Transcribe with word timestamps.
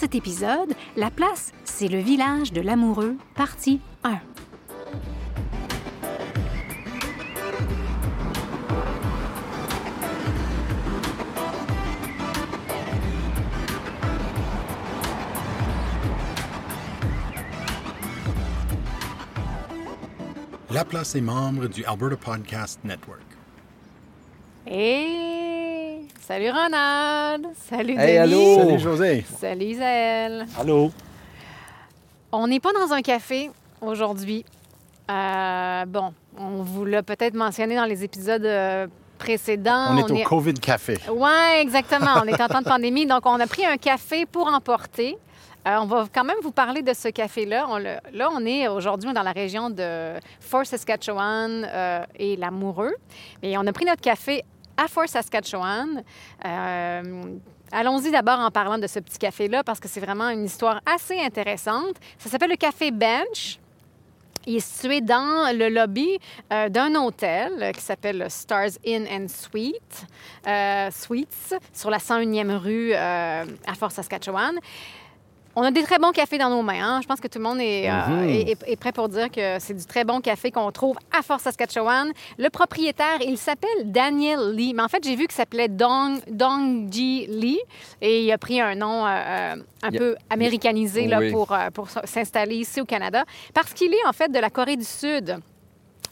cet 0.00 0.14
épisode, 0.14 0.72
la 0.96 1.10
place, 1.10 1.52
c'est 1.64 1.86
le 1.86 1.98
village 1.98 2.54
de 2.54 2.62
l'amoureux, 2.62 3.18
partie 3.34 3.80
1. 4.02 4.18
La 20.70 20.86
place 20.86 21.14
est 21.14 21.20
membre 21.20 21.66
du 21.66 21.84
Alberta 21.84 22.16
Podcast 22.16 22.80
Network. 22.84 23.20
Salut 26.30 26.50
Ronald! 26.52 27.46
Salut 27.68 27.96
Hey, 27.98 28.18
Denis! 28.18 28.18
allô! 28.18 28.56
Salut 28.60 28.78
José. 28.78 29.24
Salut 29.40 29.64
Isaël! 29.64 30.46
Allô? 30.60 30.92
On 32.30 32.46
n'est 32.46 32.60
pas 32.60 32.70
dans 32.72 32.92
un 32.92 33.02
café 33.02 33.50
aujourd'hui. 33.80 34.44
Euh, 35.10 35.84
bon, 35.86 36.14
on 36.38 36.62
vous 36.62 36.84
l'a 36.84 37.02
peut-être 37.02 37.34
mentionné 37.34 37.74
dans 37.74 37.84
les 37.84 38.04
épisodes 38.04 38.44
euh, 38.44 38.86
précédents. 39.18 39.86
On 39.90 39.96
est 40.06 40.22
au 40.22 40.28
COVID 40.28 40.54
Café. 40.54 40.98
Oui, 41.12 41.28
exactement. 41.58 42.22
On 42.22 42.28
est 42.28 42.40
en 42.40 42.46
temps 42.46 42.60
de 42.60 42.68
pandémie, 42.68 43.06
donc 43.06 43.22
on 43.26 43.40
a 43.40 43.46
pris 43.48 43.66
un 43.66 43.76
café 43.76 44.24
pour 44.24 44.46
emporter. 44.46 45.18
Euh, 45.66 45.78
on 45.82 45.86
va 45.86 46.06
quand 46.14 46.22
même 46.22 46.38
vous 46.44 46.52
parler 46.52 46.82
de 46.82 46.92
ce 46.94 47.08
café-là. 47.08 47.66
On 47.68 47.78
le- 47.78 47.96
là, 48.12 48.28
on 48.32 48.46
est 48.46 48.68
aujourd'hui 48.68 49.12
dans 49.12 49.24
la 49.24 49.32
région 49.32 49.68
de 49.68 50.12
Fort 50.38 50.64
Saskatchewan 50.64 51.68
euh, 51.68 52.04
et 52.20 52.36
Lamoureux. 52.36 52.94
Et 53.42 53.58
on 53.58 53.66
a 53.66 53.72
pris 53.72 53.84
notre 53.84 54.00
café 54.00 54.44
à 54.80 54.88
Fort 54.88 55.08
Saskatchewan. 55.08 56.02
Euh, 56.44 57.22
Allons-y 57.72 58.10
d'abord 58.10 58.40
en 58.40 58.50
parlant 58.50 58.78
de 58.78 58.88
ce 58.88 58.98
petit 58.98 59.18
café-là 59.18 59.62
parce 59.62 59.78
que 59.78 59.86
c'est 59.86 60.00
vraiment 60.00 60.28
une 60.30 60.44
histoire 60.44 60.80
assez 60.92 61.20
intéressante. 61.20 61.94
Ça 62.18 62.28
s'appelle 62.28 62.50
le 62.50 62.56
Café 62.56 62.90
Bench. 62.90 63.60
Il 64.46 64.56
est 64.56 64.60
situé 64.60 65.00
dans 65.02 65.56
le 65.56 65.68
lobby 65.68 66.18
euh, 66.52 66.68
d'un 66.68 66.94
hôtel 66.96 67.72
qui 67.74 67.80
s'appelle 67.80 68.18
le 68.18 68.28
Stars 68.28 68.70
Inn 68.84 69.06
and 69.08 69.28
Suite, 69.28 70.06
euh, 70.48 70.90
Suites, 70.90 71.54
sur 71.72 71.90
la 71.90 71.98
101e 71.98 72.56
rue 72.56 72.94
à 72.94 73.44
Fort 73.78 73.92
Saskatchewan. 73.92 74.58
On 75.56 75.62
a 75.62 75.72
des 75.72 75.82
très 75.82 75.98
bons 75.98 76.12
cafés 76.12 76.38
dans 76.38 76.48
nos 76.48 76.62
mains. 76.62 76.80
hein. 76.80 77.00
Je 77.02 77.08
pense 77.08 77.20
que 77.20 77.26
tout 77.26 77.38
le 77.38 77.44
monde 77.44 77.58
est, 77.60 77.90
euh, 77.90 78.06
Mhm. 78.06 78.28
est- 78.28 78.50
est- 78.52 78.72
est 78.72 78.76
prêt 78.76 78.92
pour 78.92 79.08
dire 79.08 79.28
que 79.30 79.58
c'est 79.58 79.74
du 79.74 79.84
très 79.84 80.04
bon 80.04 80.20
café 80.20 80.52
qu'on 80.52 80.70
trouve 80.70 80.96
à 81.16 81.22
Fort 81.22 81.40
Saskatchewan. 81.40 82.12
Le 82.38 82.48
propriétaire, 82.50 83.18
il 83.20 83.36
s'appelle 83.36 83.90
Daniel 83.90 84.52
Lee. 84.54 84.72
Mais 84.74 84.82
en 84.82 84.88
fait, 84.88 85.02
j'ai 85.02 85.16
vu 85.16 85.26
qu'il 85.26 85.32
s'appelait 85.34 85.66
Dong, 85.68 86.20
Dongji 86.30 87.26
Lee. 87.28 87.58
Et 88.00 88.22
il 88.24 88.30
a 88.32 88.38
pris 88.38 88.60
un 88.60 88.76
nom 88.76 89.04
euh, 89.06 89.10
euh, 89.10 89.56
un 89.82 89.90
peu 89.90 90.14
américanisé 90.30 91.08
là, 91.08 91.18
Oui. 91.18 91.32
pour, 91.32 91.54
pour 91.74 91.88
s'installer 92.04 92.54
ici 92.56 92.80
au 92.80 92.84
Canada. 92.84 93.24
Parce 93.52 93.72
qu'il 93.72 93.92
est 93.92 94.06
en 94.06 94.12
fait 94.12 94.30
de 94.30 94.38
la 94.38 94.50
Corée 94.50 94.76
du 94.76 94.84
Sud. 94.84 95.36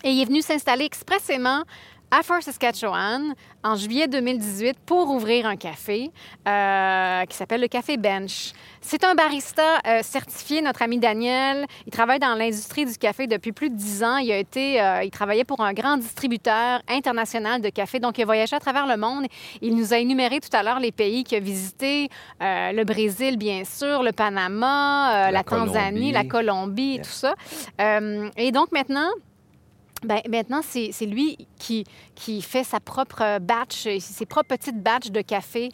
Et 0.03 0.11
il 0.11 0.21
est 0.23 0.27
venu 0.27 0.43
s'installer 0.43 0.85
expressément 0.85 1.63
à 2.11 2.23
Fort 2.23 2.43
Saskatchewan 2.43 3.35
en 3.63 3.77
juillet 3.77 4.09
2018 4.09 4.79
pour 4.87 5.11
ouvrir 5.11 5.47
un 5.47 5.57
café 5.57 6.11
euh, 6.47 7.25
qui 7.27 7.37
s'appelle 7.37 7.61
le 7.61 7.69
Café 7.69 7.97
Bench. 7.99 8.53
C'est 8.81 9.05
un 9.05 9.15
barista 9.15 9.63
euh, 9.87 10.01
certifié, 10.03 10.63
notre 10.63 10.81
ami 10.83 10.99
Daniel. 10.99 11.67
Il 11.87 11.91
travaille 11.93 12.19
dans 12.19 12.35
l'industrie 12.35 12.87
du 12.87 12.97
café 12.97 13.27
depuis 13.27 13.53
plus 13.53 13.69
de 13.69 13.75
dix 13.75 14.03
ans. 14.03 14.17
Il 14.17 14.33
a 14.33 14.39
été, 14.39 14.81
euh, 14.81 15.03
il 15.05 15.11
travaillait 15.11 15.45
pour 15.45 15.61
un 15.61 15.75
grand 15.75 15.99
distributeur 15.99 16.81
international 16.89 17.61
de 17.61 17.69
café, 17.69 17.99
donc 17.99 18.17
il 18.17 18.23
a 18.23 18.25
voyagé 18.27 18.57
à 18.57 18.61
travers 18.61 18.87
le 18.87 18.97
monde. 18.97 19.27
Il 19.61 19.77
nous 19.77 19.93
a 19.93 19.99
énuméré 19.99 20.41
tout 20.41 20.55
à 20.57 20.63
l'heure 20.63 20.81
les 20.81 20.93
pays 20.93 21.25
qu'il 21.25 21.37
a 21.37 21.41
visités 21.41 22.09
le 22.41 22.85
Brésil, 22.85 23.37
bien 23.37 23.65
sûr, 23.65 24.03
le 24.03 24.13
Panama, 24.13 25.27
la, 25.27 25.31
La 25.31 25.43
Tanzanie, 25.45 26.13
la 26.13 26.25
Colombie, 26.25 26.95
et 26.95 26.95
Yeah. 26.99 27.03
tout 27.05 27.11
ça. 27.11 27.35
Et 28.37 28.51
donc 28.53 28.73
maintenant, 28.73 29.11
ben, 30.03 30.21
maintenant, 30.29 30.61
c'est 30.63 31.07
lui 31.07 31.49
qui, 31.59 31.85
qui 32.15 32.43
fait 32.43 32.65
sa 32.65 32.81
propre 32.81 33.39
batch, 33.41 33.89
ses 33.99 34.27
propres 34.27 34.57
petites 34.57 34.83
batches 34.83 35.11
de 35.11 35.21
café. 35.21 35.71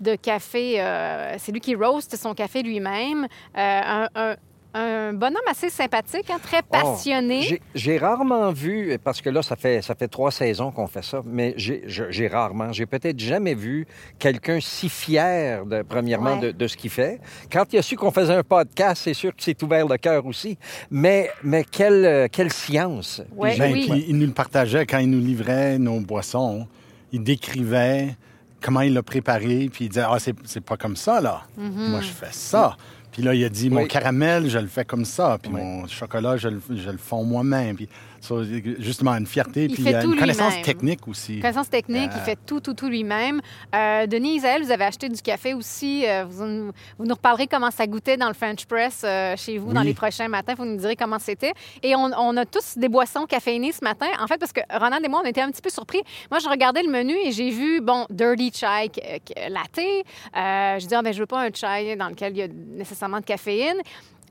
De 0.00 0.16
café, 0.16 0.80
euh, 0.80 1.36
c'est 1.38 1.52
lui 1.52 1.60
qui 1.60 1.74
roast 1.74 2.16
son 2.16 2.34
café 2.34 2.62
lui-même. 2.62 3.26
Euh, 3.56 4.36
un 4.74 5.12
bonhomme 5.12 5.42
assez 5.50 5.68
sympathique, 5.68 6.30
hein, 6.30 6.38
très 6.42 6.62
passionné. 6.62 7.40
Oh, 7.42 7.46
J'ai- 7.48 7.62
J'ai 7.74 7.98
rarement 7.98 8.52
vu, 8.52 8.98
parce 9.04 9.20
que 9.20 9.28
là, 9.30 9.42
ça 9.42 9.54
fait, 9.56 9.82
ça 9.82 9.94
fait 9.94 10.08
trois 10.08 10.30
saisons 10.30 10.70
qu'on 10.70 10.86
fait 10.86 11.04
ça, 11.04 11.20
mais 11.26 11.54
j'ai 11.56 12.28
rarement, 12.28 12.72
j'ai 12.72 12.86
peut-être 12.86 13.18
jamais 13.18 13.54
vu 13.54 13.86
quelqu'un 14.18 14.58
si 14.60 14.88
fier, 14.88 15.66
de, 15.66 15.82
premièrement, 15.82 16.34
Ouais. 16.34 16.40
de, 16.40 16.50
de 16.52 16.66
ce 16.66 16.76
qu'il 16.76 16.90
fait. 16.90 17.20
Quand 17.52 17.70
il 17.72 17.78
a 17.78 17.82
su 17.82 17.96
qu'on 17.96 18.10
faisait 18.10 18.34
un 18.34 18.42
podcast, 18.42 19.02
c'est 19.04 19.14
sûr 19.14 19.34
qu'il 19.36 19.44
s'est 19.44 19.62
ouvert 19.62 19.86
le 19.86 19.98
cœur 19.98 20.24
aussi. 20.26 20.56
Mais, 20.90 21.30
mais 21.42 21.64
quelle, 21.64 22.28
quelle 22.30 22.52
science! 22.52 23.22
Ouais, 23.36 23.56
Ben, 23.58 23.72
oui. 23.72 23.88
puis 23.90 24.04
il 24.08 24.16
nous 24.16 24.26
le 24.26 24.32
partageait 24.32 24.86
quand 24.86 24.98
il 24.98 25.10
nous 25.10 25.20
livrait 25.20 25.78
nos 25.78 26.00
boissons. 26.00 26.66
Il 27.12 27.22
décrivait 27.22 28.16
comment 28.62 28.80
il 28.80 28.94
l'a 28.94 29.02
préparé, 29.02 29.68
puis 29.70 29.84
il 29.86 29.88
disait 29.90 30.04
Ah, 30.08 30.18
c'est 30.18 30.34
c'est 30.46 30.62
pas 30.64 30.76
comme 30.78 30.96
ça, 30.96 31.20
là. 31.20 31.42
Mm-hmm. 31.58 31.90
Moi, 31.90 32.00
je 32.00 32.08
fais 32.08 32.30
ça. 32.32 32.76
Puis 33.12 33.22
là, 33.22 33.34
il 33.34 33.44
a 33.44 33.48
dit 33.48 33.68
Mon 33.70 33.86
caramel, 33.86 34.48
je 34.48 34.58
le 34.58 34.66
fais 34.66 34.84
comme 34.84 35.04
ça. 35.04 35.38
Puis 35.40 35.50
Oui. 35.52 35.60
mon 35.60 35.86
chocolat, 35.86 36.36
je 36.38 36.48
le, 36.48 36.60
je 36.70 36.90
le 36.90 36.96
fonds 36.98 37.24
moi-même. 37.24 37.76
Puis 37.76 37.88
justement, 38.78 39.12
une 39.14 39.26
fierté. 39.26 39.64
Il 39.64 39.74
puis 39.74 39.82
fait 39.82 39.94
euh, 39.96 40.02
tout 40.02 40.12
une 40.12 40.18
connaissance 40.18 40.60
technique 40.62 41.06
aussi. 41.08 41.40
Connaissance 41.40 41.68
technique, 41.70 42.10
il 42.14 42.18
Euh, 42.20 42.24
fait 42.24 42.38
tout, 42.46 42.60
tout, 42.60 42.74
tout 42.74 42.88
lui-même. 42.88 43.40
Euh, 43.74 44.06
Denis 44.06 44.36
Isaël, 44.36 44.62
vous 44.62 44.70
avez 44.70 44.84
acheté 44.84 45.08
du 45.08 45.20
café 45.20 45.54
aussi. 45.54 46.04
Euh, 46.06 46.24
vous, 46.28 46.44
nous- 46.44 46.72
vous 46.98 47.04
nous 47.04 47.14
reparlerez 47.14 47.46
comment 47.46 47.70
ça 47.70 47.86
goûtait 47.86 48.16
dans 48.16 48.28
le 48.28 48.34
French 48.34 48.64
Press 48.66 49.02
euh, 49.04 49.34
chez 49.36 49.58
vous 49.58 49.72
dans 49.72 49.82
les 49.82 49.94
prochains 49.94 50.28
matins. 50.28 50.54
Vous 50.56 50.64
nous 50.64 50.76
direz 50.76 50.96
comment 50.96 51.18
c'était. 51.18 51.52
Et 51.82 51.94
on, 51.96 52.10
on 52.16 52.36
a 52.36 52.44
tous 52.46 52.78
des 52.78 52.88
boissons 52.88 53.26
caféinées 53.26 53.72
ce 53.72 53.82
matin. 53.84 54.06
En 54.20 54.26
fait, 54.26 54.38
parce 54.38 54.52
que 54.52 54.60
Ronald 54.72 55.04
et 55.04 55.08
moi, 55.08 55.20
on 55.24 55.28
était 55.28 55.40
un 55.42 55.50
petit 55.50 55.62
peu 55.62 55.70
surpris. 55.70 56.00
Moi, 56.30 56.38
je 56.40 56.48
regardais 56.48 56.82
le 56.82 56.90
menu 56.90 57.14
et 57.24 57.32
j'ai 57.32 57.50
vu, 57.50 57.80
bon, 57.80 58.06
Dirty 58.10 58.52
Chai 58.54 58.90
latte. 59.48 59.80
Je 60.34 60.86
dis, 60.86 60.94
ah, 60.94 61.02
ben, 61.02 61.12
je 61.12 61.18
veux 61.18 61.26
pas 61.26 61.40
un 61.42 61.50
chai 61.52 61.96
dans 61.96 62.08
lequel 62.08 62.32
il 62.32 62.38
y 62.38 62.42
a 62.42 62.48
nécessairement 62.48 63.18
de 63.20 63.24
caféine. 63.24 63.76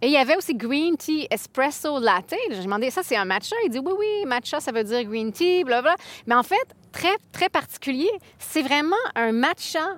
Et 0.02 0.08
il 0.08 0.12
y 0.14 0.18
avait 0.18 0.36
aussi 0.36 0.56
Green 0.56 0.98
Tea 0.98 1.28
Espresso 1.30 2.00
Latte. 2.00 2.34
J'ai 2.50 2.64
demandé, 2.64 2.90
ça, 2.90 3.02
c'est 3.04 3.16
un 3.16 3.26
matcha? 3.26 3.56
Il 3.66 3.70
dit, 3.70 3.80
oui, 3.80 3.94
oui, 3.98 4.26
matcha, 4.26 4.60
ça 4.60 4.72
veut 4.72 4.84
dire 4.84 5.04
green 5.04 5.32
tea, 5.32 5.64
blablabla. 5.64 5.96
Mais 6.26 6.36
en 6.36 6.44
fait, 6.44 6.56
très, 6.92 7.16
très 7.32 7.50
particulier, 7.50 8.10
c'est 8.40 8.64
vraiment 8.64 8.96
un 9.16 9.32
matcha 9.32 9.96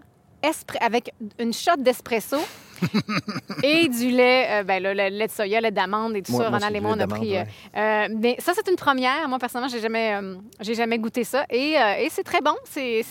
avec 0.81 1.12
une 1.40 1.53
shot 1.53 1.78
d'espresso 1.78 2.36
et 3.64 3.88
du 3.88 4.09
lait, 4.09 4.47
euh, 4.50 4.64
ben, 4.64 4.84
le 4.84 4.91
lait 4.91 5.28
de 5.28 5.31
soya, 5.31 5.59
le 5.62 5.68
lait 5.68 5.72
d'amande 5.72 6.18
et 6.18 6.22
tout 6.22 6.34
Moi- 6.34 6.44
ça. 6.44 6.50
moi, 6.50 6.59
Ronald 6.59 6.75
et 6.75 6.80
moi, 6.81 6.96
on 6.97 7.00
a 7.00 7.08
pris. 7.08 7.38
euh, 7.38 7.44
euh, 7.78 8.08
mais 8.20 8.35
ça, 8.40 8.52
c'est 8.53 8.70
une 8.70 8.75
première. 8.75 9.30
Moi, 9.30 9.40
personnellement, 9.40 9.72
j'ai 9.74 9.80
jamais, 9.80 10.16
euh, 10.22 10.35
j'ai 10.59 10.75
jamais 10.75 11.00
goûté 11.00 11.24
ça. 11.24 11.46
Et, 11.50 11.75
et 12.00 12.08
c'est 12.09 12.24
très 12.24 12.41
bon. 12.41 12.56
C'est. 12.66 13.03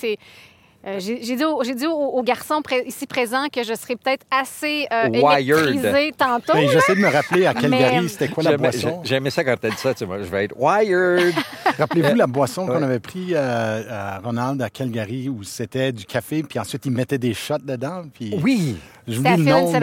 Euh, 0.86 0.96
j'ai 0.98 1.18
dit, 1.36 1.44
au, 1.44 1.62
j'ai 1.62 1.74
dit 1.74 1.86
au, 1.86 1.92
au 1.92 2.22
garçon 2.22 2.60
pré- 2.62 2.84
ici 2.86 3.06
présent 3.06 3.46
que 3.52 3.62
je 3.62 3.72
serais 3.74 3.96
peut-être 3.96 4.24
assez 4.30 4.86
euh, 4.92 5.08
électrisée 5.12 6.12
tantôt. 6.16 6.54
Ben, 6.54 6.68
J'essaie 6.68 6.94
de 6.96 7.00
me 7.00 7.08
rappeler 7.08 7.46
à 7.46 7.54
Calgary, 7.54 8.00
Mais- 8.02 8.08
c'était 8.08 8.28
quoi 8.28 8.42
la 8.42 8.56
boisson? 8.56 9.00
j'ai- 9.04 9.10
j'aimais 9.10 9.30
ça 9.30 9.44
quand 9.44 9.56
tu 9.60 9.68
dit 9.70 9.76
ça, 9.76 9.94
tu 9.94 10.04
vois, 10.04 10.18
je 10.18 10.24
vais 10.24 10.44
être 10.46 10.54
wired. 10.58 11.34
Rappelez-vous 11.78 12.14
la 12.16 12.26
boisson 12.26 12.66
qu'on 12.66 12.82
avait 12.82 12.98
pris 13.00 13.28
euh, 13.34 13.82
à 13.90 14.18
Ronald 14.18 14.60
à 14.60 14.70
Calgary 14.70 15.28
où 15.28 15.42
c'était 15.42 15.92
du 15.92 16.04
café, 16.04 16.42
puis 16.42 16.58
ensuite 16.58 16.84
il 16.86 16.92
mettait 16.92 17.18
des 17.18 17.32
shots 17.34 17.58
dedans. 17.64 18.02
Puis 18.12 18.34
oui! 18.42 18.76
Le 19.08 19.18
à 19.26 19.34
Phil 19.34 19.44
nom, 19.44 19.72
mais... 19.72 19.80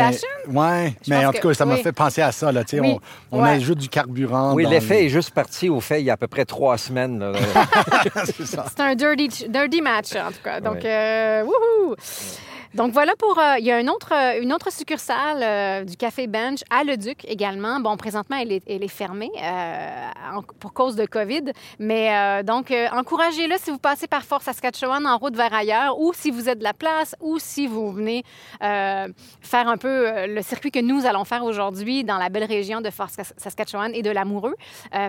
Ouais, 0.48 0.94
Je 1.06 1.10
mais 1.10 1.26
en 1.26 1.34
tout 1.34 1.40
que- 1.42 1.48
cas, 1.50 1.54
ça 1.54 1.66
m'a 1.66 1.76
oui. 1.76 1.82
fait 1.84 1.92
penser 1.92 2.22
à 2.22 2.32
ça. 2.32 2.54
Là, 2.54 2.64
tu 2.64 2.78
sais, 2.78 2.80
Oui, 2.80 2.96
On, 3.34 3.40
on 3.40 3.44
ouais. 3.44 3.50
ajoute 3.50 3.78
du 3.78 3.90
carburant. 3.90 4.54
Oui, 4.54 4.66
l'effet 4.66 5.00
le- 5.02 5.06
est 5.08 5.10
juste 5.10 5.32
parti 5.32 5.68
au 5.68 5.82
fait 5.82 6.00
il 6.00 6.06
y 6.06 6.10
a 6.10 6.14
à 6.14 6.18
peu 6.18 6.28
près 6.28 6.46
trois 6.46 6.78
semaines. 6.78 7.22
C'est 8.26 8.46
ça. 8.46 8.66
C'est 8.70 8.80
un 8.82 8.96
dirty, 8.96 9.50
dirty 9.50 9.82
match, 9.82 10.16
en 10.16 10.30
tout 10.32 10.42
cas. 10.42 10.62
Donc, 10.62 10.86
euh, 10.86 10.89
wouhou! 11.46 11.96
Donc 12.76 12.94
voilà 12.94 13.14
pour. 13.18 13.40
euh, 13.40 13.56
il 13.58 13.66
y 13.66 13.72
a 13.72 13.80
une 13.80 13.90
autre, 13.90 14.14
euh, 14.14 14.42
une 14.42 14.54
autre 14.54 14.72
succursale 14.72 15.40
euh, 15.42 15.84
du 15.84 15.98
Café 15.98 16.28
Bench 16.28 16.60
à 16.70 16.84
Leduc 16.84 17.26
également. 17.28 17.80
Bon, 17.80 17.98
présentement, 17.98 18.38
elle 18.40 18.52
est, 18.52 18.64
elle 18.70 18.84
est 18.84 18.88
fermée 18.88 19.32
pour 20.60 20.74
cause 20.74 20.96
de 20.96 21.06
COVID. 21.06 21.46
Mais 21.80 22.44
donc, 22.44 22.72
encouragez-le 22.92 23.56
si 23.58 23.72
vous 23.72 23.80
passez 23.80 24.08
par 24.08 24.24
Fort 24.24 24.42
Saskatchewan 24.42 25.06
en 25.08 25.18
route 25.18 25.36
vers 25.36 25.54
ailleurs 25.54 26.00
ou 26.00 26.14
si 26.14 26.30
vous 26.30 26.48
êtes 26.50 26.60
de 26.60 26.64
la 26.64 26.74
place 26.74 27.16
ou 27.20 27.40
si 27.40 27.66
vous 27.66 27.92
venez 27.92 28.24
faire 28.62 29.68
un 29.68 29.78
peu 29.78 30.28
le 30.28 30.42
circuit 30.42 30.72
que 30.72 30.80
nous 30.80 31.06
allons 31.06 31.26
faire 31.26 31.44
aujourd'hui 31.44 32.04
dans 32.04 32.18
la 32.18 32.30
belle 32.30 32.44
région 32.44 32.82
de 32.82 32.90
Fort 32.92 33.10
Sas- 33.10 33.34
Saskatchewan 33.38 33.92
et 33.96 34.02
de 34.04 34.12
l'Amoureux. 34.12 34.56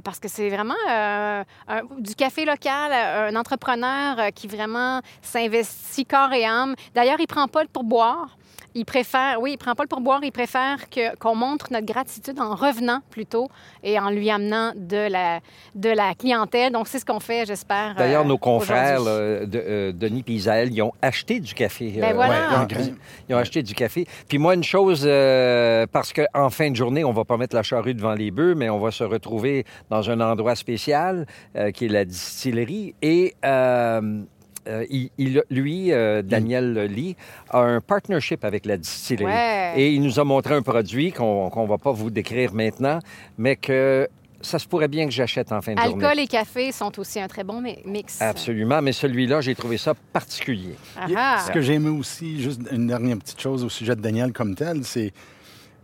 parce 0.04 0.18
que 0.18 0.28
c'est 0.28 0.48
vraiment 0.48 0.74
du 1.98 2.14
café 2.14 2.44
local, 2.44 2.92
un 2.92 3.36
entrepreneur 3.36 4.32
qui 4.34 4.46
vraiment 4.48 5.00
s'investit 5.22 6.06
corps 6.06 6.32
et 6.32 6.44
âme. 6.46 6.74
D'ailleurs, 6.94 7.20
il 7.20 7.26
prend 7.26 7.46
pas 7.50 7.64
pour 7.72 7.84
boire. 7.84 8.36
Il 8.74 8.84
préfère, 8.84 9.40
oui, 9.40 9.52
il 9.54 9.58
prend 9.58 9.74
pas 9.74 9.82
le 9.82 9.88
pourboire, 9.88 10.20
il 10.22 10.30
préfère 10.30 10.88
que, 10.88 11.16
qu'on 11.16 11.34
montre 11.34 11.72
notre 11.72 11.86
gratitude 11.86 12.38
en 12.38 12.54
revenant 12.54 13.00
plutôt 13.10 13.48
et 13.82 13.98
en 13.98 14.10
lui 14.10 14.30
amenant 14.30 14.72
de 14.76 15.10
la, 15.10 15.40
de 15.74 15.88
la 15.88 16.14
clientèle. 16.14 16.72
Donc, 16.72 16.86
c'est 16.86 17.00
ce 17.00 17.04
qu'on 17.04 17.18
fait, 17.18 17.46
j'espère. 17.46 17.96
D'ailleurs, 17.96 18.22
euh, 18.22 18.28
nos 18.28 18.38
confrères, 18.38 19.00
là, 19.00 19.44
de, 19.44 19.58
euh, 19.58 19.92
Denis 19.92 20.24
et 20.28 20.32
Isaël, 20.32 20.72
ils 20.72 20.82
ont 20.82 20.92
acheté 21.02 21.40
du 21.40 21.52
café. 21.52 21.96
Ben 22.00 22.14
voilà. 22.14 22.32
Ouais, 22.32 22.54
un 22.54 22.66
grain. 22.66 22.94
Ils 23.28 23.34
ont 23.34 23.38
acheté 23.38 23.64
du 23.64 23.74
café. 23.74 24.06
Puis 24.28 24.38
moi, 24.38 24.54
une 24.54 24.62
chose, 24.62 25.02
euh, 25.04 25.86
parce 25.90 26.12
qu'en 26.12 26.50
fin 26.50 26.70
de 26.70 26.76
journée, 26.76 27.02
on 27.02 27.12
va 27.12 27.24
pas 27.24 27.36
mettre 27.36 27.56
la 27.56 27.64
charrue 27.64 27.94
devant 27.94 28.14
les 28.14 28.30
bœufs, 28.30 28.54
mais 28.54 28.70
on 28.70 28.78
va 28.78 28.92
se 28.92 29.02
retrouver 29.02 29.64
dans 29.90 30.08
un 30.10 30.20
endroit 30.20 30.54
spécial 30.54 31.26
euh, 31.56 31.72
qui 31.72 31.86
est 31.86 31.88
la 31.88 32.04
distillerie. 32.04 32.94
Et 33.02 33.34
euh, 34.70 34.86
il, 34.88 35.10
il- 35.18 35.42
lui, 35.50 35.92
euh, 35.92 36.22
Daniel 36.22 36.74
Lee, 36.84 37.16
a 37.50 37.58
un 37.60 37.80
partnership 37.80 38.44
avec 38.44 38.64
la 38.66 38.76
distillerie. 38.76 39.24
Ouais. 39.26 39.72
Et 39.76 39.92
il 39.92 40.02
nous 40.02 40.18
a 40.20 40.24
montré 40.24 40.54
un 40.54 40.62
produit 40.62 41.12
qu'on 41.12 41.50
qu'on 41.50 41.66
va 41.66 41.76
pas 41.78 41.92
vous 41.92 42.10
décrire 42.10 42.54
maintenant, 42.54 42.98
mais 43.38 43.56
que 43.56 44.08
ça 44.42 44.58
se 44.58 44.66
pourrait 44.66 44.88
bien 44.88 45.04
que 45.04 45.10
j'achète 45.12 45.52
en 45.52 45.60
fin 45.60 45.74
de 45.74 45.80
journée. 45.80 46.02
Alcool 46.04 46.24
et 46.24 46.26
café 46.26 46.72
sont 46.72 46.98
aussi 46.98 47.20
un 47.20 47.28
très 47.28 47.44
bon 47.44 47.60
mi- 47.60 47.76
mix. 47.84 48.22
Absolument, 48.22 48.80
mais 48.80 48.92
celui-là, 48.92 49.42
j'ai 49.42 49.54
trouvé 49.54 49.76
ça 49.76 49.92
particulier. 50.14 50.76
Ah 50.96 51.06
ah. 51.16 51.44
Ce 51.46 51.52
que 51.52 51.60
j'ai 51.60 51.74
aimé 51.74 51.90
aussi, 51.90 52.40
juste 52.40 52.62
une 52.72 52.86
dernière 52.86 53.18
petite 53.18 53.38
chose 53.40 53.62
au 53.64 53.68
sujet 53.68 53.94
de 53.96 54.00
Daniel 54.00 54.32
comme 54.32 54.54
tel, 54.54 54.82
c'est 54.84 55.12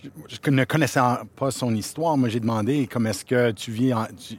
je, 0.02 0.08
je 0.44 0.50
ne 0.50 0.64
connaissant 0.64 1.18
pas 1.36 1.50
son 1.50 1.74
histoire, 1.74 2.16
moi 2.16 2.28
j'ai 2.28 2.40
demandé 2.40 2.86
comme 2.86 3.06
est-ce 3.06 3.24
que 3.24 3.50
tu 3.52 3.70
vis 3.70 3.92
en... 3.94 4.06
tu- 4.06 4.36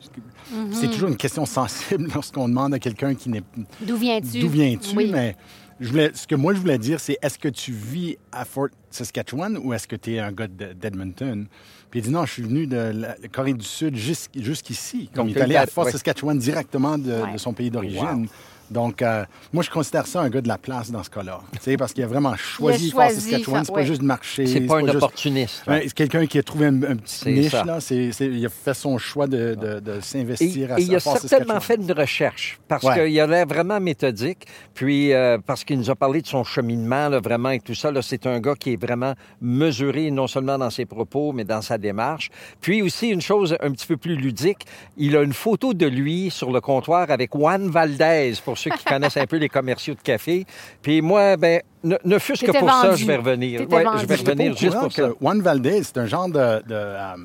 Mhm. 0.54 0.72
C'est 0.72 0.88
toujours 0.88 1.10
une 1.10 1.18
question 1.18 1.46
sensible 1.46 2.08
lorsqu'on 2.16 2.48
demande 2.48 2.74
à 2.74 2.80
quelqu'un 2.80 3.14
qui 3.16 3.30
n'est 3.30 3.44
D'où 3.82 3.98
viens-tu? 3.98 4.40
d'où 4.40 4.48
viens-tu, 4.48 4.96
Oui. 4.96 5.10
mais 5.12 5.36
je 5.82 5.90
voulais, 5.90 6.12
ce 6.14 6.26
que 6.26 6.36
moi 6.36 6.54
je 6.54 6.60
voulais 6.60 6.78
dire, 6.78 7.00
c'est 7.02 7.18
est-ce 7.22 7.38
que 7.38 7.50
tu 7.50 7.72
vis 7.74 8.18
à 8.32 8.46
Fort 8.46 8.70
Saskatchewan 8.90 9.58
ou 9.62 9.74
est-ce 9.74 9.88
que 9.88 9.98
tu 9.98 10.14
es 10.16 10.20
un 10.20 10.32
gars 10.32 10.48
de- 10.48 10.72
d'Edmonton? 10.74 11.48
Puis 11.92 12.00
il 12.00 12.04
dit 12.04 12.10
non, 12.12 12.26
je 12.26 12.32
suis 12.34 12.44
venu 12.44 12.66
de 12.66 12.78
la 12.78 13.16
Corée 13.32 13.54
du 13.54 13.66
Sud 13.66 13.96
jusqu'- 13.96 14.42
jusqu'ici. 14.42 15.10
Comme 15.14 15.28
Donc, 15.28 15.36
il 15.36 15.38
est 15.38 15.42
allé 15.42 15.56
à 15.58 15.66
le- 15.66 15.70
Fort 15.72 15.86
ouais. 15.86 15.92
Saskatchewan 15.92 16.38
directement 16.40 16.98
de, 16.98 17.12
Ouais. 17.12 17.34
de 17.34 17.38
son 17.38 17.52
pays 17.54 17.70
d'origine. 17.70 18.28
Donc, 18.72 19.02
euh, 19.02 19.24
moi, 19.54 19.64
je 19.64 19.70
considère 19.70 20.08
ça 20.08 20.22
un 20.22 20.30
gars 20.30 20.42
de 20.42 20.48
la 20.48 20.58
place 20.58 20.92
dans 20.92 21.04
ce 21.04 21.10
cas-là. 21.10 21.40
Tu 21.54 21.60
sais, 21.62 21.78
parce 21.78 21.94
qu'il 21.94 22.04
a 22.04 22.08
vraiment 22.08 22.36
choisi, 22.36 22.92
Fort 22.92 23.02
choisi, 23.04 23.22
Saskatchewan. 23.22 23.64
C'est 23.66 23.72
pas 23.72 23.80
ouais. 23.80 23.86
juste 23.86 24.02
de 24.02 24.06
marcher. 24.06 24.46
C'est 24.48 24.62
pas 24.62 24.78
un 24.78 24.82
juste- 24.86 24.96
opportuniste. 24.96 25.64
là. 25.68 25.74
Ouais, 25.74 25.82
c'est 25.86 25.94
quelqu'un 25.94 26.26
qui 26.26 26.38
a 26.40 26.44
trouvé 26.44 26.66
un, 26.68 26.84
un 26.84 26.96
petit 26.96 27.30
niche, 27.32 27.52
là. 27.54 27.80
C'est, 27.80 28.12
c'est- 28.12 28.28
il 28.28 28.46
a 28.46 28.50
fait 28.50 28.74
son 28.74 28.98
choix 28.98 29.28
de, 29.28 29.56
de- 29.56 29.80
de 29.80 30.00
s'investir 30.02 30.74
à 30.74 30.80
et 30.80 30.84
il 30.84 30.96
a 30.96 31.00
certainement 31.00 31.60
fait 31.60 31.76
une 31.76 31.92
recherche 31.92 32.60
parce 32.68 32.84
Ouais. 32.84 33.06
qu'il 33.10 33.20
a 33.20 33.28
l'air 33.28 33.46
vraiment 33.48 33.80
méthodique. 33.80 34.46
Puis 34.74 35.14
euh, 35.14 35.38
parce 35.46 35.64
qu'il 35.64 35.78
nous 35.80 35.90
a 35.90 35.96
parlé 35.96 36.22
de 36.22 36.28
son 36.28 36.44
cheminement, 36.44 37.10
là, 37.10 37.20
vraiment 37.20 37.50
et 37.52 37.60
tout 37.60 37.74
ça. 37.76 37.92
là, 37.92 38.02
C'est 38.02 38.26
un 38.28 38.40
gars 38.40 38.56
qui 38.56 38.74
est 38.74 38.82
vraiment 38.82 39.14
mesuré, 39.42 40.12
non 40.12 40.28
seulement 40.28 40.58
dans 40.58 40.70
ses 40.70 40.86
propos, 40.86 41.32
mais 41.32 41.44
dans 41.44 41.62
sa 41.62 41.78
démarche. 41.78 42.30
Puis 42.62 42.82
aussi 42.82 43.10
une 43.10 43.22
chose 43.22 43.56
un 43.62 43.72
petit 43.72 43.88
peu 43.88 43.98
plus 43.98 44.16
ludique, 44.16 44.66
il 44.98 45.16
a 45.16 45.22
une 45.24 45.34
photo 45.34 45.74
de 45.74 45.86
lui 45.86 46.30
sur 46.32 46.52
le 46.52 46.62
comptoir 46.62 47.10
avec 47.12 47.32
Juan 47.34 47.70
Valdez 47.70 48.34
pour 48.44 48.57
ceux 48.58 48.72
qui 48.72 48.84
connaissent 48.84 49.18
un 49.18 49.26
peu 49.26 49.38
les 49.38 49.50
commerciaux 49.50 49.94
de 49.94 50.02
café. 50.02 50.46
Puis 50.82 51.02
moi, 51.02 51.38
ben 51.38 51.62
ne, 51.84 51.96
ne 52.04 52.20
fût-ce 52.20 52.44
que 52.46 52.52
pour 52.58 52.70
ça, 52.70 52.96
je 52.96 53.06
vais 53.06 53.16
revenir. 53.18 53.62
Ouais, 53.62 53.86
je 54.00 54.06
vais 54.06 54.16
revenir 54.16 54.58
juste 54.58 54.78
pour 54.78 54.92
ça. 54.92 55.04
que 55.10 55.16
Juan 55.22 55.42
Valdez, 55.42 55.84
c'est 55.84 55.98
un 55.98 56.06
genre 56.06 56.28
de, 56.28 56.34
de, 56.34 56.64
euh, 56.72 57.16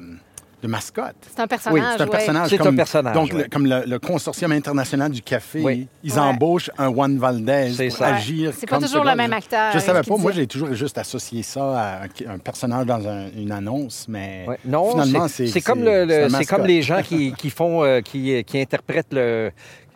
de 0.63 0.69
mascotte. 0.69 1.17
C'est 1.29 1.41
un 1.43 1.49
personnage. 1.49 1.83
c'est 1.97 2.03
un 2.03 2.05
ouais. 2.05 2.11
personnage. 2.11 2.49
C'est 2.51 2.59
comme, 2.59 2.75
un 2.75 2.77
personnage, 2.77 3.15
Donc, 3.15 3.33
ouais. 3.33 3.43
le- 3.43 3.49
comme 3.49 3.67
le, 3.67 3.83
le 3.85 3.99
consortium 3.99 4.53
international 4.53 5.11
du 5.11 5.21
café, 5.21 5.61
Oui. 5.61 5.89
ils 6.05 6.13
Ouais. 6.13 6.19
embauchent 6.21 6.71
un 6.79 6.89
Juan 6.93 7.19
Valdez 7.19 7.73
C'est 7.77 7.89
pour 7.89 7.97
ça. 7.97 8.15
agir 8.15 8.53
C'est 8.57 8.69
pas 8.69 8.79
toujours 8.79 9.03
ce 9.05 9.11
le 9.11 9.17
même 9.17 9.33
acteur, 9.33 9.73
Je 9.73 9.81
savais 9.81 9.99
euh, 9.99 10.03
qui 10.03 10.11
pas. 10.11 10.17
Moi, 10.19 10.31
j'ai 10.31 10.47
toujours 10.47 10.73
juste 10.73 10.99
associé 10.99 11.43
ça 11.43 11.65
à 11.81 12.03
un, 12.05 12.35
un 12.35 12.39
personnage 12.39 12.87
dans 12.87 13.09
un- 13.09 13.27
une 13.37 13.51
annonce, 13.51 14.07
mais 14.09 14.45
Ouais. 14.47 14.59
Non, 14.65 14.91
finalement, 14.93 15.27
c'est 15.27 15.61
comme, 15.63 15.81
c'est- 15.85 16.07
le, 16.07 16.47
comme 16.47 16.67
les 16.67 16.83
gens 16.83 17.03
qui, 17.03 17.33
qui 17.33 17.51
font, 17.51 17.83
euh, 17.83 18.01
qui, 18.01 18.45
qui 18.45 18.61
interprètent 18.61 19.13
le, 19.13 19.51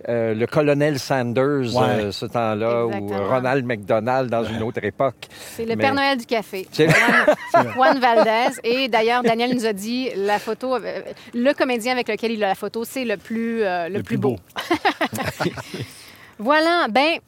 euh, 0.08 0.34
le 0.34 0.46
colonel 0.46 0.98
Sanders 0.98 1.74
Ouais. 1.74 1.82
euh, 2.04 2.12
ce 2.12 2.26
temps-là 2.26 2.86
ou. 2.86 3.08
Ronald 3.28 3.64
McDonald 3.66 4.30
dans 4.30 4.44
une 4.44 4.62
autre 4.62 4.82
époque. 4.84 5.26
C'est 5.30 5.64
le 5.64 5.70
Mais- 5.76 5.82
Père 5.82 5.94
Noël 5.94 6.16
du 6.18 6.26
café. 6.26 6.66
C'est- 6.70 6.88
Juan, 6.88 7.72
Juan 7.74 7.98
Valdez. 7.98 8.56
Et 8.64 8.88
d'ailleurs, 8.88 9.22
Daniel 9.22 9.54
nous 9.54 9.66
a 9.66 9.72
dit 9.72 10.10
la 10.16 10.38
photo, 10.38 10.76
euh, 10.76 11.02
le 11.34 11.52
comédien 11.54 11.92
avec 11.92 12.08
lequel 12.08 12.30
il 12.32 12.44
a 12.44 12.48
la 12.48 12.54
photo, 12.54 12.84
c'est 12.84 13.04
le 13.04 13.16
plus, 13.16 13.62
euh, 13.62 13.88
le, 13.88 14.02
plus 14.02 14.18
beau. 14.18 14.36
Voilà. 16.38 16.86
Ben, 16.90 17.18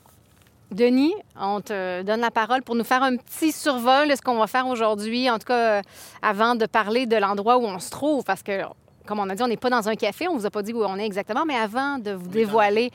Denis, 0.71 1.15
on 1.41 1.61
te 1.63 2.03
donne 2.03 2.21
la 2.21 2.31
parole 2.31 2.63
pour 2.63 2.75
nous 2.75 2.85
faire 2.85 3.03
un 3.03 3.17
petit 3.17 3.53
survol 3.53 4.09
de 4.09 4.15
ce 4.15 4.21
qu'on 4.21 4.39
va 4.39 4.47
faire 4.47 4.67
aujourd'hui, 4.67 5.31
en 5.31 5.39
tout 5.39 5.47
cas 5.47 5.81
avant 6.21 6.55
de 6.57 6.67
parler 6.67 7.07
de 7.07 7.17
l'endroit 7.17 7.57
où 7.57 7.63
on 7.65 7.79
se 7.79 7.91
trouve, 7.91 8.23
parce 8.25 8.43
que, 8.43 8.61
comme 9.09 9.19
on 9.21 9.29
a 9.31 9.35
dit, 9.35 9.43
on 9.43 9.49
n'est 9.49 9.57
pas 9.57 9.71
dans 9.71 9.89
un 9.89 9.95
café, 9.97 10.29
on 10.29 10.37
vous 10.37 10.47
a 10.47 10.51
pas 10.51 10.63
dit 10.63 10.73
où 10.73 10.85
on 10.85 10.97
est 10.99 11.07
exactement, 11.07 11.45
mais 11.47 11.57
avant 11.57 11.99
de 11.99 12.13
vous 12.13 12.29
dévoiler, 12.29 12.91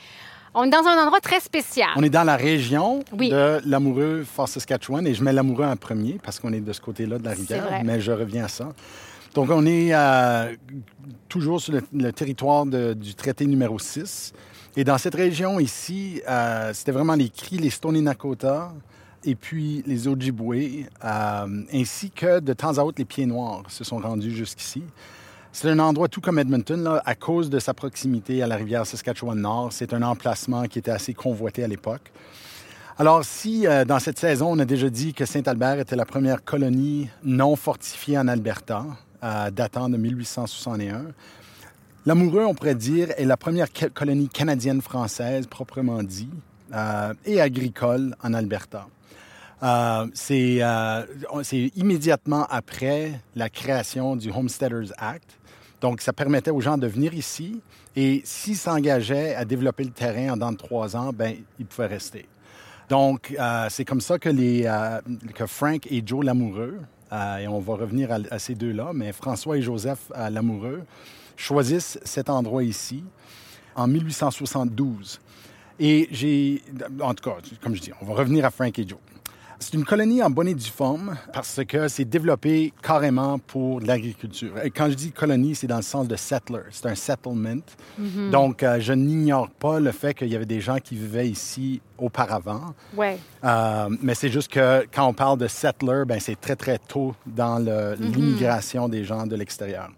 on 0.53 0.65
est 0.65 0.69
dans 0.69 0.85
un 0.87 1.01
endroit 1.01 1.19
très 1.19 1.39
spécial. 1.39 1.89
On 1.95 2.03
est 2.03 2.09
dans 2.11 2.23
la 2.23 2.35
région 2.35 3.03
Oui. 3.17 3.29
de 3.29 3.59
l'amoureux 3.65 4.23
Fort 4.23 4.47
Saskatchewan 4.47 5.05
et 5.07 5.13
je 5.15 5.23
mets 5.23 5.33
l'amoureux 5.33 5.65
en 5.65 5.75
premier 5.75 6.19
parce 6.23 6.39
qu'on 6.39 6.53
est 6.53 6.59
de 6.61 6.71
ce 6.71 6.79
côté-là 6.79 7.17
de 7.17 7.23
la 7.25 7.31
rivière, 7.31 7.65
vrai. 7.65 7.81
mais 7.83 7.99
je 7.99 8.11
reviens 8.11 8.45
à 8.45 8.47
ça. 8.47 8.71
Donc, 9.33 9.49
on 9.49 9.65
est 9.65 9.89
euh, 9.95 10.53
toujours 11.27 11.59
sur 11.59 11.73
le, 11.73 11.81
le 11.91 12.11
territoire 12.13 12.67
de- 12.67 12.93
du 12.93 13.15
traité 13.15 13.47
numéro 13.47 13.79
6. 13.79 14.31
Et 14.77 14.83
dans 14.83 14.99
cette 14.99 15.15
région 15.15 15.59
ici, 15.59 16.21
euh, 16.29 16.71
c'était 16.73 16.91
vraiment 16.91 17.15
les 17.15 17.29
Cris, 17.29 17.57
les 17.57 17.71
Stoney 17.71 18.01
Nakota 18.01 18.71
et 19.23 19.33
puis 19.35 19.83
les 19.87 20.07
Ojibwe, 20.07 20.85
euh, 21.03 21.63
ainsi 21.73 22.11
que 22.11 22.39
de 22.39 22.53
temps 22.53 22.77
à 22.77 22.83
autre 22.83 22.99
les 22.99 23.05
Pieds 23.05 23.25
Noirs 23.25 23.63
se 23.69 23.83
sont 23.83 23.97
rendus 23.97 24.35
jusqu'ici. 24.35 24.83
C'est 25.55 25.69
un 25.69 25.77
endroit 25.77 26.07
tout 26.07 26.19
comme 26.19 26.39
Edmonton, 26.39 26.99
à 27.05 27.13
cause 27.13 27.51
de 27.51 27.59
sa 27.59 27.75
proximité 27.75 28.41
à 28.41 28.47
la 28.47 28.55
rivière 28.55 28.87
Saskatchewan-Nord. 28.87 29.71
C'est 29.71 29.93
un 29.93 30.01
emplacement 30.01 30.63
qui 30.63 30.79
était 30.79 30.89
assez 30.89 31.13
convoité 31.13 31.63
à 31.63 31.67
l'époque. 31.67 32.11
Alors, 32.97 33.23
si 33.23 33.67
euh, 33.67 33.85
dans 33.85 33.99
cette 33.99 34.17
saison, 34.17 34.51
on 34.51 34.57
a 34.57 34.65
déjà 34.65 34.89
dit 34.89 35.13
que 35.13 35.25
Saint-Albert 35.25 35.79
était 35.79 35.95
la 35.95 36.05
première 36.05 36.43
colonie 36.43 37.07
non 37.23 37.55
fortifiée 37.55 38.17
en 38.17 38.27
Alberta, 38.27 38.83
euh, 39.23 39.51
datant 39.51 39.89
de 39.89 39.97
1861, 39.97 41.05
Lamoureux, 42.07 42.45
on 42.45 42.55
pourrait 42.55 42.73
dire, 42.73 43.09
est 43.15 43.25
la 43.25 43.37
première 43.37 43.67
colonie 43.93 44.29
canadienne-française, 44.29 45.45
proprement 45.45 46.01
dit, 46.01 46.31
euh, 46.73 47.13
et 47.25 47.39
agricole 47.39 48.15
en 48.23 48.33
Alberta. 48.33 48.87
Euh, 49.63 50.07
c'est 50.13 50.57
euh, 50.61 51.03
c'est 51.43 51.71
immédiatement 51.77 52.45
après 52.49 53.21
la 53.35 53.49
création 53.49 54.17
du 54.17 54.29
Homesteaders 54.29 54.91
Act. 54.97 55.39
Donc, 55.79 56.01
ça 56.01 56.11
permettait 56.11 56.51
aux 56.51 56.59
gens 56.59 56.77
de 56.77 56.87
venir 56.87 57.13
ici 57.13 57.61
et 57.95 58.21
s'ils 58.25 58.57
s'engageaient 58.57 59.35
à 59.35 59.45
développer 59.45 59.85
le 59.85 59.91
terrain 59.91 60.33
en 60.33 60.37
dans 60.37 60.51
de 60.51 60.57
trois 60.57 60.95
ans, 60.97 61.11
ben 61.13 61.35
ils 61.59 61.65
pouvaient 61.65 61.87
rester. 61.87 62.27
Donc, 62.89 63.33
euh, 63.39 63.67
c'est 63.69 63.85
comme 63.85 64.01
ça 64.01 64.19
que, 64.19 64.29
les, 64.29 64.69
que 65.33 65.45
Frank 65.45 65.87
et 65.89 66.03
Joe 66.05 66.25
Lamoureux, 66.25 66.79
et 67.39 67.47
on 67.47 67.59
va 67.59 67.75
revenir 67.75 68.09
à, 68.11 68.39
ces 68.39 68.55
deux-là, 68.55 68.91
mais 68.93 69.11
François 69.13 69.57
et 69.57 69.61
Joseph 69.61 70.11
Lamoureux 70.31 70.81
choisissent 71.37 71.99
cet 72.03 72.29
endroit 72.29 72.63
ici 72.63 73.03
en 73.75 73.87
1872. 73.87 75.21
Et 75.79 76.07
j'ai, 76.11 76.63
en 76.99 77.13
tout 77.13 77.29
cas, 77.29 77.37
comme 77.61 77.75
je 77.75 77.81
dis, 77.81 77.91
on 78.01 78.05
va 78.05 78.15
revenir 78.15 78.45
à 78.45 78.51
Frank 78.51 78.77
et 78.79 78.87
Joe. 78.87 78.99
C'est 79.63 79.75
une 79.77 79.85
colonie 79.85 80.21
en 80.21 80.29
bonne 80.29 80.49
et 80.49 80.53
due 80.55 80.69
forme 80.69 81.15
parce 81.31 81.61
que 81.65 81.87
c'est 81.87 82.03
développé 82.03 82.73
carrément 82.83 83.39
pour 83.39 83.79
l'agriculture. 83.79 84.51
Et 84.61 84.69
quand 84.69 84.89
je 84.89 84.93
dis 84.95 85.11
colonie, 85.13 85.55
c'est 85.55 85.67
dans 85.67 85.77
le 85.77 85.81
sens 85.83 86.05
de 86.05 86.17
settler. 86.17 86.59
C'est 86.69 86.85
un 86.87 86.95
settlement. 86.95 87.61
Donc, 88.29 88.61
euh, 88.61 88.81
je 88.81 88.91
n'ignore 88.91 89.49
pas 89.49 89.79
le 89.79 89.93
fait 89.93 90.13
qu'il 90.15 90.27
y 90.27 90.35
avait 90.35 90.45
des 90.45 90.59
gens 90.59 90.79
qui 90.79 90.95
vivaient 90.95 91.29
ici 91.29 91.79
auparavant. 91.97 92.73
Ouais. 92.97 93.17
Euh, 93.45 93.87
mais 94.01 94.15
c'est 94.15 94.29
juste 94.29 94.51
que 94.51 94.85
quand 94.93 95.07
on 95.07 95.13
parle 95.13 95.37
de 95.37 95.47
settler, 95.47 96.03
ben 96.05 96.19
c'est 96.19 96.39
très, 96.39 96.57
très 96.57 96.77
tôt 96.77 97.15
dans 97.25 97.57
le- 97.59 97.95
l'immigration 97.97 98.89
des 98.89 99.05
gens 99.05 99.25
de 99.25 99.37
l'extérieur. 99.37 99.89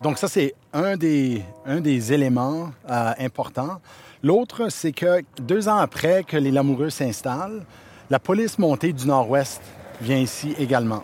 Donc 0.00 0.16
ça, 0.16 0.28
c'est 0.28 0.54
un 0.72 0.96
des, 0.96 1.42
un 1.66 1.80
des 1.80 2.12
éléments 2.12 2.70
euh, 2.88 3.12
importants. 3.18 3.80
L'autre, 4.22 4.68
c'est 4.70 4.92
que 4.92 5.22
deux 5.40 5.68
ans 5.68 5.78
après 5.78 6.22
que 6.22 6.36
les 6.36 6.52
Lamoureux 6.52 6.90
s'installent, 6.90 7.64
la 8.10 8.18
police 8.18 8.58
montée 8.58 8.92
du 8.92 9.06
Nord-Ouest 9.06 9.62
vient 10.00 10.18
ici 10.18 10.54
également. 10.58 11.02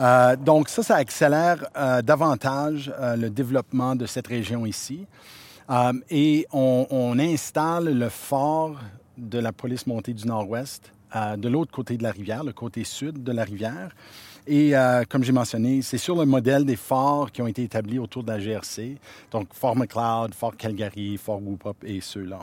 Euh, 0.00 0.36
donc 0.36 0.68
ça, 0.68 0.82
ça 0.82 0.96
accélère 0.96 1.66
euh, 1.76 2.02
davantage 2.02 2.92
euh, 2.98 3.16
le 3.16 3.30
développement 3.30 3.96
de 3.96 4.06
cette 4.06 4.26
région 4.26 4.66
ici. 4.66 5.06
Et 6.08 6.46
on, 6.50 7.18
installe 7.18 7.92
le 7.92 8.08
fort 8.08 8.76
de 9.18 9.38
la 9.38 9.52
police 9.52 9.86
montée 9.86 10.14
du 10.14 10.26
Nord-Ouest 10.26 10.92
de 11.36 11.46
l'autre 11.46 11.70
côté 11.70 11.98
de 11.98 12.02
la 12.02 12.10
rivière, 12.10 12.42
le 12.42 12.54
côté 12.54 12.84
sud 12.84 13.22
de 13.22 13.32
la 13.32 13.44
rivière. 13.44 13.94
Et 14.46 14.72
comme 15.10 15.22
j'ai 15.24 15.32
mentionné, 15.32 15.82
c'est 15.82 15.98
sur 15.98 16.16
le 16.16 16.24
modèle 16.24 16.64
des 16.64 16.76
forts 16.76 17.30
qui 17.30 17.42
ont 17.42 17.46
été 17.46 17.64
établis 17.64 17.98
autour 17.98 18.22
de 18.22 18.32
la 18.32 18.38
GRC, 18.38 18.96
donc 19.30 19.48
Fort 19.52 19.76
McLeod, 19.76 20.34
Fort 20.34 20.56
Calgary, 20.56 21.18
Fort 21.18 21.42
Whoopop 21.42 21.84
et 21.84 22.00
ceux-là. 22.00 22.38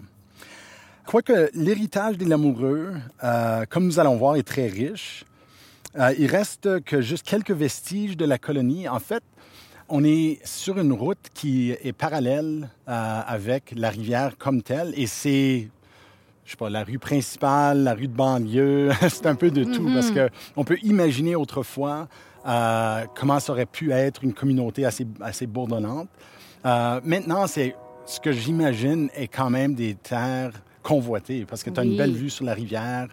Quoique 1.06 1.50
l'héritage 1.54 2.18
des 2.18 2.26
Lamoureux, 2.26 2.94
euh, 3.24 3.66
comme 3.70 3.86
nous 3.86 4.00
allons 4.00 4.18
voir, 4.18 4.36
est 4.36 4.44
très 4.44 4.68
riche, 4.68 5.26
Euh, 5.98 6.14
il 6.20 6.28
reste 6.28 6.84
que 6.84 7.00
juste 7.00 7.26
quelques 7.26 7.52
vestiges 7.52 8.18
de 8.18 8.26
la 8.26 8.38
colonie. 8.38 8.90
En 8.90 9.00
fait, 9.00 9.24
on 9.88 10.04
est 10.04 10.46
sur 10.46 10.78
une 10.78 10.92
route 10.92 11.30
qui 11.34 11.72
est 11.72 11.94
parallèle 11.94 12.70
euh, 12.90 13.22
avec 13.26 13.74
la 13.76 13.92
rivière 13.92 14.38
comme 14.38 14.62
telle 14.62 14.94
et 14.98 15.08
c'est 15.08 15.70
je 16.44 16.52
sais 16.52 16.58
pas, 16.58 16.70
la 16.70 16.84
rue 16.84 17.00
principale, 17.00 17.84
la 17.84 17.94
rue 17.94 18.08
de 18.08 18.14
banlieue, 18.14 18.92
c'est 19.10 19.26
un 19.26 19.36
peu 19.36 19.50
de 19.50 19.64
tout 19.64 19.90
parce 19.94 20.12
que 20.12 20.30
on 20.56 20.64
peut 20.64 20.78
imaginer 20.84 21.36
autrefois 21.36 22.08
euh, 22.46 23.06
comment 23.16 23.40
ça 23.40 23.54
aurait 23.54 23.66
pu 23.66 23.92
être 23.92 24.24
une 24.24 24.34
communauté 24.34 24.86
assez, 24.86 25.08
assez 25.22 25.48
bourdonnante. 25.48 26.10
Euh, 26.66 27.00
maintenant, 27.04 27.48
c'est 27.48 27.76
ce 28.06 28.20
que 28.20 28.32
j'imagine 28.32 29.10
est 29.16 29.28
quand 29.28 29.50
même 29.50 29.74
des 29.74 29.96
terres 29.96 30.52
convoitées 30.86 31.46
parce 31.50 31.64
que 31.64 31.70
tu 31.72 31.80
as 31.80 31.84
Oui. 31.84 31.90
une 31.92 31.98
belle 31.98 32.14
vue 32.14 32.30
sur 32.30 32.46
la 32.46 32.54
rivière. 32.54 33.08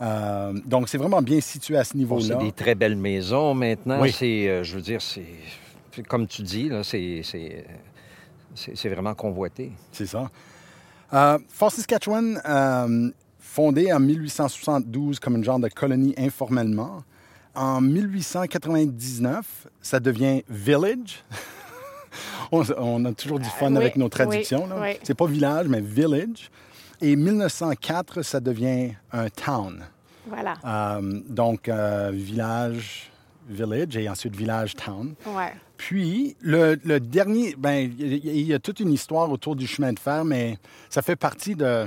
Euh, 0.00 0.52
donc, 0.64 0.88
c'est 0.88 0.98
vraiment 0.98 1.20
bien 1.22 1.40
situé 1.40 1.76
à 1.76 1.84
ce 1.84 1.92
Bon, 1.94 1.98
niveau-là. 1.98 2.26
c'est 2.38 2.44
des 2.44 2.52
très 2.52 2.74
belles 2.74 2.96
maisons 2.96 3.52
maintenant. 3.54 4.00
Oui. 4.00 4.12
C'est, 4.12 4.48
euh, 4.48 4.62
je 4.62 4.74
veux 4.76 4.82
dire, 4.82 5.00
c'est 5.02 5.24
comme 6.08 6.26
tu 6.26 6.42
dis, 6.42 6.68
là, 6.68 6.84
c'est, 6.84 7.22
c'est, 7.24 7.64
c'est- 8.54 8.76
c'est 8.76 8.88
vraiment 8.90 9.14
convoité. 9.14 9.72
C'est 9.92 10.06
ça. 10.06 10.30
Euh, 11.14 11.38
Fort 11.48 11.72
Saskatchewan, 11.72 12.40
euh, 12.46 13.10
fondé 13.40 13.90
en 13.92 14.00
1872 14.00 15.18
comme 15.18 15.36
une 15.36 15.44
genre 15.44 15.58
de 15.58 15.68
colonie 15.68 16.14
informellement. 16.18 17.02
En 17.54 17.80
1899, 17.80 19.66
ça 19.80 19.98
devient 20.00 20.42
village. 20.50 21.24
on, 22.52 22.62
on 22.76 23.04
a 23.06 23.12
toujours 23.12 23.38
du 23.38 23.48
fun 23.48 23.70
oui, 23.70 23.76
avec 23.78 23.96
nos 23.96 24.04
oui, 24.06 24.10
traductions. 24.10 24.66
là. 24.66 24.76
oui. 24.80 24.90
C'est 25.02 25.14
pas 25.16 25.26
village, 25.26 25.66
mais 25.68 25.80
village. 25.80 26.50
Et 27.00 27.16
1904, 27.16 28.22
ça 28.22 28.40
devient 28.40 28.92
un 29.12 29.28
town. 29.28 29.84
Voilà. 30.28 30.54
Euh, 30.64 31.20
donc, 31.28 31.68
euh, 31.68 32.10
village, 32.12 33.10
village 33.48 33.96
et 33.96 34.08
ensuite 34.08 34.34
village, 34.34 34.74
town. 34.74 35.14
Ouais. 35.26 35.52
Puis, 35.76 36.36
le, 36.40 36.78
le 36.84 36.98
dernier, 37.00 37.54
ben, 37.56 37.90
il 37.98 38.24
y, 38.24 38.28
a- 38.30 38.32
il 38.32 38.46
y 38.46 38.54
a 38.54 38.58
toute 38.58 38.80
une 38.80 38.92
histoire 38.92 39.30
autour 39.30 39.54
du 39.56 39.66
chemin 39.66 39.92
de 39.92 39.98
fer, 39.98 40.24
mais 40.24 40.58
ça 40.88 41.02
fait 41.02 41.16
partie 41.16 41.54
de. 41.54 41.86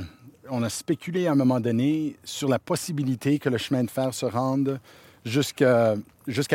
On 0.52 0.64
a 0.64 0.70
spéculé 0.70 1.28
à 1.28 1.34
un 1.34 1.36
moment 1.36 1.60
donné 1.60 2.16
sur 2.24 2.50
la 2.50 2.58
possibilité 2.60 3.40
que 3.40 3.50
le 3.50 3.58
chemin 3.58 3.84
de 3.84 3.90
fer 3.92 4.14
se 4.14 4.26
rende 4.26 4.80
jusqu'à 5.26 5.96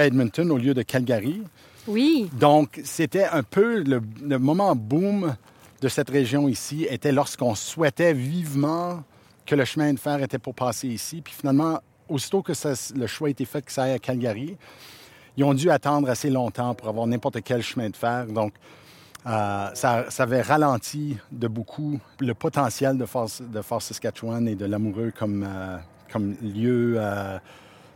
Edmonton 0.06 0.50
au 0.50 0.58
lieu 0.58 0.74
de 0.74 0.82
Calgary. 0.82 1.42
Oui. 1.86 2.30
Donc, 2.32 2.80
c'était 2.84 3.24
un 3.24 3.42
peu 3.42 3.82
le, 3.82 4.00
le 4.22 4.38
moment 4.38 4.74
boom 4.74 5.36
de 5.80 5.88
cette 5.88 6.10
région 6.10 6.48
ici, 6.48 6.86
était 6.88 7.12
lorsqu'on 7.12 7.54
souhaitait 7.54 8.12
vivement 8.12 9.02
que 9.46 9.54
le 9.54 9.64
chemin 9.64 9.92
de 9.92 9.98
fer 9.98 10.22
était 10.22 10.38
pour 10.38 10.54
passer 10.54 10.88
ici. 10.88 11.20
Puis 11.20 11.34
finalement, 11.34 11.80
aussitôt 12.08 12.42
que 12.42 12.52
le 12.96 13.06
choix 13.06 13.28
a 13.28 13.30
été 13.30 13.44
fait 13.44 13.62
que 13.62 13.72
ça 13.72 13.84
aille 13.84 13.92
à 13.92 13.98
Calgary, 13.98 14.56
ils 15.36 15.44
ont 15.44 15.54
dû 15.54 15.70
attendre 15.70 16.08
assez 16.08 16.30
longtemps 16.30 16.74
pour 16.74 16.88
avoir 16.88 17.06
n'importe 17.06 17.42
quel 17.42 17.62
chemin 17.62 17.90
de 17.90 17.96
fer. 17.96 18.26
Donc, 18.26 18.54
euh, 19.26 19.70
ça, 19.74 20.10
ça 20.10 20.22
avait 20.22 20.42
ralenti 20.42 21.16
de 21.32 21.48
beaucoup 21.48 21.98
le 22.20 22.34
potentiel 22.34 22.98
de 22.98 23.06
Fort, 23.06 23.30
de 23.40 23.62
Fort 23.62 23.80
Saskatchewan 23.80 24.46
et 24.46 24.54
de 24.54 24.66
l'Amoureux 24.66 25.12
comme, 25.16 25.46
euh, 25.48 25.78
lieu 26.42 26.94
euh, 26.98 27.38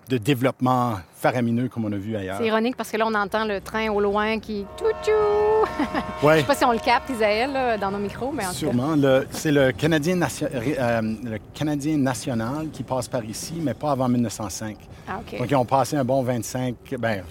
de 0.09 0.17
développement 0.19 0.95
faramineux 1.17 1.69
comme 1.69 1.85
on 1.85 1.93
a 1.93 1.97
vu 1.97 2.17
ailleurs. 2.17 2.37
C'est 2.39 2.47
ironique 2.47 2.77
parce 2.77 2.91
que 2.91 2.97
là, 2.97 3.05
on 3.07 3.15
entend 3.15 3.45
le 3.45 3.61
train 3.61 3.89
au 3.91 4.01
loin 4.01 4.39
qui 4.39 4.65
toutou. 4.77 5.11
Je 6.23 6.27
Ouais. 6.27 6.39
sais 6.41 6.47
pas 6.47 6.55
si 6.55 6.65
on 6.65 6.73
le 6.73 6.79
capte, 6.79 7.11
Isaël, 7.11 7.53
là, 7.53 7.77
dans 7.77 7.91
nos 7.91 7.99
micros, 7.99 8.33
mais 8.33 8.45
en 8.47 8.49
tout. 8.51 8.55
Sûrement. 8.55 8.95
C'est 9.31 9.53
le 9.53 9.73
Canadien, 9.73 10.17
nation- 10.17 10.49
euh, 10.53 11.01
le 11.25 11.39
Canadien 11.55 11.97
national 11.99 12.69
qui 12.73 12.83
passe 12.83 13.09
par 13.09 13.25
ici, 13.25 13.55
mais 13.61 13.75
pas 13.75 13.91
avant 13.93 14.09
1905. 14.09 14.77
Ah. 15.09 15.21
Donc, 15.39 15.51
ils 15.51 15.57
ont 15.57 15.65
passé 15.65 15.97
un 15.97 16.05
bon 16.05 16.23
25, 16.23 16.75
ben, 16.99 17.23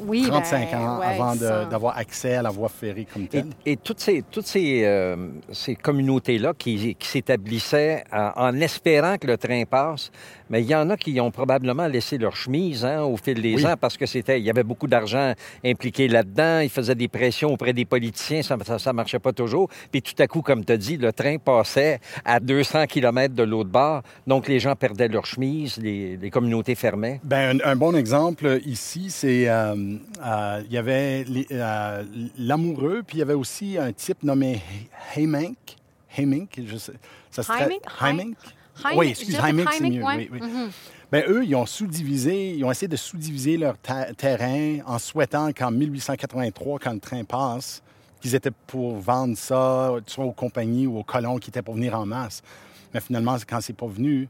Oui, 0.00 0.24
35 0.26 0.70
ben, 0.70 0.78
ans 0.78 0.98
ouais, 1.00 1.06
avant 1.06 1.34
d'avoir 1.36 1.96
accès 1.96 2.34
à 2.36 2.42
la 2.42 2.50
voie 2.50 2.68
ferrée 2.68 3.06
comme 3.12 3.22
Et, 3.24 3.28
telle. 3.28 3.46
et 3.66 3.76
toutes 3.76 4.00
ces, 4.00 4.22
toutes 4.30 4.46
ces, 4.46 4.82
euh, 4.84 5.16
ces 5.52 5.74
communautés-là 5.76 6.52
qui, 6.56 6.94
qui 6.98 7.08
s'établissaient 7.08 8.04
en, 8.12 8.54
espérant 8.60 9.16
que 9.18 9.26
le 9.26 9.36
train 9.36 9.64
passe, 9.64 10.10
mais 10.50 10.62
il 10.62 10.68
y 10.68 10.74
en 10.74 10.90
a 10.90 10.96
qui 10.96 11.18
ont 11.20 11.30
probablement 11.30 11.86
laissé 11.86 12.18
leur 12.18 12.36
chemise 12.36 12.84
hein, 12.84 13.02
au 13.02 13.16
fil 13.16 13.40
des 13.40 13.54
Oui. 13.54 13.66
ans 13.66 13.74
parce 13.80 13.96
que 13.96 14.06
c'était, 14.06 14.38
il 14.38 14.44
y 14.44 14.50
avait 14.50 14.62
beaucoup 14.62 14.86
d'argent 14.86 15.32
impliqué 15.64 16.06
là-dedans. 16.08 16.60
Ils 16.60 16.68
faisaient 16.70 16.94
des 16.94 17.08
pressions 17.08 17.52
auprès 17.52 17.72
des 17.72 17.84
politiciens, 17.84 18.42
ça, 18.42 18.56
ça 18.78 18.92
marchait 18.92 19.18
pas 19.18 19.32
toujours. 19.32 19.68
Puis 19.90 20.02
tout 20.02 20.14
à 20.22 20.26
coup, 20.26 20.42
comme 20.42 20.64
tu 20.64 20.72
as 20.72 20.76
dit, 20.76 20.96
le 20.96 21.12
train 21.12 21.38
passait 21.38 22.00
à 22.24 22.40
200 22.40 22.86
km 22.86 23.34
de 23.34 23.42
l'autre 23.42 23.70
bord, 23.70 24.02
donc 24.26 24.48
les 24.48 24.58
gens 24.60 24.74
perdaient 24.76 25.08
leur 25.08 25.26
chemise, 25.26 25.78
les, 25.78 26.16
les 26.16 26.30
communautés 26.30 26.74
fermaient. 26.74 27.20
Ben, 27.24 27.60
un, 27.64 27.70
un 27.70 27.76
bon 27.76 27.96
exemple 27.96 28.60
ici, 28.66 29.06
c'est 29.08 29.48
euh, 29.48 29.74
euh, 30.24 30.62
il 30.66 30.72
y 30.72 30.78
avait 30.78 31.24
euh, 31.52 32.04
l'amoureux, 32.38 33.02
puis 33.06 33.16
il 33.16 33.20
y 33.20 33.22
avait 33.22 33.34
aussi 33.34 33.78
un 33.78 33.92
type 33.92 34.22
nommé 34.22 34.60
je 36.66 36.76
sais. 36.76 36.92
Ça 37.30 37.42
se 37.42 37.50
tra- 37.52 37.62
Heymink? 37.62 37.82
Heymink? 38.00 38.36
Heim- 38.84 38.96
Oui, 38.98 39.08
excuse, 39.08 39.36
peut-être 39.36 39.72
c'est 39.72 39.80
mieux. 39.90 40.02
Oui, 40.04 40.28
ouais. 40.32 40.40
Mhm. 40.40 40.70
Ben, 41.12 41.24
eux, 41.28 41.44
ils 41.44 41.54
ont 41.54 41.66
sous-divisé, 41.66 42.54
ils 42.54 42.64
ont 42.64 42.70
essayé 42.72 42.88
de 42.88 42.96
sous-diviser 42.96 43.56
leur 43.56 43.76
terrain 43.78 44.78
en 44.86 44.98
souhaitant 44.98 45.52
qu'en 45.52 45.70
1883, 45.70 46.78
quand 46.80 46.92
le 46.92 46.98
train 47.00 47.22
passe, 47.24 47.82
qu'ils 48.20 48.34
étaient 48.34 48.50
pour 48.66 48.96
vendre 48.96 49.36
ça, 49.36 49.92
soit 50.06 50.24
aux 50.24 50.32
compagnies 50.32 50.86
ou 50.86 50.98
aux 50.98 51.04
colons 51.04 51.38
qui 51.38 51.50
étaient 51.50 51.62
pour 51.62 51.74
venir 51.74 51.98
en 51.98 52.06
masse. 52.06 52.42
Mais 52.92 53.00
finalement, 53.00 53.36
quand 53.48 53.60
c'est 53.60 53.76
pas 53.76 53.86
venu, 53.86 54.28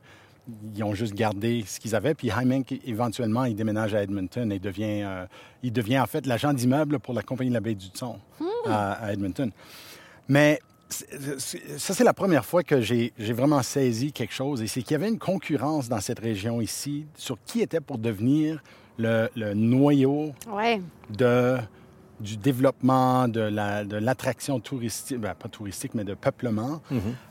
ils 0.75 0.83
ont 0.85 0.95
juste 0.95 1.15
gardé 1.15 1.65
ce 1.67 1.81
qu'ils 1.81 1.95
avaient. 1.95 2.15
Puis 2.15 2.29
Heymink, 2.31 2.81
éventuellement, 2.87 3.45
il 3.45 3.55
déménage 3.55 3.95
à 3.95 4.03
Edmonton 4.03 4.51
et 4.53 4.59
devient, 4.59 5.03
euh, 5.05 5.27
il 5.63 5.73
devient 5.73 5.99
en 6.01 6.07
fait 6.07 6.27
l'agent 6.27 6.53
d'immeuble 6.53 6.99
pour 6.99 7.15
la 7.15 7.23
compagnie 7.23 7.51
de 7.51 7.55
la 7.55 7.61
baie 7.61 7.75
du 7.75 7.91
Thon 7.91 8.19
à, 8.67 8.93
à 8.93 9.13
Edmonton. 9.13 9.51
Mais 10.29 10.59
ça, 10.89 11.95
c'est 11.95 12.05
la 12.05 12.13
première 12.13 12.45
fois 12.45 12.63
que 12.63 12.81
j'ai 12.81 13.13
j'ai 13.19 13.33
vraiment 13.33 13.63
saisi 13.63 14.13
quelque 14.13 14.35
chose. 14.35 14.63
Et 14.63 14.67
c'est 14.67 14.83
qu'il 14.83 14.93
y 14.93 14.95
avait 14.95 15.09
une 15.09 15.19
concurrence 15.19 15.89
dans 15.89 16.01
cette 16.01 16.19
région 16.21 16.61
ici 16.61 17.07
sur 17.17 17.39
qui 17.45 17.61
était 17.63 17.81
pour 17.81 17.99
devenir 17.99 18.63
le, 18.99 19.29
le 19.35 19.55
noyau 19.55 20.33
Ouais. 20.49 20.81
de, 21.11 21.57
du 22.21 22.37
développement, 22.37 23.29
de 23.29 23.41
la- 23.41 23.85
de 23.85 23.97
l'attraction 23.97 24.61
touristique, 24.61 25.19
ben, 25.19 25.35
pas 25.35 25.49
touristique, 25.49 25.95
mais 25.95 26.05
de 26.05 26.15
peuplement. 26.15 26.81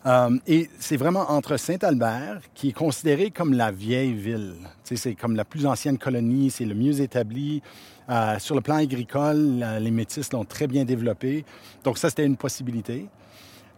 Euh, 0.06 0.38
et 0.48 0.70
c'est 0.80 0.98
vraiment 0.98 1.32
entre 1.32 1.58
Saint-Albert, 1.58 2.42
qui 2.54 2.70
est 2.70 2.74
considéré 2.74 3.32
comme 3.32 3.54
la 3.54 3.72
vieille 3.72 4.14
ville. 4.14 4.56
C'est 4.84 5.16
comme 5.16 5.36
la 5.36 5.46
plus 5.46 5.66
ancienne 5.66 5.98
colonie, 5.98 6.52
c'est 6.52 6.66
le 6.66 6.76
mieux 6.76 7.00
établi. 7.02 7.62
Euh, 8.10 8.38
sur 8.40 8.56
le 8.56 8.62
plan 8.62 8.76
agricole, 8.76 9.66
les 9.80 9.92
métis 9.92 10.32
l'ont 10.34 10.44
très 10.46 10.68
bien 10.68 10.84
développé. 10.84 11.46
Donc 11.86 11.98
ça, 11.98 12.10
c'était 12.10 12.26
une 12.26 12.36
possibilité. 12.38 13.08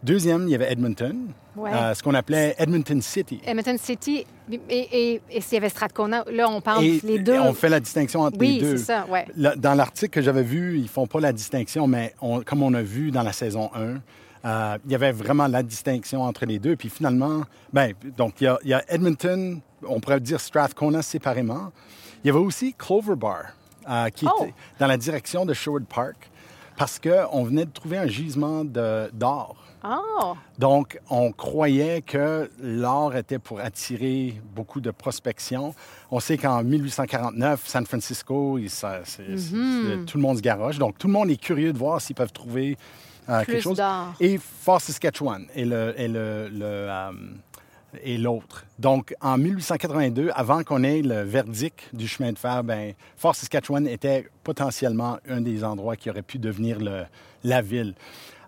Deuxième, 0.06 0.46
il 0.46 0.50
y 0.50 0.54
avait 0.54 0.70
Edmonton, 0.70 1.16
Ouais. 1.56 1.72
euh, 1.72 1.92
ce 1.94 2.00
qu'on 2.02 2.14
appelait 2.14 2.54
Edmonton 2.58 3.02
City. 3.02 3.40
Edmonton 3.44 3.76
City 3.76 4.24
et, 4.50 4.60
et, 4.70 5.20
et 5.30 5.40
s'il 5.40 5.54
y 5.54 5.56
avait 5.56 5.68
Strathcona, 5.68 6.22
là, 6.30 6.48
on 6.48 6.60
parle 6.60 6.84
Et 6.84 7.00
les 7.02 7.18
deux. 7.18 7.38
on 7.40 7.52
fait 7.54 7.68
la 7.68 7.80
distinction 7.80 8.20
entre 8.20 8.38
oui, 8.38 8.54
les 8.54 8.60
deux. 8.60 8.76
c'est 8.76 8.84
ça, 8.84 9.06
ouais. 9.08 9.26
Dans 9.56 9.74
l'article 9.74 10.10
que 10.14 10.22
j'avais 10.22 10.44
vu, 10.44 10.78
ils 10.78 10.88
font 10.88 11.08
pas 11.08 11.18
la 11.18 11.32
distinction, 11.32 11.88
mais 11.88 12.14
on- 12.20 12.40
comme 12.42 12.62
on 12.62 12.72
a 12.74 12.82
vu 12.82 13.10
dans 13.10 13.24
la 13.24 13.32
saison 13.32 13.68
1, 13.74 14.00
euh, 14.44 14.78
il 14.84 14.92
y 14.92 14.94
avait 14.94 15.10
vraiment 15.10 15.48
la 15.48 15.64
distinction 15.64 16.22
entre 16.22 16.46
les 16.46 16.60
deux. 16.60 16.76
Puis 16.76 16.88
finalement, 16.88 17.42
ben, 17.72 17.92
donc 18.16 18.40
il 18.40 18.44
y, 18.44 18.46
a, 18.46 18.58
il 18.62 18.68
y 18.70 18.74
a 18.74 18.84
Edmonton, 18.88 19.60
on 19.88 19.98
pourrait 19.98 20.20
dire 20.20 20.38
Strathcona 20.40 21.02
séparément. 21.02 21.72
Il 22.22 22.28
y 22.28 22.30
avait 22.30 22.38
aussi 22.38 22.74
Clover 22.78 23.16
Bar, 23.16 23.42
euh, 23.90 24.08
qui 24.10 24.24
Oh! 24.28 24.44
était 24.44 24.54
dans 24.78 24.86
la 24.86 24.98
direction 24.98 25.44
de 25.44 25.52
Sherwood 25.52 25.86
Park, 25.86 26.30
parce 26.76 27.00
qu'on 27.00 27.42
venait 27.42 27.64
de 27.64 27.72
trouver 27.72 27.96
un 27.98 28.06
gisement 28.06 28.62
d'or. 28.64 29.56
Oh, 29.84 30.34
Donc, 30.58 30.98
on 31.10 31.30
croyait 31.32 32.02
que 32.02 32.50
l'or 32.60 33.14
était 33.14 33.38
pour 33.38 33.60
attirer 33.60 34.40
beaucoup 34.54 34.80
de 34.80 34.90
prospection. 34.90 35.74
On 36.10 36.18
sait 36.20 36.38
qu'en 36.38 36.62
1849, 36.64 37.62
San 37.66 37.86
Francisco, 37.86 38.58
il- 38.58 38.70
ça- 38.70 39.00
c'est- 39.04 39.36
tout 40.06 40.16
le 40.18 40.22
monde 40.22 40.38
se 40.38 40.42
garoche. 40.42 40.78
Donc, 40.78 40.98
tout 40.98 41.06
le 41.06 41.12
monde 41.12 41.30
est 41.30 41.36
curieux 41.40 41.72
de 41.72 41.78
voir 41.78 42.00
s'ils 42.00 42.16
peuvent 42.16 42.32
trouver 42.32 42.76
euh, 43.28 43.40
quelque 43.44 43.60
chose. 43.60 43.76
Et 44.20 44.38
Fort 44.38 44.80
Saskatchewan 44.80 45.46
est 45.54 45.64
le, 45.64 45.94
est 46.00 46.06
le- 46.08 46.48
le, 46.48 46.64
euh, 46.64 47.10
l'autre. 48.18 48.64
Donc, 48.78 49.14
en 49.20 49.36
1882, 49.38 50.30
avant 50.34 50.62
qu'on 50.62 50.82
ait 50.84 51.02
le 51.02 51.22
verdict 51.22 51.88
du 51.92 52.06
chemin 52.06 52.32
de 52.32 52.38
fer, 52.38 52.62
ben, 52.62 52.92
Fort 53.16 53.34
Saskatchewan 53.34 53.86
était 53.88 54.28
potentiellement 54.44 55.18
un 55.28 55.40
des 55.40 55.64
endroits 55.64 55.96
qui 55.96 56.08
aurait 56.10 56.22
pu 56.22 56.38
devenir 56.38 56.78
le- 56.78 57.04
la 57.44 57.62
ville. 57.62 57.94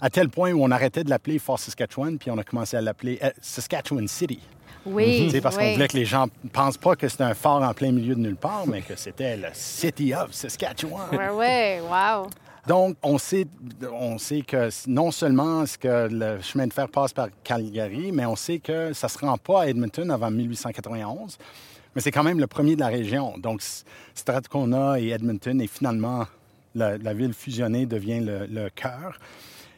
À 0.00 0.10
tel 0.10 0.28
point 0.28 0.52
où 0.52 0.62
on 0.62 0.70
arrêtait 0.70 1.02
de 1.04 1.10
l'appeler 1.10 1.38
Fort 1.38 1.58
Saskatchewan, 1.58 2.18
puis 2.18 2.30
on 2.30 2.38
a 2.38 2.44
commencé 2.44 2.76
à 2.76 2.80
l'appeler 2.80 3.18
euh, 3.22 3.30
Saskatchewan 3.40 4.06
City. 4.06 4.40
oui. 4.86 5.28
Sais, 5.30 5.40
parce 5.40 5.56
qu'on 5.56 5.62
oui. 5.64 5.74
voulait 5.74 5.88
que 5.88 5.96
les 5.96 6.04
gens 6.04 6.26
ne 6.44 6.48
pensent 6.50 6.78
pas 6.78 6.94
que 6.94 7.08
c'était 7.08 7.24
un 7.24 7.34
fort 7.34 7.62
en 7.62 7.74
plein 7.74 7.90
milieu 7.90 8.14
de 8.14 8.20
nulle 8.20 8.36
part, 8.36 8.66
mais 8.66 8.82
que 8.82 8.94
c'était 8.96 9.36
le 9.36 9.48
City 9.52 10.14
of 10.14 10.32
Saskatchewan. 10.32 11.08
Ouais, 11.12 11.30
ouais, 11.30 11.80
wow. 11.80 12.28
Donc, 12.66 12.96
on 13.02 13.16
sait, 13.18 13.46
on 13.92 14.18
sait 14.18 14.42
que 14.42 14.68
non 14.86 15.10
seulement 15.10 15.62
est-ce 15.62 15.78
que 15.78 16.08
le 16.10 16.40
chemin 16.42 16.66
de 16.66 16.72
fer 16.72 16.86
passe 16.88 17.12
par 17.12 17.28
Calgary, 17.42 18.12
mais 18.12 18.26
on 18.26 18.36
sait 18.36 18.58
que 18.58 18.92
ça 18.92 19.06
ne 19.06 19.10
se 19.10 19.18
rend 19.18 19.38
pas 19.38 19.62
à 19.62 19.66
Edmonton 19.68 20.10
avant 20.10 20.30
1891. 20.30 21.38
mais 21.94 22.02
c'est 22.02 22.10
quand 22.12 22.22
même 22.22 22.38
le 22.38 22.46
premier 22.46 22.74
de 22.76 22.80
la 22.80 22.88
région. 22.88 23.34
Donc, 23.38 23.62
Strathcona 24.14 25.00
et 25.00 25.08
Edmonton, 25.08 25.60
et 25.60 25.66
finalement, 25.66 26.26
la, 26.74 26.98
la 26.98 27.14
ville 27.14 27.32
fusionnée 27.32 27.86
devient 27.86 28.20
le, 28.20 28.46
le 28.46 28.68
cœur. 28.70 29.18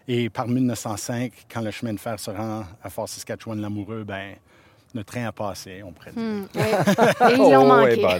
Et 0.09 0.28
par 0.30 0.49
1905, 0.49 1.33
quand 1.52 1.61
le 1.61 1.71
chemin 1.71 1.92
de 1.92 2.00
fer 2.00 2.19
se 2.19 2.30
rend 2.30 2.64
à 2.83 2.90
Fort 2.90 3.09
Saskatchewan-Lamoureux, 3.09 4.04
ben, 4.04 4.35
le 4.95 5.04
train 5.04 5.26
a 5.26 5.33
passé, 5.33 5.83
on 5.85 5.92
pourrait 5.92 6.12
dire. 6.12 6.23
Hmm, 6.23 6.47
oui. 6.54 6.62
Et 7.30 7.35
ils 7.35 7.38
l'ont 7.38 7.62
Oh, 7.62 7.66
manqué. 7.66 8.19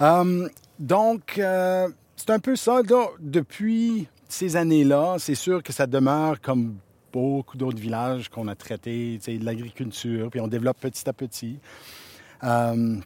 Hum, 0.00 0.48
donc, 0.78 1.38
euh, 1.38 1.88
c'est 2.16 2.30
un 2.30 2.38
peu 2.38 2.56
ça. 2.56 2.82
là. 2.82 3.06
depuis 3.18 4.08
ces 4.28 4.56
années-là, 4.56 5.16
c'est 5.18 5.34
sûr 5.34 5.62
que 5.62 5.72
ça 5.72 5.86
demeure 5.86 6.40
comme 6.40 6.76
beaucoup 7.12 7.56
d'autres 7.56 7.78
villages 7.80 8.28
qu'on 8.28 8.48
a 8.48 8.54
traités, 8.54 9.18
tu 9.18 9.32
sais, 9.32 9.38
de 9.38 9.44
l'agriculture, 9.44 10.30
puis 10.30 10.40
on 10.40 10.48
développe 10.48 10.80
petit 10.80 11.08
à 11.08 11.12
petit. 11.12 11.58
Hum, 12.42 13.02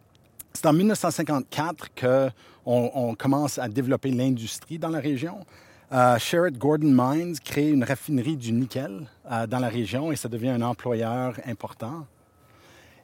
c'est 0.53 0.67
en 0.67 0.73
1954 0.73 1.88
qu'on 2.00 2.31
on 2.65 3.15
commence 3.15 3.59
à 3.59 3.69
développer 3.69 4.11
l'industrie 4.11 4.79
dans 4.79 4.88
la 4.88 5.00
région. 5.00 5.45
Euh, 5.93 6.19
Sherritt 6.19 6.59
Gordon 6.59 6.90
Mines 6.90 7.37
crée 7.45 7.71
une 7.71 7.85
raffinerie 7.85 8.37
du 8.37 8.52
nickel 8.52 9.07
euh, 9.31 9.47
dans 9.47 9.61
la 9.61 9.69
région 9.69 10.11
et 10.11 10.16
ça 10.16 10.28
devient 10.28 10.49
un 10.49 10.62
employeur 10.62 11.38
important. 11.47 12.07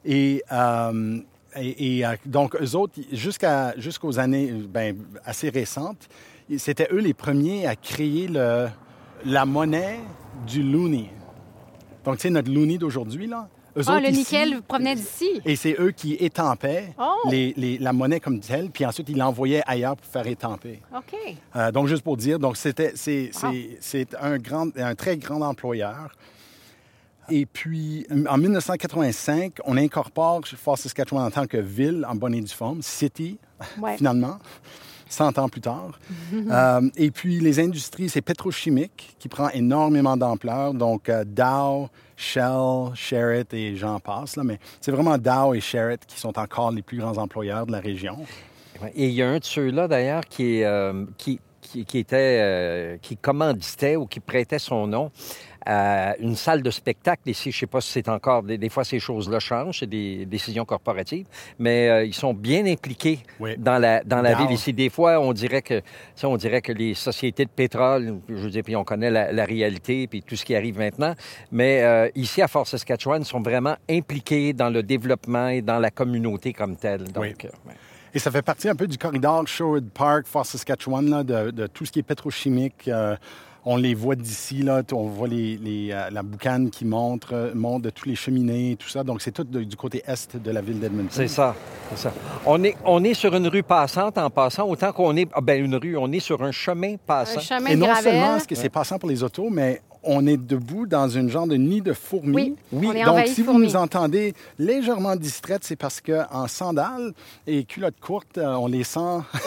Et, 0.03 0.43
euh, 0.51 1.19
euh, 1.55 2.15
donc, 2.25 2.55
eux 2.61 2.75
autres, 2.75 2.99
jusqu'aux 3.77 4.19
années 4.19 4.51
ben, 4.51 4.97
assez 5.23 5.49
récentes, 5.49 6.09
c'était 6.57 6.89
eux 6.91 6.99
les 6.99 7.13
premiers 7.13 7.67
à 7.67 7.77
créer 7.77 8.27
la 8.27 9.45
monnaie 9.45 9.99
du 10.45 10.61
loonie. 10.61 11.09
Donc, 12.03 12.17
tu 12.17 12.23
sais, 12.23 12.29
notre 12.29 12.51
loonie 12.51 12.77
d'aujourd'hui, 12.77 13.27
là. 13.27 13.47
Eux 13.75 13.81
Ah, 13.87 13.99
le 13.99 14.09
ici- 14.09 14.19
nickel 14.19 14.61
provenait 14.61 14.95
d'ici. 14.95 15.41
Et 15.45 15.55
c'est 15.55 15.75
eux 15.79 15.91
qui 15.91 16.13
étampaient 16.13 16.93
Oh! 16.99 17.27
les- 17.29 17.53
les- 17.57 17.77
la 17.79 17.91
monnaie 17.91 18.19
comme 18.19 18.39
telle, 18.39 18.69
puis 18.69 18.85
ensuite 18.85 19.09
ils 19.09 19.17
l'envoyaient 19.17 19.63
ailleurs 19.65 19.95
pour 19.97 20.05
faire 20.05 20.27
étamper. 20.27 20.79
OK. 20.95 21.15
Euh, 21.55 21.71
donc, 21.71 21.87
juste 21.87 22.03
pour 22.03 22.15
dire, 22.17 22.37
donc 22.37 22.55
c'était, 22.57 22.93
c'est, 22.95 23.31
un, 24.21 24.37
grand, 24.37 24.67
un 24.77 24.93
très 24.95 25.17
grand 25.17 25.41
employeur. 25.41 26.11
Et 27.29 27.45
puis, 27.45 28.05
en 28.29 28.37
1985, 28.37 29.53
on 29.65 29.77
incorpore 29.77 30.41
Fort 30.45 30.77
Saskatchewan 30.77 31.23
en 31.25 31.31
tant 31.31 31.47
que 31.47 31.57
ville 31.57 32.05
en 32.07 32.15
bonne 32.15 32.35
et 32.35 32.41
due 32.41 32.51
forme, 32.53 32.81
city, 32.81 33.37
Ouais. 33.81 33.95
finalement, 33.97 34.39
100 35.07 35.37
ans 35.39 35.47
plus 35.47 35.61
tard. 35.61 35.97
Euh, 36.51 36.81
et 36.97 37.11
puis, 37.11 37.39
les 37.39 37.59
industries, 37.59 38.09
c'est 38.09 38.21
pétrochimique 38.21 39.15
qui 39.19 39.29
prend 39.29 39.49
énormément 39.49 40.17
d'ampleur. 40.17 40.73
Donc, 40.73 41.07
euh, 41.07 41.23
Dow, 41.25 41.87
Shell, 42.23 42.95
Sherritt 42.95 43.53
et 43.53 43.75
j'en 43.75 43.99
passe. 43.99 44.35
Là, 44.37 44.43
mais 44.43 44.59
c'est 44.79 44.91
vraiment 44.91 45.17
Dow 45.17 45.53
et 45.53 45.59
Sherritt 45.59 46.05
qui 46.05 46.19
sont 46.19 46.39
encore 46.39 46.71
les 46.71 46.81
plus 46.81 46.97
grands 46.97 47.17
employeurs 47.17 47.65
de 47.65 47.71
la 47.71 47.79
région. 47.79 48.17
Et 48.95 49.07
il 49.07 49.13
y 49.13 49.21
a 49.21 49.29
un 49.29 49.37
de 49.37 49.43
ceux-là, 49.43 49.87
d'ailleurs, 49.87 50.25
qui, 50.25 50.63
euh, 50.63 51.05
qui, 51.17 51.39
qui 51.61 51.97
était, 51.97 52.39
euh, 52.41 52.97
qui 53.01 53.17
commanditait 53.17 53.95
ou 53.95 54.05
qui 54.05 54.19
prêtait 54.19 54.59
son 54.59 54.87
nom 54.87 55.11
à 55.65 56.15
une 56.17 56.35
salle 56.35 56.61
de 56.61 56.71
spectacle 56.71 57.29
ici. 57.29 57.51
Je 57.51 57.57
ne 57.57 57.59
sais 57.61 57.67
pas 57.67 57.81
si 57.81 57.91
c'est 57.91 58.09
encore... 58.09 58.43
Des, 58.43 58.57
des 58.57 58.69
fois, 58.69 58.83
ces 58.83 58.99
choses-là 58.99 59.39
changent, 59.39 59.79
c'est 59.79 59.89
des 59.89 60.25
décisions 60.25 60.65
corporatives, 60.65 61.25
mais 61.59 61.89
euh, 61.89 62.03
ils 62.05 62.13
sont 62.13 62.33
bien 62.33 62.65
impliqués 62.65 63.19
Oui. 63.39 63.55
dans 63.57 63.77
la, 63.79 64.03
dans 64.03 64.21
la 64.21 64.33
ville 64.35 64.51
ici. 64.51 64.73
Des 64.73 64.89
fois, 64.89 65.19
on 65.19 65.33
dirait 65.33 65.61
que, 65.61 65.81
on 66.23 66.37
dirait 66.37 66.61
que 66.61 66.71
les 66.71 66.93
sociétés 66.93 67.45
de 67.45 67.49
pétrole, 67.49 68.19
je 68.29 68.33
veux 68.35 68.49
dire, 68.49 68.63
puis 68.63 68.75
on 68.75 68.83
connaît 68.83 69.11
la, 69.11 69.31
la 69.31 69.45
réalité, 69.45 70.07
puis 70.07 70.21
tout 70.21 70.35
ce 70.35 70.45
qui 70.45 70.55
arrive 70.55 70.77
maintenant, 70.77 71.13
mais 71.51 71.81
euh, 71.83 72.09
ici, 72.15 72.41
à 72.41 72.47
Fort 72.47 72.67
Saskatchewan, 72.67 73.21
ils 73.21 73.25
sont 73.25 73.41
vraiment 73.41 73.75
impliqués 73.89 74.53
dans 74.53 74.69
le 74.69 74.83
développement 74.83 75.47
et 75.49 75.61
dans 75.61 75.79
la 75.79 75.91
communauté 75.91 76.53
comme 76.53 76.75
telle. 76.75 77.03
Donc, 77.11 77.23
Oui. 77.23 77.33
euh, 77.45 77.49
ouais. 77.67 77.73
Et 78.15 78.19
ça 78.19 78.29
fait 78.29 78.43
partie 78.43 78.69
un 78.69 78.75
peu 78.75 78.85
du 78.85 78.97
corridor 78.97 79.47
Sherwood 79.47 79.89
Park, 79.89 80.27
Fort 80.27 80.45
Saskatchewan, 80.45 81.09
là, 81.09 81.23
de, 81.23 81.49
de 81.49 81.65
tout 81.67 81.83
ce 81.85 81.91
qui 81.91 81.97
est 81.99 82.03
pétrochimique. 82.03 82.87
On 83.65 83.77
les 83.77 83.93
voit 83.95 84.15
d'ici, 84.15 84.61
là, 84.61 84.81
on 84.91 85.03
voit 85.07 85.27
les, 85.29 85.55
les, 85.57 85.89
euh, 85.91 86.09
la 86.11 86.21
boucane 86.21 86.69
qui 86.69 86.83
monte, 86.83 87.27
euh, 87.31 87.51
monte 87.55 87.83
de 87.83 87.89
tous 87.89 88.09
les 88.09 88.15
cheminées 88.15 88.75
tout 88.77 88.89
ça. 88.89 89.03
Donc, 89.03 89.21
c'est 89.21 89.31
tout 89.31 89.45
de- 89.45 89.63
du 89.63 89.75
côté 89.77 90.03
est 90.05 90.35
de 90.35 90.51
la 90.51 90.61
ville 90.61 90.79
d'Edmonton. 90.79 91.07
C'est 91.11 91.29
ça, 91.29 91.55
c'est 91.89 91.97
ça. 91.97 92.13
On 92.45 92.61
est, 92.63 92.75
on 92.85 93.03
est 93.05 93.13
sur 93.13 93.33
une 93.35 93.47
rue 93.47 93.63
passante 93.63 94.17
en 94.17 94.29
passant, 94.29 94.67
autant 94.67 94.91
qu'on 94.91 95.15
est... 95.15 95.29
Ah 95.33 95.39
ben, 95.41 95.63
une 95.63 95.75
rue, 95.75 95.95
on 95.95 96.11
est 96.11 96.19
sur 96.19 96.43
un 96.43 96.51
chemin 96.51 96.95
passant. 96.97 97.39
Un 97.39 97.41
chemin 97.41 97.69
Et 97.69 97.75
non 97.77 97.85
gravel. 97.85 98.03
seulement 98.03 98.35
est-ce 98.35 98.47
que 98.47 98.55
c'est 98.55 98.69
passant 98.69 98.99
pour 98.99 99.07
les 99.09 99.23
autos, 99.23 99.49
mais 99.49 99.81
on 100.03 100.25
est 100.27 100.37
debout 100.37 100.85
dans 100.85 101.07
une 101.09 101.29
genre 101.29 101.47
de 101.47 101.55
nid 101.55 101.81
de 101.81 101.93
fourmis. 101.93 102.55
Oui, 102.71 102.87
on 102.89 102.93
est 102.93 103.03
Donc, 103.03 103.27
si 103.27 103.41
vous 103.41 103.57
nous 103.59 103.75
entendez 103.75 104.33
légèrement 104.59 105.15
distraite, 105.15 105.63
c'est 105.63 105.75
parce 105.75 106.01
qu'en 106.01 106.47
sandales 106.47 107.13
et 107.47 107.63
culottes 107.63 107.99
courtes, 107.99 108.37
euh, 108.37 108.53
on 108.55 108.67
les 108.67 108.83
sent 108.83 108.99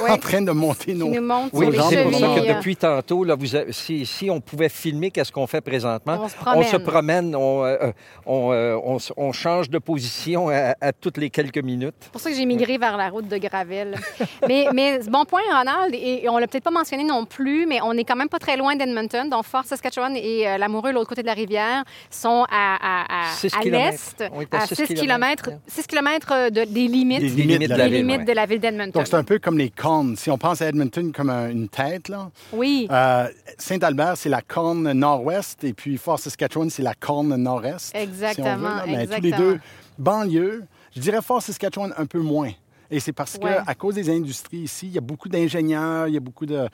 Oui. 0.04 0.10
en 0.10 0.18
train 0.18 0.42
de 0.42 0.50
monter 0.52 0.94
nos... 0.94 1.08
nous 1.08 1.20
monte 1.22 1.50
Oui, 1.52 1.66
sur 1.72 1.88
les 1.90 1.96
c'est 1.96 2.02
pour 2.04 2.18
ça 2.18 2.26
que 2.34 2.54
depuis 2.56 2.76
tantôt, 2.76 3.24
là, 3.24 3.34
vous 3.34 3.54
avez- 3.54 3.72
si, 3.72 4.06
si 4.06 4.30
on 4.30 4.40
pouvait 4.40 4.68
filmer 4.68 5.10
qu'est-ce 5.10 5.32
qu'on 5.32 5.46
fait 5.46 5.60
présentement, 5.60 6.18
On 6.22 6.28
se 6.28 6.34
promène. 6.36 6.64
se 6.68 6.76
promène, 6.76 7.36
on, 7.36 7.64
euh, 7.64 7.90
on, 8.24 8.52
euh, 8.52 8.76
on 8.84 8.98
on 9.16 9.32
change 9.32 9.70
de 9.70 9.78
position 9.78 10.48
à, 10.48 10.74
à 10.80 10.92
toutes 10.92 11.18
les 11.18 11.30
quelques 11.30 11.58
minutes. 11.62 11.94
C'est 12.00 12.10
pour 12.12 12.20
ça 12.20 12.30
que 12.30 12.36
j'ai 12.36 12.46
migré 12.46 12.78
vers 12.78 12.96
la 12.96 13.08
route 13.08 13.28
de 13.28 13.36
Gravel. 13.38 13.96
mais, 14.48 14.66
mais 14.72 15.00
bon 15.08 15.24
point, 15.24 15.40
Ronald, 15.52 15.94
et, 15.94 16.24
et 16.24 16.28
on 16.28 16.38
l'a 16.38 16.46
peut-être 16.46 16.64
pas 16.64 16.70
mentionné 16.70 17.04
non 17.04 17.24
plus, 17.24 17.66
mais 17.66 17.80
on 17.82 17.92
est 17.92 18.04
quand 18.04 18.16
même 18.16 18.28
pas 18.28 18.38
très 18.38 18.56
loin 18.56 18.74
d'Edmonton. 18.76 19.28
Donc, 19.28 19.44
Fort 19.44 19.64
Saskatchewan 19.64 20.16
et 20.16 20.45
euh, 20.46 20.58
Lamoureux, 20.58 20.92
l'autre 20.92 21.08
côté 21.08 21.22
de 21.22 21.26
la 21.26 21.34
rivière, 21.34 21.84
sont 22.10 22.44
à, 22.50 22.76
à, 22.80 23.22
à, 23.22 23.64
l'est, 23.64 24.22
à 24.22 24.56
à 24.56 24.66
six 24.66 24.74
6 24.76 24.94
kilomètres. 24.94 25.44
km, 25.44 25.60
6 25.66 25.86
km 25.86 26.50
de, 26.50 26.64
des 26.64 26.88
limites, 26.88 27.20
Des 27.20 27.30
Des 27.30 27.42
limites 27.42 27.62
de 27.70 27.74
la 27.74 27.84
des 27.84 27.90
ville, 27.90 27.98
limites 28.06 28.18
ouais. 28.20 28.24
de 28.24 28.32
la 28.32 28.46
ville 28.46 28.60
d'Edmonton. 28.60 28.92
Donc, 29.00 29.06
c'est 29.06 29.16
un 29.16 29.24
peu 29.24 29.38
comme 29.38 29.58
les 29.58 29.70
cornes. 29.70 30.16
Si 30.16 30.30
on 30.30 30.38
pense 30.38 30.62
à 30.62 30.68
Edmonton 30.68 31.12
comme 31.12 31.30
un- 31.30 31.50
une 31.50 31.68
tête, 31.68 32.08
là, 32.08 32.30
Oui, 32.52 32.86
euh, 32.90 33.28
Saint-Albert, 33.58 34.16
c'est 34.16 34.28
la 34.28 34.42
corne 34.42 34.92
nord-ouest, 34.92 35.64
et 35.64 35.72
puis 35.72 35.96
Fort 35.98 36.18
Saskatchewan, 36.18 36.70
c'est 36.70 36.82
la 36.82 36.94
corne 36.94 37.34
nord-est. 37.36 37.94
Exactement, 37.94 38.46
si 38.46 38.50
on 38.52 38.56
veut, 38.56 38.62
là. 38.64 38.82
Mais 38.86 38.92
tous 39.06 39.12
les 39.12 39.16
exactement. 39.28 39.38
deux, 39.38 39.60
banlieue, 39.98 40.64
je 40.94 41.00
dirais 41.00 41.22
Fort 41.22 41.42
Saskatchewan 41.42 41.92
un 41.96 42.06
peu 42.06 42.20
moins. 42.20 42.50
Et 42.90 43.00
c'est 43.00 43.12
parce 43.12 43.34
Ouais. 43.34 43.40
que 43.64 43.68
à 43.70 43.74
cause 43.74 43.96
des 43.96 44.08
industries 44.10 44.58
ici, 44.58 44.86
il 44.86 44.92
y 44.92 44.98
a 44.98 45.00
beaucoup 45.00 45.28
d'ingénieurs, 45.28 46.06
il 46.06 46.14
y 46.14 46.16
a 46.16 46.20
beaucoup 46.20 46.46
de, 46.46 46.68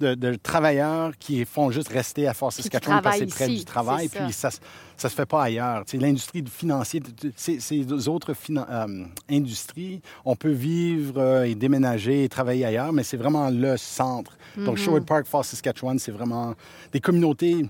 de- 0.00 0.14
de 0.14 0.34
travailleurs 0.34 1.12
qui 1.18 1.44
font 1.44 1.70
juste 1.70 1.88
rester 1.88 2.26
à 2.28 2.34
Fort 2.34 2.52
Saskatchewan 2.52 3.00
parce 3.02 3.18
que 3.18 3.26
c'est 3.28 3.34
près 3.34 3.48
du 3.48 3.64
travail, 3.64 4.08
c'est 4.08 4.18
ça. 4.18 4.24
puis 4.24 4.32
ça 4.32 4.50
ça 4.98 5.10
se 5.10 5.14
fait 5.14 5.26
pas 5.26 5.42
ailleurs. 5.42 5.84
L'industrie 5.94 6.42
financière, 6.50 7.02
ces, 7.36 7.60
ces 7.60 8.08
autres 8.08 8.32
finan- 8.32 8.64
euh, 8.70 9.04
industries, 9.30 10.00
on 10.24 10.34
peut 10.36 10.50
vivre 10.50 11.14
euh, 11.20 11.44
et 11.44 11.54
déménager 11.54 12.24
et 12.24 12.28
travailler 12.30 12.64
ailleurs, 12.64 12.92
mais 12.94 13.02
c'est 13.02 13.18
vraiment 13.18 13.50
le 13.50 13.76
centre. 13.76 14.32
Mm-hmm. 14.58 14.64
Donc, 14.64 14.78
Sherwood 14.78 15.04
Park, 15.04 15.26
Fort 15.26 15.44
Saskatchewan, 15.44 15.98
c'est 15.98 16.12
vraiment 16.12 16.54
des 16.92 17.00
communautés 17.00 17.66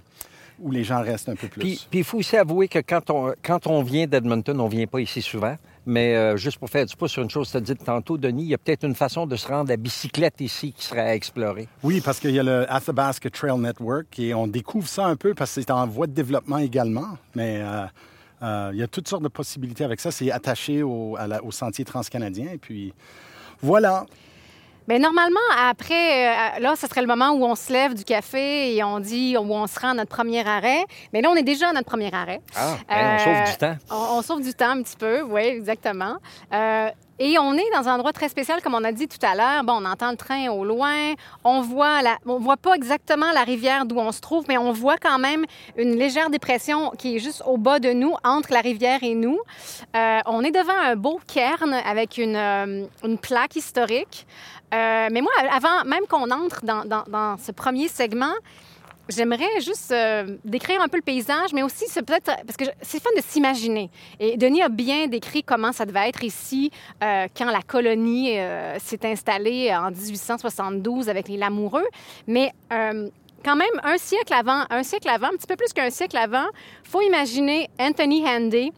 où 0.61 0.71
les 0.71 0.85
gens 0.85 1.03
restent 1.03 1.29
un 1.29 1.35
peu 1.35 1.49
plus. 1.49 1.61
Puis 1.61 1.87
puis 1.91 1.99
il 2.01 2.05
faut 2.05 2.19
aussi 2.19 2.37
avouer 2.37 2.69
que 2.69 2.79
quand 2.79 3.11
on, 3.11 3.35
quand 3.43 3.67
on 3.67 3.83
vient 3.83 4.07
d'Edmonton, 4.07 4.59
on 4.61 4.69
vient 4.69 4.87
pas 4.87 5.01
ici 5.01 5.21
souvent. 5.21 5.57
Mais 5.87 6.17
euh, 6.17 6.37
juste 6.37 6.59
pour 6.59 6.69
faire 6.69 6.85
du 6.85 6.97
pouce 6.97 7.13
sur 7.13 7.23
une 7.23 7.31
chose 7.31 7.49
tu 7.51 7.57
as 7.57 7.61
dit 7.61 7.77
tantôt, 7.77 8.19
Denis, 8.19 8.43
il 8.43 8.49
y 8.49 8.55
a 8.55 8.59
peut-être 8.59 8.85
une 8.85 8.97
façon 8.97 9.25
de 9.25 9.37
se 9.37 9.47
rendre 9.47 9.73
à 9.73 9.77
bicyclette 9.77 10.41
ici 10.41 10.73
qui 10.73 10.85
serait 10.85 11.01
à 11.01 11.15
explorer. 11.15 11.69
Oui, 11.85 12.01
parce 12.01 12.19
qu'il 12.19 12.33
y 12.33 12.41
a 12.41 12.43
le 12.43 12.71
Athabasca 12.71 13.31
Trail 13.31 13.57
Network 13.57 14.19
et 14.19 14.35
on 14.35 14.49
découvre 14.49 14.89
ça 14.89 15.07
un 15.07 15.15
peu 15.15 15.33
parce 15.33 15.55
que 15.55 15.61
c'est 15.61 15.71
en 15.71 15.87
voie 15.87 16.09
de 16.09 16.13
développement 16.13 16.59
également. 16.59 17.17
Mais 17.37 17.61
euh, 17.61 17.85
euh, 18.43 18.71
il 18.73 18.81
y 18.81 18.83
a 18.83 18.89
toutes 18.89 19.07
sortes 19.07 19.23
de 19.23 19.29
possibilités 19.29 19.85
avec 19.85 20.01
ça. 20.01 20.11
C'est 20.11 20.33
attaché 20.33 20.83
au, 20.83 21.17
au 21.45 21.53
sentier 21.53 21.85
transcanadien. 21.85 22.51
Et 22.53 22.59
puis, 22.59 22.93
voilà. 23.63 24.07
Mais 24.89 24.99
normalement, 24.99 25.41
après, 25.59 26.29
euh, 26.29 26.61
là, 26.61 26.75
ce 26.77 26.87
serait 26.87 27.01
le 27.01 27.07
moment 27.07 27.31
où 27.31 27.45
on 27.45 27.55
se 27.55 27.73
lève 27.73 27.95
du 27.95 28.05
café 28.05 28.75
et 28.75 28.85
on 28.85 29.01
dit 29.01 29.37
où 29.37 29.53
on 29.53 29.67
se 29.67 29.79
rend 29.81 29.91
à 29.91 29.95
notre 29.95 30.15
premier 30.15 30.47
arrêt. 30.47 30.85
Mais 31.13 31.21
là, 31.23 31.29
on 31.31 31.35
est 31.35 31.43
déjà 31.43 31.71
à 31.71 31.73
notre 31.73 31.87
premier 31.89 32.13
arrêt. 32.15 32.41
Ah, 32.55 32.75
ben, 32.89 32.97
Euh, 32.97 33.17
on 33.17 33.19
sauve 33.19 33.51
du 33.53 33.57
temps. 33.59 33.77
On, 33.91 34.19
on 34.19 34.23
sauve 34.23 34.43
du 34.43 34.55
temps 34.55 34.71
un 34.71 34.83
petit 34.83 34.97
peu, 34.97 35.23
oui, 35.23 35.43
exactement. 35.43 36.17
Euh, 36.53 36.89
et 37.19 37.39
on 37.39 37.55
est 37.55 37.65
dans 37.75 37.89
un 37.89 37.95
endroit 37.95 38.13
très 38.13 38.29
spécial, 38.29 38.61
comme 38.61 38.75
on 38.75 38.85
a 38.85 38.93
dit 38.93 39.09
tout 39.09 39.25
à 39.27 39.35
l'heure. 39.35 39.65
Bon, 39.65 39.79
on 39.83 39.87
entend 39.87 40.11
le 40.11 40.19
train 40.19 40.51
au 40.51 40.67
loin. 40.67 41.15
On 41.45 41.63
voit, 41.63 42.03
la, 42.03 42.19
on 42.27 42.39
voit 42.39 42.59
pas 42.59 42.75
exactement 42.75 43.33
la 43.33 43.43
rivière 43.43 43.87
d'où 43.87 43.97
on 43.99 44.13
se 44.13 44.21
trouve, 44.21 44.45
mais 44.49 44.59
on 44.59 44.71
voit 44.73 44.99
quand 44.99 45.19
même 45.19 45.47
une 45.79 45.97
légère 45.97 46.29
dépression 46.29 46.91
qui 46.91 47.17
est 47.17 47.19
juste 47.19 47.43
au 47.47 47.57
bas 47.57 47.79
de 47.79 47.91
nous, 47.95 48.15
entre 48.23 48.53
la 48.53 48.61
rivière 48.61 48.99
et 49.03 49.15
nous. 49.15 49.39
Euh, 49.97 50.19
on 50.27 50.43
est 50.45 50.51
devant 50.51 50.77
un 50.79 50.95
beau 50.95 51.19
cairn 51.27 51.73
avec 51.73 52.19
une, 52.19 52.37
euh, 52.37 52.85
une 53.03 53.17
plaque 53.17 53.57
historique. 53.57 54.27
Euh, 54.75 55.09
mais 55.11 55.21
moi, 55.21 55.33
avant 55.51 55.85
même 55.85 56.07
qu'on 56.09 56.31
entre 56.31 56.65
dans, 56.65 57.37
ce 57.39 57.53
premier 57.53 57.89
segment, 57.89 58.35
J'aimerais 59.09 59.61
juste 59.61 59.93
euh, 59.93 60.37
décrire 60.45 60.83
un 60.83 60.89
peu 60.89 60.97
le 60.97 61.03
paysage, 61.03 61.53
mais 61.53 61.63
aussi 61.63 61.85
peut-être 61.95 62.33
parce 62.45 62.57
que 62.57 62.65
c'est 62.83 63.01
fun 63.01 63.11
de 63.17 63.23
s'imaginer. 63.23 63.89
Et 64.19 64.37
Denis 64.37 64.63
a 64.63 64.69
bien 64.69 65.07
décrit 65.07 65.45
comment 65.45 65.71
ça 65.71 65.87
devait 65.87 66.09
être 66.09 66.25
ici 66.25 66.73
euh, 67.05 67.29
quand 67.37 67.49
la 67.49 67.63
colonie 67.63 68.37
s'est 68.81 69.07
installée 69.07 69.73
en 69.73 69.93
1872 69.93 71.09
avec 71.09 71.29
les 71.29 71.37
Lamoureux. 71.37 71.87
Mais 72.27 72.53
quand 72.69 73.55
même 73.55 73.81
un 73.85 73.97
siècle 73.97 74.35
avant, 74.35 74.65
un 74.71 74.83
siècle 74.83 75.09
avant, 75.09 75.29
un 75.29 75.37
petit 75.37 75.47
peu 75.47 75.55
plus 75.55 75.73
qu'un 75.73 75.91
siècle 75.91 76.17
avant, 76.17 76.47
faut 76.83 77.01
imaginer 77.01 77.71
Anthony 77.79 78.27
Handy, 78.27 78.73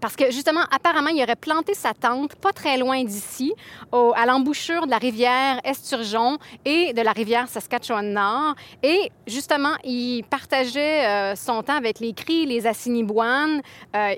parce 0.00 0.16
que 0.16 0.30
justement, 0.30 0.62
apparemment, 0.70 1.10
il 1.10 1.22
aurait 1.22 1.36
planté 1.36 1.74
sa 1.74 1.94
tente 1.94 2.34
pas 2.36 2.52
très 2.52 2.78
loin 2.78 3.04
d'ici, 3.04 3.52
à 3.92 4.26
l'embouchure 4.26 4.86
de 4.86 4.90
la 4.90 4.98
rivière 4.98 5.60
Esturgeon 5.64 6.38
et 6.64 6.92
de 6.92 7.02
la 7.02 7.12
rivière 7.12 7.48
Saskatchewan-Nord. 7.48 8.54
Et 8.82 9.10
justement, 9.26 9.74
il 9.84 10.24
partageait 10.24 11.06
euh, 11.06 11.36
son 11.36 11.62
temps 11.62 11.76
avec 11.76 12.00
les 12.00 12.12
cris, 12.12 12.46
les 12.46 12.66
Assiniboines. 12.66 13.62
Euh, 13.94 14.14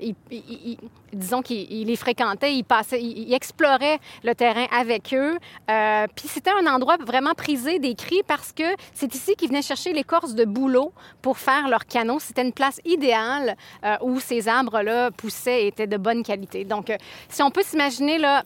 disons 1.13 1.41
qu'il 1.41 1.71
il 1.71 1.87
les 1.87 1.95
fréquentait, 1.95 2.53
il, 2.55 2.63
passait, 2.63 3.01
il, 3.01 3.27
il 3.27 3.33
explorait 3.33 3.99
le 4.23 4.33
terrain 4.35 4.65
avec 4.77 5.13
eux. 5.13 5.37
Euh, 5.69 6.07
Puis 6.15 6.27
c'était 6.27 6.51
un 6.51 6.65
endroit 6.67 6.97
vraiment 6.97 7.33
prisé 7.33 7.79
des 7.79 7.95
cris 7.95 8.21
parce 8.27 8.51
que 8.51 8.63
c'est 8.93 9.13
ici 9.15 9.35
qu'ils 9.35 9.49
venaient 9.49 9.61
chercher 9.61 9.93
l'écorce 9.93 10.35
de 10.35 10.45
bouleau 10.45 10.93
pour 11.21 11.37
faire 11.37 11.67
leur 11.67 11.85
canot. 11.85 12.19
C'était 12.19 12.43
une 12.43 12.53
place 12.53 12.79
idéale 12.85 13.55
euh, 13.83 13.95
où 14.01 14.19
ces 14.19 14.47
arbres-là 14.47 15.11
poussaient 15.11 15.63
et 15.63 15.67
étaient 15.67 15.87
de 15.87 15.97
bonne 15.97 16.23
qualité. 16.23 16.63
Donc, 16.65 16.89
euh, 16.89 16.97
si 17.29 17.41
on 17.43 17.51
peut 17.51 17.63
s'imaginer, 17.63 18.17
là, 18.17 18.43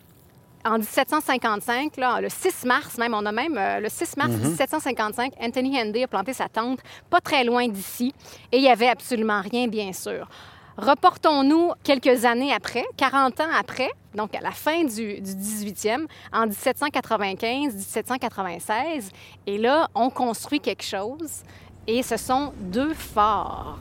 en 0.65 0.77
1755, 0.79 1.97
là, 1.97 2.19
le 2.21 2.29
6 2.29 2.65
mars 2.65 2.97
même, 2.97 3.13
on 3.13 3.25
a 3.25 3.31
même 3.31 3.57
euh, 3.57 3.79
le 3.79 3.89
6 3.89 4.17
mars 4.17 4.31
1755, 4.31 5.33
Anthony 5.39 5.79
Henday 5.79 6.03
a 6.03 6.07
planté 6.07 6.33
sa 6.33 6.49
tente 6.49 6.79
pas 7.09 7.21
très 7.21 7.43
loin 7.43 7.67
d'ici 7.67 8.13
et 8.51 8.57
il 8.57 8.61
n'y 8.61 8.69
avait 8.69 8.89
absolument 8.89 9.41
rien, 9.41 9.67
bien 9.67 9.93
sûr. 9.93 10.27
Reportons-nous 10.77 11.71
quelques 11.83 12.25
années 12.25 12.53
après, 12.53 12.85
40 12.97 13.39
ans 13.39 13.49
après, 13.59 13.89
donc 14.13 14.35
à 14.35 14.41
la 14.41 14.51
fin 14.51 14.83
du, 14.83 15.19
du 15.19 15.31
18e, 15.31 16.05
en 16.31 16.45
1795-1796, 16.47 19.09
et 19.47 19.57
là, 19.57 19.89
on 19.95 20.11
construit 20.11 20.59
quelque 20.59 20.83
chose 20.83 21.41
et 21.87 22.03
ce 22.03 22.17
sont 22.17 22.53
deux 22.59 22.93
forts. 22.93 23.79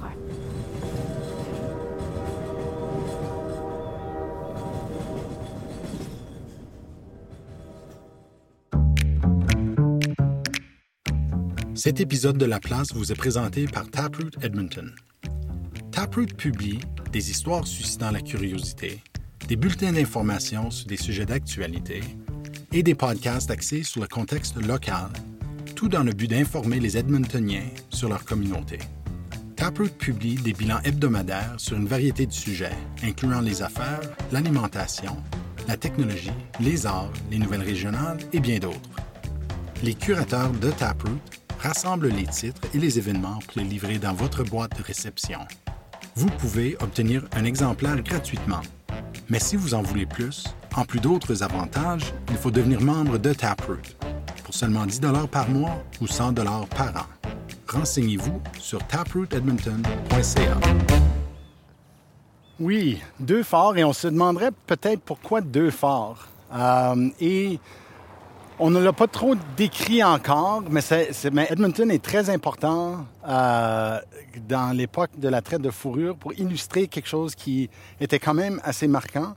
Cet 11.75 12.01
épisode 12.01 12.39
de 12.39 12.47
La 12.47 12.59
Place 12.59 12.95
vous 12.95 13.13
est 13.13 13.17
présenté 13.17 13.67
par 13.67 13.91
Taproot 13.91 14.31
Edmonton. 14.43 14.95
Taproot 15.97 16.27
publie 16.37 16.79
des 17.11 17.31
histoires 17.31 17.67
suscitant 17.67 18.11
la 18.11 18.21
curiosité, 18.21 19.03
des 19.49 19.57
bulletins 19.57 19.93
d'information 19.93 20.71
sur 20.71 20.87
des 20.87 20.99
sujets 20.99 21.25
d'actualité 21.25 22.03
et 22.71 22.83
des 22.83 22.95
podcasts 22.95 23.51
axés 23.51 23.83
sur 23.83 24.03
le 24.03 24.07
contexte 24.07 24.63
local, 24.63 25.09
tout 25.75 25.89
dans 25.89 26.03
le 26.03 26.13
but 26.13 26.29
d'informer 26.29 26.81
les 26.81 26.99
Edmontoniens 26.99 27.71
sur 27.89 28.11
leur 28.11 28.27
communauté. 28.27 28.79
Taproot 29.57 29.89
publie 29.89 30.35
des 30.35 30.53
bilans 30.53 30.83
hebdomadaires 30.85 31.55
sur 31.57 31.79
une 31.79 31.87
variété 31.87 32.27
de 32.27 32.33
sujets, 32.33 32.77
incluant 33.03 33.41
les 33.41 33.63
affaires, 33.63 34.03
l'alimentation, 34.33 35.17
la 35.67 35.79
technologie, 35.79 36.29
les 36.61 36.85
arts, 36.85 37.11
les 37.31 37.39
nouvelles 37.39 37.63
régionales 37.63 38.19
et 38.35 38.41
bien 38.41 38.59
d'autres. 38.59 39.01
Les 39.83 39.95
curateurs 39.95 40.51
de 40.51 40.71
Taproot 40.73 41.19
rassemblent 41.59 42.09
les 42.09 42.27
titres 42.27 42.61
et 42.75 42.79
les 42.79 42.99
événements 42.99 43.39
pour 43.39 43.63
les 43.63 43.69
livrer 43.69 43.99
dans 43.99 44.13
votre 44.13 44.45
boîte 44.45 44.77
de 44.77 44.83
réception. 44.83 45.39
Vous 46.19 46.31
pouvez 46.39 46.79
obtenir 46.81 47.25
un 47.37 47.45
exemplaire 47.45 48.03
gratuitement. 48.03 48.63
Mais 49.29 49.39
si 49.39 49.55
vous 49.55 49.75
en 49.75 49.83
voulez 49.83 50.07
plus, 50.07 50.45
en 50.75 50.87
plus 50.87 50.99
d'autres 50.99 51.43
avantages, 51.43 52.15
il 52.31 52.37
faut 52.39 52.51
devenir 52.51 52.81
membre 52.81 53.19
de 53.19 53.35
Taproot 53.35 53.83
pour 54.43 54.55
seulement 54.55 54.87
10 54.87 55.01
par 55.31 55.51
mois 55.51 55.85
ou 56.01 56.07
100 56.07 56.33
par 56.35 56.97
an. 56.97 57.29
Renseignez-vous 57.69 58.41
sur 58.59 58.79
taprootedmonton.ca. 58.87 60.57
Oui, 62.61 63.03
deux 63.21 63.43
forts, 63.43 63.77
et 63.77 63.85
on 63.85 63.93
se 63.93 64.09
demanderait 64.09 64.53
peut-être 64.67 65.03
pourquoi 65.03 65.43
deux 65.43 65.71
forts. 65.71 66.29
Euh, 66.55 67.11
et 67.21 67.61
on 68.59 68.71
ne 68.71 68.81
l'a 68.81 68.93
pas 68.93 69.07
trop 69.07 69.35
décrit 69.57 70.03
encore, 70.03 70.63
mais, 70.71 70.81
c'est- 70.81 71.13
c'est- 71.13 71.31
mais 71.31 71.47
Edmonton 71.51 71.91
est 71.91 72.03
très 72.03 72.31
important 72.31 73.05
euh, 73.29 73.99
dans 74.49 74.75
l'époque 74.75 75.11
de 75.19 75.29
la 75.29 75.43
traite 75.43 75.61
de 75.63 75.71
fourrure 75.71 76.17
pour 76.17 76.33
illustrer 76.35 76.89
quelque 76.89 77.09
chose 77.09 77.35
qui 77.35 77.69
était 78.01 78.19
quand 78.19 78.35
même 78.35 78.61
assez 78.65 78.89
marquant. 78.89 79.35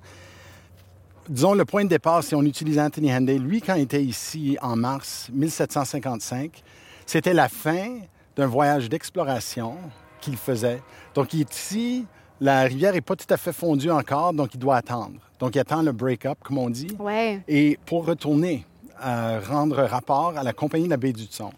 Disons, 1.28 1.54
le 1.54 1.66
point 1.66 1.84
de 1.84 1.90
départ, 1.90 2.24
si 2.24 2.34
on 2.34 2.42
utilise 2.44 2.80
Anthony 2.80 3.14
Henday, 3.14 3.38
lui, 3.38 3.62
quand 3.62 3.76
il 3.76 3.84
était 3.84 4.04
ici 4.04 4.58
en 4.62 4.76
mars 4.76 5.30
1755, 5.34 6.64
c'était 7.06 7.34
la 7.34 7.50
fin 7.50 8.00
d'un 8.36 8.48
voyage 8.48 8.90
d'exploration 8.90 9.76
qu'il 10.22 10.38
faisait. 10.38 10.82
Donc, 11.14 11.34
il 11.34 11.42
est 11.42 11.54
ici, 11.56 12.06
la 12.42 12.62
rivière 12.64 12.94
n'est 12.94 13.02
pas 13.02 13.16
tout 13.16 13.32
à 13.32 13.38
fait 13.38 13.54
fondue 13.54 13.92
encore, 13.92 14.34
donc 14.34 14.54
il 14.56 14.60
doit 14.60 14.78
attendre. 14.78 15.20
Donc, 15.40 15.56
il 15.56 15.60
attend 15.60 15.82
le 15.82 15.92
break-up, 15.92 16.38
comme 16.44 16.58
on 16.58 16.70
dit 16.70 16.96
Ouais. 17.00 17.42
et 17.48 17.78
pour 17.86 18.06
retourner 18.06 18.66
euh, 19.04 19.40
rendre 19.48 19.84
rapport 19.84 20.38
à 20.38 20.44
la 20.44 20.54
Compagnie 20.54 20.86
de 20.86 20.90
la 20.90 20.98
baie 20.98 21.14
du 21.14 21.28
Son. 21.30 21.52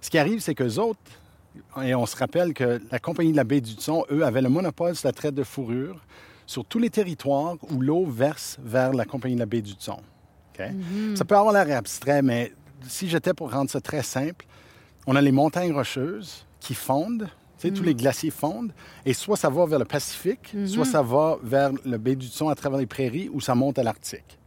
Ce 0.00 0.10
qui 0.10 0.18
arrive, 0.18 0.40
c'est 0.40 0.54
qu'eux 0.54 0.78
autres, 0.78 1.00
et 1.82 1.94
on 1.94 2.06
se 2.06 2.16
rappelle 2.16 2.54
que 2.54 2.80
la 2.90 2.98
Compagnie 2.98 3.32
de 3.32 3.36
la 3.36 3.44
baie 3.44 3.60
du 3.60 3.72
Son, 3.78 4.04
eux, 4.10 4.24
avaient 4.24 4.42
le 4.42 4.48
monopole 4.48 4.96
sur 4.96 5.08
la 5.08 5.12
traite 5.12 5.34
de 5.34 5.44
fourrure 5.44 6.00
sur 6.46 6.64
tous 6.64 6.80
les 6.80 6.90
territoires 6.90 7.56
où 7.70 7.80
l'eau 7.80 8.04
verse 8.06 8.58
vers 8.60 8.92
la 8.92 9.04
Compagnie 9.04 9.34
de 9.34 9.40
la 9.40 9.46
baie 9.46 9.62
du 9.62 9.74
Son. 9.78 10.00
OK? 10.58 10.64
Ça 11.14 11.24
peut 11.24 11.36
avoir 11.36 11.52
l'air 11.52 11.76
abstrait, 11.76 12.22
mais 12.22 12.52
si 12.88 13.08
j'étais 13.08 13.34
pour 13.34 13.52
rendre 13.52 13.70
ça 13.70 13.80
très 13.80 14.02
simple, 14.02 14.46
on 15.06 15.14
a 15.16 15.20
les 15.20 15.32
montagnes 15.32 15.72
rocheuses 15.72 16.44
qui 16.58 16.74
fondent, 16.74 17.28
tu 17.58 17.68
sais, 17.68 17.74
tous 17.74 17.82
les 17.82 17.94
glaciers 17.94 18.30
fondent, 18.30 18.72
et 19.06 19.12
soit 19.12 19.36
ça 19.36 19.48
va 19.48 19.64
vers 19.66 19.78
le 19.78 19.84
Pacifique, 19.84 20.54
soit 20.66 20.84
ça 20.84 21.02
va 21.02 21.38
vers 21.42 21.70
le 21.84 21.98
baie 21.98 22.16
du 22.16 22.26
Son 22.26 22.48
à 22.48 22.54
travers 22.54 22.78
les 22.78 22.86
prairies, 22.86 23.28
ou 23.32 23.40
ça 23.40 23.54
monte 23.54 23.78
à 23.78 23.82
l'Arctique. 23.82 24.38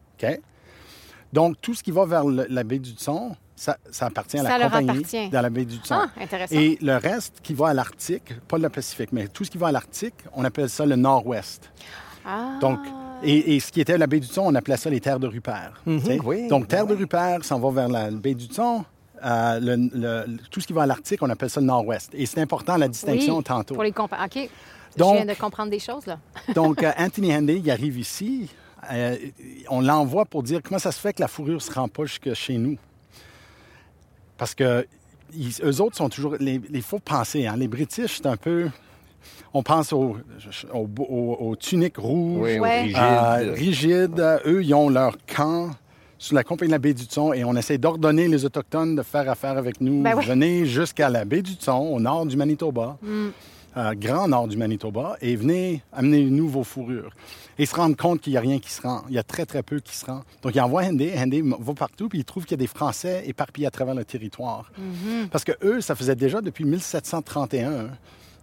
Donc, 1.34 1.56
tout 1.62 1.74
ce 1.74 1.84
qui 1.84 1.91
va 1.91 2.06
vers 2.06 2.24
le- 2.26 2.46
la 2.50 2.63
baie 2.63 2.80
du 2.80 2.93
Son, 2.98 3.36
ça, 3.56 3.78
ça 3.91 4.06
appartient 4.06 4.38
à 4.38 4.43
Ça 4.43 4.58
la 4.58 4.65
compagnie 4.65 4.89
appartient. 4.91 5.30
dans 5.30 5.41
la 5.41 5.50
baie 5.50 5.65
du 5.65 5.78
Son. 5.84 5.96
Ah, 5.96 6.08
intéressant. 6.22 6.56
Et 6.56 6.78
le 6.82 6.96
reste 6.98 7.39
qui 7.43 7.54
va 7.54 7.69
à 7.69 7.74
l'Arctique, 7.74 8.39
pas 8.48 8.58
le 8.58 8.69
Pacifique, 8.69 9.10
mais 9.12 9.28
tout 9.28 9.43
ce 9.43 9.52
qui 9.52 9.58
va 9.58 9.67
à 9.67 9.72
l'Arctique, 9.72 10.13
on 10.34 10.46
appelle 10.46 10.69
ça 10.69 10.86
le 10.86 10.96
Nord-Ouest. 10.96 11.72
Ah. 12.26 12.58
Donc, 12.62 12.80
et, 13.24 13.56
et 13.56 13.60
ce 13.60 13.72
qui 13.72 13.82
était 13.82 13.98
la 13.98 14.08
baie 14.08 14.19
du 14.19 14.28
Son, 14.28 14.41
on 14.43 14.56
appelait 14.56 14.78
ça 14.78 14.89
les 14.89 15.00
terres 15.02 15.19
de 15.19 15.28
Rupert. 15.28 15.82
tu 15.86 16.00
sais. 16.00 16.19
oui, 16.24 16.48
Donc, 16.48 16.67
terres 16.67 16.88
de 16.88 16.93
Rupert 16.96 17.43
s'en 17.43 17.60
va 17.60 17.72
vers 17.72 17.89
la 17.89 18.12
baie 18.12 18.34
du 18.36 18.46
Son. 18.54 18.86
Euh, 19.26 19.60
le- 19.62 19.89
le- 19.93 20.38
tout 20.52 20.60
ce 20.60 20.67
qui 20.67 20.74
va 20.74 20.84
à 20.84 20.86
l'Arctique, 20.86 21.22
on 21.24 21.30
appelle 21.30 21.50
ça 21.50 21.62
le 21.62 21.65
Nord-Ouest. 21.67 22.12
Et 22.13 22.26
c'est 22.26 22.41
important, 22.41 22.76
la 22.78 22.89
distinction 22.89 23.38
Oui, 23.38 23.43
tantôt. 23.43 23.74
Pour 23.76 23.84
les 23.84 23.91
OK. 23.91 24.50
Donc- 24.98 25.17
Je 25.17 25.24
viens 25.24 25.34
de 25.34 25.39
comprendre 25.39 25.72
des 25.72 25.80
choses, 25.80 26.06
là. 26.06 26.19
Donc, 26.54 26.84
euh, 26.84 26.91
Anthony 26.98 27.34
Henday, 27.36 27.58
il 27.58 27.72
arrive 27.72 27.98
ici. 27.98 28.50
Euh, 28.91 29.15
on 29.69 29.82
l'envoie 29.82 30.26
pour 30.26 30.43
dire 30.43 30.62
comment 30.63 30.80
ça 30.80 30.91
se 30.91 31.00
fait 31.00 31.13
que 31.13 31.22
la 31.22 31.28
fourrure 31.28 31.56
ne 31.56 31.60
se 31.60 31.72
rend 31.72 31.88
pas 31.88 32.06
jusque 32.06 32.34
chez 32.34 32.58
nous? 32.58 32.78
Parce 34.38 34.54
que 34.56 34.86
ils- 35.36 35.62
eux 35.63 35.82
autres 35.82 35.96
sont 35.98 36.10
toujours. 36.10 36.36
Les- 36.39 36.62
Il 36.74 36.82
faut 36.82 37.00
penser, 37.00 37.48
hein, 37.48 37.56
les 37.58 37.67
British, 37.67 38.17
c'est 38.17 38.26
un 38.28 38.38
peu. 38.38 38.69
On 39.54 39.63
pense 39.63 39.93
aux, 39.93 40.17
aux, 40.74 40.89
aux- 41.00 41.38
aux 41.39 41.56
tuniques 41.56 41.98
rouges, 41.98 42.41
Oui, 42.41 42.60
Ouais. 42.60 42.82
rigide. 42.84 42.98
euh, 43.00 43.54
rigides. 43.54 44.39
Eux, 44.46 44.63
ils 44.63 44.74
ont 44.74 44.89
leur 44.89 45.15
camp 45.26 45.69
sur 46.17 46.36
la 46.36 46.43
compagnie 46.43 46.69
de 46.69 46.74
la 46.74 46.80
baie 46.80 46.93
du 46.93 47.06
Thon 47.08 47.34
et 47.34 47.43
on 47.43 47.56
essaie 47.56 47.78
d'ordonner 47.78 48.28
les 48.28 48.46
Autochtones 48.46 48.96
de 48.96 49.04
faire 49.04 49.30
affaire 49.30 49.58
avec 49.58 49.80
nous. 49.82 50.02
Ben 50.02 50.15
oui. 50.17 50.26
Venez 50.26 50.65
jusqu'à 50.65 51.10
la 51.10 51.24
baie 51.26 51.41
du 51.41 51.56
Thon, 51.56 51.93
au 51.96 52.00
nord 52.00 52.26
du 52.26 52.36
Manitoba, 52.36 52.98
euh, 53.76 53.94
grand 53.96 54.28
nord 54.28 54.48
du 54.48 54.58
Manitoba, 54.58 55.18
et 55.22 55.36
venez 55.36 55.82
amener-nous 55.92 56.48
vos 56.48 56.64
fourrures. 56.64 57.12
Et 57.58 57.64
ils 57.64 57.68
se 57.68 57.76
rendent 57.76 57.98
compte 57.98 58.22
qu'il 58.22 58.34
n'y 58.34 58.38
a 58.38 58.42
rien 58.42 58.60
qui 58.60 58.72
se 58.72 58.82
rend. 58.82 59.04
Il 59.10 59.16
y 59.16 59.18
a 59.18 59.24
très, 59.24 59.46
très 59.46 59.64
peu 59.64 59.80
qui 59.80 59.96
se 59.96 60.06
rend. 60.06 60.22
Donc, 60.42 60.56
ils 60.56 60.62
envoient 60.62 60.84
Henday. 60.84 61.14
Henday 61.18 61.42
va 61.42 61.74
partout, 61.74 62.10
puis 62.10 62.20
ils 62.20 62.26
trouvent 62.26 62.46
qu'il 62.46 62.58
y 62.58 62.62
a 62.62 62.64
des 62.64 62.68
Français 62.68 63.24
éparpillés 63.26 63.68
à 63.68 63.72
travers 63.72 63.96
le 63.96 64.06
territoire. 64.06 64.72
Parce 65.32 65.44
que 65.44 65.52
eux, 65.64 65.82
ça 65.82 65.96
faisait 65.96 66.16
déjà 66.16 66.42
depuis 66.42 66.66
1731 66.66 67.90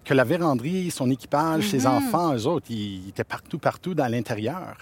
que 0.05 0.15
la 0.15 0.25
véranderie, 0.25 0.91
son 0.91 1.11
équipage, 1.11 1.69
ses 1.69 1.87
enfants, 1.87 2.35
eux 2.35 2.47
autres, 2.47 2.67
ils 2.71 3.09
étaient 3.09 3.25
partout, 3.25 3.59
partout 3.59 3.95
dans 3.95 4.11
l'intérieur. 4.11 4.79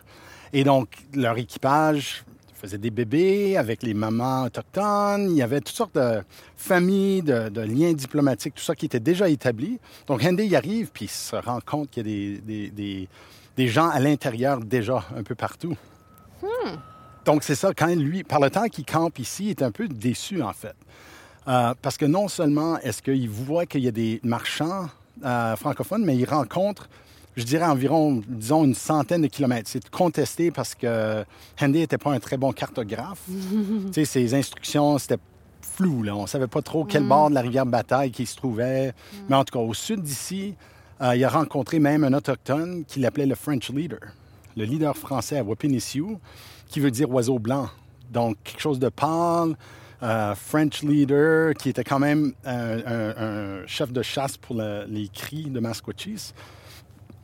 Et 0.52 0.64
donc, 0.64 0.88
leur 1.14 1.36
équipage 1.36 2.24
faisait 2.58 2.78
des 2.78 2.90
bébés 2.90 3.56
avec 3.56 3.82
les 3.82 3.94
mamans 3.94 4.44
autochtones. 4.44 5.30
Il 5.30 5.36
y 5.36 5.42
avait 5.42 5.60
toutes 5.60 5.76
sortes 5.76 5.94
de 5.94 6.22
familles, 6.56 7.22
de, 7.22 7.48
de 7.48 7.60
liens 7.60 7.92
diplomatiques, 7.92 8.54
tout 8.56 8.62
ça 8.64 8.74
qui 8.74 8.86
était 8.86 9.00
déjà 9.00 9.28
établi. 9.28 9.78
Donc, 10.06 10.22
Henday 10.24 10.46
y 10.46 10.56
arrive, 10.56 10.90
puis 10.92 11.06
il 11.06 11.08
se 11.08 11.36
rend 11.36 11.60
compte 11.64 11.90
qu'il 11.90 12.06
y 12.06 12.10
a 12.10 12.38
des, 12.38 12.40
des- 12.40 12.70
des- 12.70 13.08
des 13.56 13.68
gens 13.68 13.88
à 13.88 13.98
l'intérieur 13.98 14.60
déjà 14.60 15.04
un 15.16 15.22
peu 15.22 15.34
partout. 15.34 15.76
Donc, 17.24 17.42
c'est 17.42 17.54
ça, 17.56 17.72
quand 17.74 17.88
lui, 17.94 18.22
par 18.24 18.40
le 18.40 18.50
temps 18.50 18.66
qu'il 18.68 18.84
campe 18.84 19.18
ici, 19.18 19.46
il 19.46 19.50
est 19.50 19.62
un 19.62 19.70
peu 19.70 19.88
déçu, 19.88 20.42
en 20.42 20.52
fait. 20.52 20.74
Euh, 21.46 21.74
parce 21.82 21.96
que 21.96 22.06
non 22.06 22.28
seulement 22.28 22.78
est-ce 22.80 23.02
qu'il 23.02 23.28
voit 23.28 23.66
qu'il 23.66 23.82
y 23.82 23.88
a 23.88 23.90
des 23.90 24.20
marchands 24.22 24.88
euh, 25.24 25.56
francophones, 25.56 26.04
mais 26.04 26.16
il 26.16 26.24
rencontre, 26.24 26.88
je 27.38 27.44
dirais, 27.44 27.64
environ, 27.64 28.20
disons, 28.28 28.64
une 28.64 28.74
centaine 28.74 29.22
de 29.22 29.28
kilomètres. 29.28 29.70
C'est 29.70 29.88
contesté 29.90 30.50
parce 30.50 30.74
que 30.74 31.24
Henday 31.60 31.78
n'était 31.80 31.96
pas 31.98 32.12
un 32.12 32.18
très 32.20 32.36
bon 32.36 32.52
cartographe. 32.52 33.22
ses 34.04 34.34
instructions, 34.34 34.98
c'était 34.98 35.18
flou, 35.62 36.02
là. 36.02 36.14
On 36.16 36.22
ne 36.22 36.26
savait 36.26 36.46
pas 36.48 36.62
trop 36.62 36.84
quel 36.84 37.04
bord 37.08 37.30
de 37.30 37.34
la 37.34 37.40
rivière 37.40 37.64
Bataille 37.66 38.10
qui 38.10 38.26
se 38.26 38.36
trouvait. 38.36 38.92
Mais 39.28 39.36
en 39.36 39.44
tout 39.44 39.56
cas, 39.58 39.64
au 39.64 39.72
sud 39.74 40.02
d'ici, 40.02 40.54
euh, 41.00 41.14
il 41.16 41.24
a 41.24 41.28
rencontré 41.28 41.78
même 41.78 42.04
un 42.04 42.12
autochtone 42.12 42.84
qu'il 42.84 43.06
appelait 43.06 43.26
le 43.26 43.34
French 43.34 43.70
Leader. 43.70 44.00
le 44.56 44.64
leader 44.64 44.96
français 44.96 45.38
à 45.38 45.44
Wapinissu, 45.44 46.02
qui 46.66 46.80
veut 46.80 46.90
dire 46.90 47.08
oiseau 47.10 47.38
blanc. 47.38 47.68
Donc, 48.10 48.36
quelque 48.42 48.60
chose 48.60 48.80
de 48.80 48.88
pâle, 48.88 49.56
euh, 50.02 50.34
French 50.34 50.82
leader, 50.82 51.54
qui 51.54 51.68
était 51.68 51.84
quand 51.84 52.00
même 52.00 52.32
un, 52.44 52.78
un- 52.78 53.14
un 53.62 53.66
chef 53.68 53.92
de 53.92 54.02
chasse 54.02 54.36
pour 54.36 54.56
le- 54.56 54.84
les 54.88 55.06
cris 55.08 55.44
de 55.50 55.60
Masquatchis. 55.60 56.32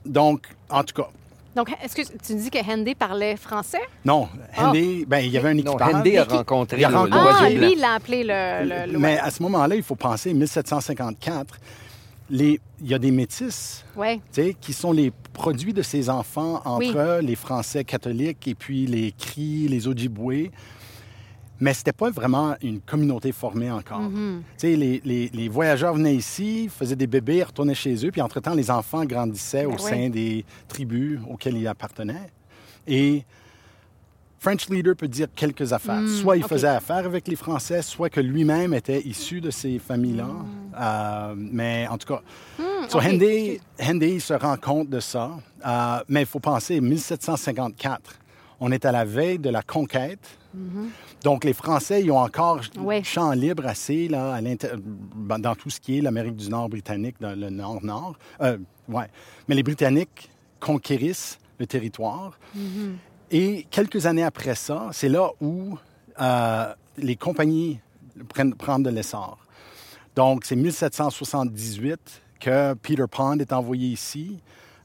Donc, 0.05 0.47
en 0.69 0.83
tout 0.85 0.95
cas, 0.95 1.09
Donc, 1.57 1.71
est-ce 1.83 1.95
que 1.95 2.03
tu 2.03 2.35
dis 2.35 2.51
que 2.51 2.59
Hendy 2.59 2.95
parlait 2.97 3.37
français? 3.37 3.79
non, 4.05 4.29
Ah. 4.57 4.69
Hendy, 4.71 5.05
ben, 5.07 5.19
il 5.19 5.31
y 5.31 5.39
avait 5.39 5.51
un 5.51 5.55
Non, 5.55 5.61
équipage. 5.61 5.95
Hendy 5.95 6.19
a 6.19 6.25
rencontré 6.25 6.79
il 6.81 6.85
a 6.85 6.89
le- 6.89 6.97
rencontré- 6.97 7.19
Ah, 7.21 7.25
l'oiseau 7.25 7.55
blanc. 7.57 7.67
lui, 7.69 7.73
il 7.75 7.81
l'a 7.81 7.93
appelé 7.93 8.25
le... 8.25 8.69
le- 8.87 8.93
le- 8.93 8.99
Mais 8.99 9.19
à 9.19 9.31
ce 9.31 9.43
moment-là, 9.45 9.77
il 9.77 9.83
faut 9.83 9.95
penser, 9.95 10.35
1754, 10.35 11.59
les, 12.31 12.61
il 12.81 12.89
y 12.89 12.95
a 12.95 12.99
des 12.99 13.11
métis 13.11 13.85
Ouais. 13.97 14.17
tu 14.33 14.43
sais, 14.43 14.57
qui 14.61 14.73
sont 14.73 14.93
les 14.93 15.13
produits 15.33 15.73
de 15.73 15.83
ces 15.83 16.11
enfants 16.11 16.61
entre 16.65 17.21
les 17.23 17.37
Français 17.37 17.85
catholiques 17.85 18.49
et 18.49 18.55
puis 18.55 18.87
les 18.87 19.13
Cris, 19.13 19.69
les 19.69 19.87
Ojibwe. 19.87 20.51
Mais 21.65 21.73
c'était 21.73 21.93
pas 21.95 22.11
vraiment 22.11 22.55
une 22.63 22.81
communauté 22.81 23.33
formée 23.33 23.71
encore. 23.71 24.03
Tu 24.11 24.43
sais, 24.59 24.77
les, 24.77 25.01
les- 25.03 25.31
les 25.33 25.49
voyageurs 25.49 25.95
venaient 25.95 26.15
ici, 26.15 26.69
faisaient 26.69 26.95
des 26.95 27.07
bébés, 27.07 27.43
retournaient 27.43 27.75
chez 27.75 27.95
eux, 28.05 28.11
puis 28.11 28.21
entre-temps, 28.21 28.53
les 28.55 28.71
enfants 28.71 29.05
grandissaient 29.07 29.65
au 29.65 29.71
Ben 29.71 29.79
sein 29.79 30.09
des 30.11 30.45
tribus 30.69 31.21
auxquelles 31.31 31.57
ils 31.57 31.67
appartenaient. 31.67 32.29
Et 32.87 33.25
French 34.39 34.69
Leader 34.69 34.95
peut 34.95 35.09
dire 35.09 35.29
quelques 35.35 35.73
affaires. 35.73 36.07
soit 36.07 36.37
il 36.37 36.45
Mm, 36.45 36.49
faisait 36.49 36.69
affaire 36.69 37.07
avec 37.07 37.27
les 37.29 37.37
Français, 37.37 37.81
soit 37.81 38.11
que 38.11 38.21
lui-même 38.21 38.75
était 38.75 39.01
issu 39.01 39.41
de 39.41 39.51
ces 39.51 39.79
familles-là. 39.79 40.25
Mm. 40.25 40.47
Euh, 40.79 41.35
mais 41.39 41.87
en 41.91 41.97
tout 41.97 42.09
cas, 42.09 42.21
so 42.91 42.99
ok, 42.99 43.05
Hendy, 43.07 43.59
Hendy 43.81 44.21
se 44.21 44.35
rend 44.35 44.59
compte 44.59 44.91
de 44.91 45.01
ça. 45.01 45.31
Euh, 45.67 45.99
mais 46.11 46.21
il 46.21 46.27
faut 46.27 46.41
penser, 46.41 46.79
1754, 46.83 48.17
on 48.61 48.71
est 48.71 48.85
à 48.85 48.93
la 48.93 49.07
veille 49.07 49.39
de 49.39 49.49
la 49.49 49.63
conquête. 49.63 50.39
Donc, 51.25 51.45
les 51.45 51.55
Français, 51.55 52.03
ils 52.03 52.11
ont 52.11 52.19
encore 52.19 52.61
Ouais. 52.79 53.03
champ 53.03 53.31
libre 53.33 53.67
assez 53.67 54.09
là, 54.09 54.35
à 54.35 54.41
ben, 54.43 55.39
dans 55.39 55.55
tout 55.55 55.71
ce 55.71 55.81
qui 55.81 55.97
est 55.97 56.03
l'Amérique 56.03 56.37
du 56.37 56.51
Nord 56.51 56.69
britannique, 56.69 57.17
dans 57.19 57.35
le 57.35 57.49
Nord-Nord. 57.49 58.15
Euh, 58.43 58.59
ouais. 58.89 59.07
Mais 59.49 59.55
les 59.55 59.63
Britanniques 59.63 60.31
conquérissent 60.61 61.39
le 61.59 61.67
territoire. 61.67 62.39
Et 63.31 63.67
quelques 63.71 64.05
années 64.05 64.23
après 64.23 64.55
ça, 64.55 64.91
c'est 64.93 65.09
là 65.09 65.31
où 65.41 65.79
euh, 66.21 66.75
les 66.99 67.17
compagnies 67.17 67.81
prennent, 68.29 68.55
prennent 68.55 68.83
de 68.83 68.91
l'essor. 68.91 69.39
Donc, 70.15 70.45
c'est 70.45 70.57
1778 70.57 72.21
que 72.39 72.75
Peter 72.75 73.05
Pond 73.11 73.39
est 73.39 73.55
envoyé 73.55 73.89
ici 73.89 74.41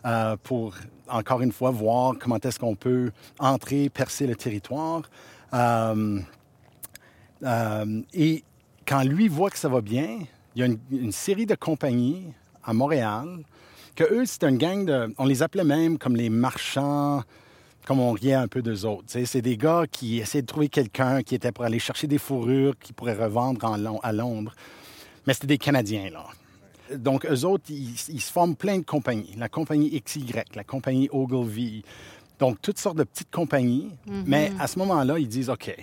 euh, 0.05 0.37
pour, 0.41 0.73
encore 1.09 1.41
une 1.41 1.51
fois, 1.51 1.71
voir 1.71 2.13
comment 2.17 2.37
est-ce 2.37 2.59
qu'on 2.59 2.75
peut 2.75 3.11
entrer, 3.39 3.89
percer 3.89 4.25
le 4.25 4.37
territoire. 4.37 5.01
Euh, 5.53 6.19
euh, 7.43 8.01
et 8.13 8.43
quand 8.85 9.03
lui 9.03 9.27
voit 9.27 9.49
que 9.49 9.57
ça 9.57 9.69
va 9.69 9.81
bien, 9.81 10.19
il 10.55 10.59
y 10.59 10.63
a 10.63 10.67
une, 10.91 11.11
série 11.11 11.45
de 11.45 11.55
compagnies 11.55 12.25
à 12.63 12.73
Montréal 12.73 13.39
que 13.95 14.03
eux, 14.03 14.25
c'est 14.25 14.43
une 14.43 14.57
gang 14.57 14.85
de... 14.85 15.13
On 15.17 15.25
les 15.25 15.43
appelait 15.43 15.63
même 15.63 15.97
comme 15.97 16.15
les 16.15 16.29
marchands, 16.29 17.23
comme 17.85 17.99
on 17.99 18.11
riait 18.11 18.33
un 18.33 18.47
peu 18.47 18.61
d'eux 18.61 18.85
autres. 18.85 19.05
C'est 19.07 19.41
des 19.41 19.57
gars 19.57 19.85
qui 19.91 20.19
essaient 20.19 20.41
de 20.41 20.47
trouver 20.47 20.69
quelqu'un 20.69 21.21
qui 21.21 21.35
était 21.35 21.51
pour 21.51 21.65
aller 21.65 21.79
chercher 21.79 22.07
des 22.07 22.17
fourrures 22.17 22.77
qu'ils 22.79 22.95
pourraient 22.95 23.15
revendre 23.15 23.65
à 24.03 24.11
Londres. 24.11 24.53
Mais 25.27 25.33
c'était 25.33 25.47
des 25.47 25.57
Canadiens, 25.57 26.09
là. 26.09 26.25
Donc, 26.95 27.25
eux 27.25 27.45
autres, 27.45 27.65
ils, 27.69 27.93
ils 28.09 28.21
se 28.21 28.31
forment 28.31 28.55
plein 28.55 28.79
de 28.79 28.83
compagnies. 28.83 29.35
La 29.37 29.47
compagnie 29.47 30.01
XY, 30.01 30.25
la 30.55 30.63
compagnie 30.63 31.07
Ogilvy. 31.11 31.83
Donc, 32.39 32.61
toutes 32.61 32.79
sortes 32.79 32.97
de 32.97 33.03
petites 33.03 33.31
compagnies. 33.31 33.91
Mais 34.25 34.51
à 34.59 34.67
ce 34.67 34.79
moment-là, 34.79 35.19
ils 35.19 35.27
disent, 35.27 35.49
OK, 35.49 35.75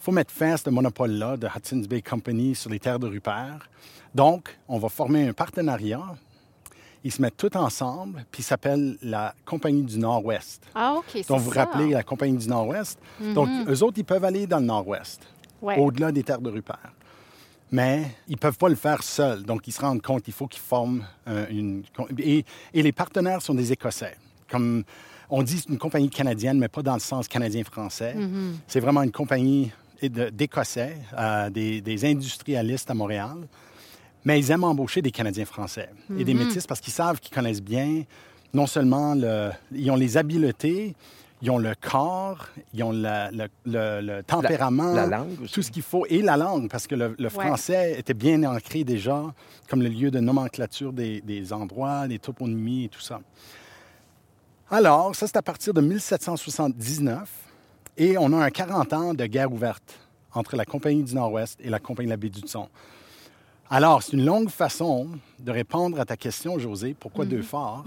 faut 0.00 0.12
mettre 0.12 0.32
fin 0.32 0.52
à 0.52 0.56
ce 0.56 0.70
monopole-là 0.70 1.36
de 1.36 1.46
Hudson's 1.46 1.86
Bay 1.88 2.02
Company 2.02 2.54
sur 2.54 2.70
les 2.70 2.78
terres 2.80 2.98
de 2.98 3.06
Rupert. 3.06 3.68
Donc, 4.14 4.58
on 4.68 4.78
va 4.78 4.88
former 4.88 5.28
un 5.28 5.32
partenariat. 5.32 6.02
Ils 7.04 7.12
se 7.12 7.22
mettent 7.22 7.36
tous 7.36 7.56
ensemble, 7.56 8.24
puis 8.32 8.40
ils 8.40 8.44
s'appellent 8.44 8.98
la 9.02 9.34
Compagnie 9.44 9.82
du 9.84 9.98
Nord-Ouest. 9.98 10.64
Ah, 10.74 10.94
OK, 10.98 11.04
c'est 11.12 11.28
Donc, 11.28 11.38
vous 11.38 11.44
vous 11.46 11.52
ça. 11.54 11.64
rappelez 11.64 11.90
la 11.90 12.02
Compagnie 12.02 12.36
du 12.38 12.48
Nord-Ouest. 12.48 12.98
Donc, 13.34 13.48
eux 13.68 13.82
autres, 13.84 13.98
ils 13.98 14.04
peuvent 14.04 14.24
aller 14.24 14.46
dans 14.48 14.58
le 14.58 14.66
Nord-Ouest, 14.66 15.22
Ouais. 15.62 15.76
au-delà 15.78 16.10
des 16.10 16.22
terres 16.24 16.40
de 16.40 16.50
Rupert. 16.50 16.92
Mais 17.70 18.16
ils 18.26 18.32
ne 18.32 18.38
peuvent 18.38 18.56
pas 18.58 18.68
le 18.68 18.74
faire 18.76 19.02
seuls. 19.02 19.42
Donc, 19.44 19.68
ils 19.68 19.72
se 19.72 19.80
rendent 19.80 20.02
compte 20.02 20.22
qu'il 20.22 20.32
faut 20.34 20.46
qu'ils 20.48 20.62
forment 20.62 21.04
euh, 21.28 21.46
une... 21.50 21.82
Et, 22.18 22.44
et 22.74 22.82
les 22.82 22.92
partenaires 22.92 23.42
sont 23.42 23.54
des 23.54 23.70
Écossais. 23.72 24.16
Comme 24.50 24.84
on 25.30 25.42
dit, 25.42 25.58
c'est 25.58 25.68
une 25.68 25.78
compagnie 25.78 26.10
canadienne, 26.10 26.58
mais 26.58 26.68
pas 26.68 26.82
dans 26.82 26.94
le 26.94 27.00
sens 27.00 27.28
canadien-français. 27.28 28.14
C'est 28.66 28.80
vraiment 28.80 29.02
une 29.02 29.12
compagnie 29.12 29.70
d'Écossais, 30.02 30.96
euh, 31.18 31.50
des, 31.50 31.80
des 31.80 32.04
industrialistes 32.04 32.90
à 32.90 32.94
Montréal. 32.94 33.36
Mais 34.24 34.38
ils 34.38 34.50
aiment 34.50 34.64
embaucher 34.64 35.00
des 35.02 35.10
Canadiens 35.10 35.44
français 35.44 35.90
et 36.18 36.24
des 36.24 36.34
métis 36.34 36.66
parce 36.66 36.80
qu'ils 36.80 36.92
savent 36.92 37.20
qu'ils 37.20 37.34
connaissent 37.34 37.62
bien 37.62 38.02
non 38.54 38.66
seulement 38.66 39.14
le, 39.14 39.50
ils 39.72 39.90
ont 39.90 39.96
les 39.96 40.16
habiletés, 40.16 40.94
ils 41.40 41.50
ont 41.50 41.58
le 41.58 41.72
corps, 41.80 42.46
ils 42.74 42.82
ont 42.82 42.90
la- 42.92 43.30
le, 43.30 43.46
le- 43.66 44.00
le 44.00 44.22
tempérament, 44.24 44.92
la 44.94 45.06
langue 45.06 45.42
aussi. 45.42 45.52
tout 45.54 45.62
ce 45.62 45.70
qu'il 45.70 45.82
faut 45.82 46.04
et 46.08 46.20
la 46.22 46.36
langue 46.36 46.68
parce 46.68 46.86
que 46.86 46.94
le, 46.96 47.14
le 47.18 47.28
français 47.28 47.94
était 47.98 48.14
bien 48.14 48.42
ancré 48.44 48.82
déjà 48.84 49.22
comme 49.68 49.82
le 49.82 49.88
lieu 49.88 50.10
de 50.10 50.18
nomenclature 50.18 50.92
des, 50.92 51.20
des 51.20 51.52
endroits, 51.52 52.08
des 52.08 52.18
toponymies 52.18 52.86
et 52.86 52.88
tout 52.88 53.00
ça. 53.00 53.20
Alors, 54.70 55.16
ça 55.16 55.26
c'est 55.26 55.36
à 55.38 55.42
partir 55.42 55.72
de 55.72 55.80
1779 55.80 57.26
et 57.96 58.18
on 58.18 58.32
a 58.34 58.44
un 58.44 58.50
40 58.50 58.92
ans 58.92 59.14
de 59.14 59.24
guerre 59.24 59.50
ouverte 59.50 59.98
entre 60.34 60.56
la 60.56 60.66
Compagnie 60.66 61.02
du 61.02 61.14
Nord-Ouest 61.14 61.58
et 61.62 61.70
la 61.70 61.78
Compagnie 61.78 62.08
de 62.08 62.12
la 62.12 62.16
baie 62.18 62.28
du 62.28 62.46
Son. 62.46 62.68
Alors, 63.70 64.02
c'est 64.02 64.12
une 64.12 64.26
longue 64.26 64.50
façon 64.50 65.08
de 65.38 65.50
répondre 65.50 65.98
à 65.98 66.04
ta 66.04 66.18
question, 66.18 66.58
José. 66.58 66.94
Pourquoi 66.98 67.24
deux 67.24 67.40
forts? 67.42 67.84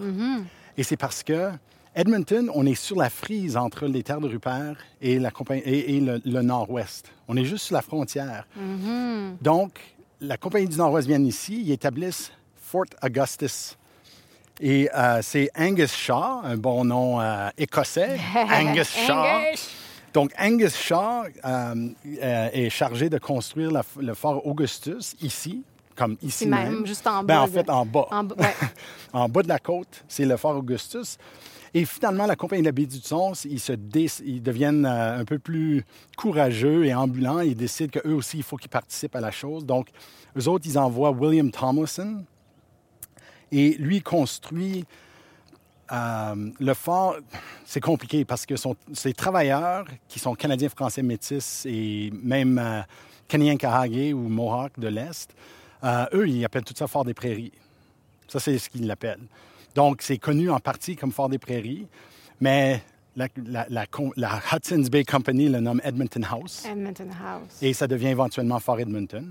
Et 0.76 0.82
c'est 0.82 0.98
parce 0.98 1.22
que 1.22 1.52
Edmonton, 1.94 2.50
on 2.56 2.66
est 2.66 2.74
sur 2.76 2.96
la 2.96 3.12
frise 3.12 3.58
entre 3.58 3.86
les 3.86 4.02
terres 4.02 4.22
de 4.22 4.28
Rupert 4.28 4.78
et, 5.02 5.20
la 5.20 5.30
compagnie, 5.30 5.62
et, 5.62 5.98
et 5.98 6.00
le, 6.00 6.20
le 6.26 6.42
Nord-Ouest. 6.42 7.12
On 7.28 7.38
est 7.38 7.46
juste 7.46 7.66
sur 7.66 7.76
la 7.76 7.82
frontière. 7.84 8.48
Donc, 9.42 9.80
la 10.20 10.38
Compagnie 10.38 10.68
du 10.68 10.78
Nord-Ouest 10.78 11.08
vient 11.08 11.22
ici, 11.24 11.62
ils 11.64 11.72
établissent 11.72 12.32
Fort 12.56 12.86
Augustus. 13.04 13.78
Et 14.64 14.90
euh, 14.96 15.20
c'est 15.24 15.50
Angus 15.58 15.92
Shaw, 15.94 16.42
un 16.44 16.56
bon 16.58 16.86
nom 16.86 17.20
euh, 17.20 17.50
écossais. 17.58 18.20
Angus 18.36 18.90
Shaw. 18.90 19.26
Donc, 20.14 20.32
Angus 20.40 20.76
Shaw 20.76 21.24
euh, 21.46 21.86
est 22.54 22.70
chargé 22.70 23.10
de 23.10 23.18
construire 23.18 23.72
la- 23.72 23.84
le 24.00 24.14
fort 24.14 24.46
Augustus 24.46 25.16
ici, 25.22 25.64
comme 25.96 26.16
ici 26.22 26.40
C'est 26.44 26.46
même, 26.46 26.86
juste 26.86 27.08
en 27.08 27.24
Ben, 27.24 27.36
bas 27.38 27.42
en 27.44 27.48
fait, 27.48 27.70
en 27.70 27.86
bas. 27.86 28.06
En 28.12 28.24
bas, 28.24 28.36
ouais. 28.38 28.54
en 29.14 29.28
bas 29.30 29.42
de 29.42 29.48
la 29.48 29.58
côte, 29.60 30.04
c'est 30.08 30.26
le 30.26 30.38
fort 30.38 30.58
Augustus. 30.58 31.18
Et 31.74 31.86
finalement, 31.86 32.26
la 32.26 32.36
compagnie 32.36 32.62
de 32.62 32.68
la 32.68 32.74
baie 32.74 32.86
du 32.86 33.00
Son, 33.02 33.32
ils, 33.46 33.60
se 33.60 33.72
dé- 33.72 34.12
ils 34.26 34.44
deviennent 34.44 34.86
euh, 34.86 35.20
un 35.22 35.26
peu 35.26 35.40
plus 35.40 35.84
courageux 36.18 36.86
et 36.86 36.94
ambulants. 36.94 37.40
Ils 37.40 37.56
décident 37.56 37.90
qu'eux 38.00 38.14
aussi, 38.14 38.38
il 38.38 38.44
faut 38.44 38.58
qu'ils 38.58 38.70
participent 38.70 39.16
à 39.16 39.22
la 39.22 39.32
chose. 39.32 39.66
Donc, 39.66 39.88
eux 40.38 40.48
autres, 40.50 40.66
ils 40.68 40.78
envoient 40.78 41.12
William 41.12 41.50
Tomlinson. 41.50 42.26
Et 43.52 43.72
lui 43.78 44.02
construit 44.02 44.86
euh, 45.92 46.50
le 46.60 46.74
fort. 46.74 47.16
C'est 47.66 47.82
compliqué 47.82 48.24
parce 48.26 48.46
que 48.46 48.56
son, 48.56 48.76
ces 48.94 49.14
travailleurs 49.14 49.86
qui 50.08 50.20
sont 50.20 50.36
Canadiens, 50.36 50.70
Français, 50.70 51.04
Métis 51.04 51.66
et 51.66 52.12
même 52.24 52.58
euh, 52.58 52.82
Kanien'kehá:ka 53.28 54.16
ou 54.16 54.30
Mohawk 54.30 54.80
de 54.80 54.88
l'Est, 54.88 55.34
euh, 55.84 56.06
eux, 56.14 56.28
ils 56.30 56.46
appellent 56.46 56.64
tout 56.64 56.74
ça 56.78 56.88
Fort 56.88 57.04
des 57.06 57.14
Prairies. 57.14 57.52
Ça, 58.28 58.40
c'est 58.40 58.58
ce 58.58 58.70
qu'ils 58.70 58.88
l'appellent. 58.88 59.20
Donc, 59.76 60.02
c'est 60.02 60.18
connu 60.18 60.50
en 60.50 60.60
partie 60.60 60.96
comme 60.96 61.12
Fort 61.12 61.28
des 61.30 61.40
Prairies, 61.40 61.88
mais 62.40 62.82
la, 63.18 63.28
la- 63.46 63.66
la 63.70 63.86
com- 63.88 64.14
la 64.16 64.40
Hudson's 64.54 64.90
Bay 64.90 65.04
Company 65.04 65.50
le 65.50 65.60
nomme 65.60 65.82
Edmonton 65.84 66.26
House 66.30 66.64
Edmonton 66.66 67.10
House. 67.26 67.58
et 67.62 67.74
ça 67.74 67.88
devient 67.88 68.08
éventuellement 68.08 68.60
Fort 68.60 68.80
Edmonton. 68.80 69.28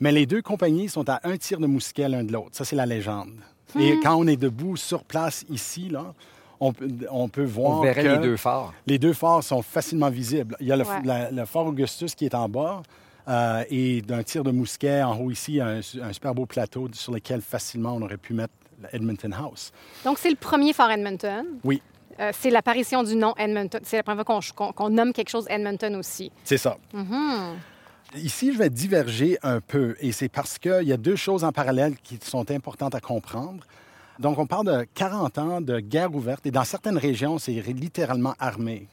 Mais 0.00 0.12
les 0.12 0.26
deux 0.26 0.42
compagnies 0.42 0.88
sont 0.88 1.08
à 1.08 1.20
un 1.24 1.36
tir 1.36 1.58
de 1.58 1.66
mousquet 1.66 2.08
l'un 2.08 2.24
de 2.24 2.32
l'autre. 2.32 2.50
Ça, 2.52 2.64
c'est 2.64 2.76
la 2.76 2.86
légende. 2.86 3.32
Et 3.78 3.98
quand 4.02 4.14
on 4.16 4.26
est 4.26 4.36
debout 4.36 4.76
sur 4.76 5.04
place 5.04 5.44
ici, 5.50 5.88
là, 5.90 6.14
on, 6.60 6.72
peut- 6.72 6.88
on 7.10 7.28
peut 7.28 7.44
voir 7.44 7.78
On 7.78 7.82
verrait 7.82 8.02
que 8.02 8.08
les 8.08 8.18
deux 8.18 8.36
forts. 8.36 8.72
les 8.86 8.98
deux 8.98 9.12
forts 9.12 9.42
sont 9.44 9.60
facilement 9.62 10.08
visibles. 10.08 10.56
Il 10.60 10.66
y 10.66 10.72
a 10.72 10.76
le, 10.76 10.84
Ouais. 10.84 11.02
la- 11.04 11.30
le 11.30 11.44
fort 11.44 11.66
Augustus 11.66 12.14
qui 12.14 12.24
est 12.24 12.34
en 12.34 12.48
bas 12.48 12.82
euh, 13.28 13.64
et 13.68 14.00
d'un 14.02 14.22
tir 14.22 14.44
de 14.44 14.50
mousquet 14.50 15.02
en 15.02 15.18
haut 15.18 15.30
ici, 15.30 15.52
il 15.54 15.56
y 15.56 15.60
a 15.60 15.66
un, 15.66 15.78
un 16.02 16.12
super 16.12 16.34
beau 16.34 16.46
plateau 16.46 16.88
sur 16.92 17.12
lequel 17.12 17.42
facilement 17.42 17.94
on 17.94 18.02
aurait 18.02 18.16
pu 18.16 18.32
mettre 18.32 18.54
Edmonton 18.92 19.32
House. 19.34 19.72
Donc, 20.04 20.18
c'est 20.18 20.30
le 20.30 20.36
premier 20.36 20.72
Fort 20.72 20.90
Edmonton. 20.90 21.44
Oui, 21.64 21.82
Euh, 22.18 22.30
c'est 22.32 22.48
l'apparition 22.48 23.02
du 23.02 23.14
nom 23.16 23.34
Edmonton. 23.36 23.80
C'est 23.84 23.96
la 23.98 24.02
première 24.02 24.24
fois 24.24 24.40
qu'on 24.74 24.88
nomme 24.88 25.12
quelque 25.12 25.28
chose 25.28 25.44
Edmonton 25.50 25.96
aussi. 25.96 26.30
c'est 26.44 26.56
ça. 26.56 26.78
Mm-hmm. 26.94 27.52
Ici, 28.16 28.52
je 28.52 28.58
vais 28.58 28.70
diverger 28.70 29.38
un 29.42 29.60
peu 29.60 29.94
et 30.00 30.10
c'est 30.10 30.28
parce 30.28 30.58
qu'il 30.58 30.84
y 30.84 30.92
a 30.92 30.96
deux 30.96 31.16
choses 31.16 31.44
en 31.44 31.52
parallèle 31.52 31.96
qui 32.02 32.18
sont 32.22 32.50
importantes 32.50 32.94
à 32.94 33.00
comprendre. 33.00 33.66
Donc, 34.18 34.38
on 34.38 34.46
parle 34.46 34.66
de 34.66 34.86
40 34.94 35.38
ans 35.38 35.60
de 35.60 35.80
guerre 35.80 36.14
ouverte 36.14 36.46
et 36.46 36.50
dans 36.50 36.64
certaines 36.64 36.96
régions, 36.96 37.38
c'est 37.38 37.52
littéralement 37.52 38.34
armé. 38.38 38.86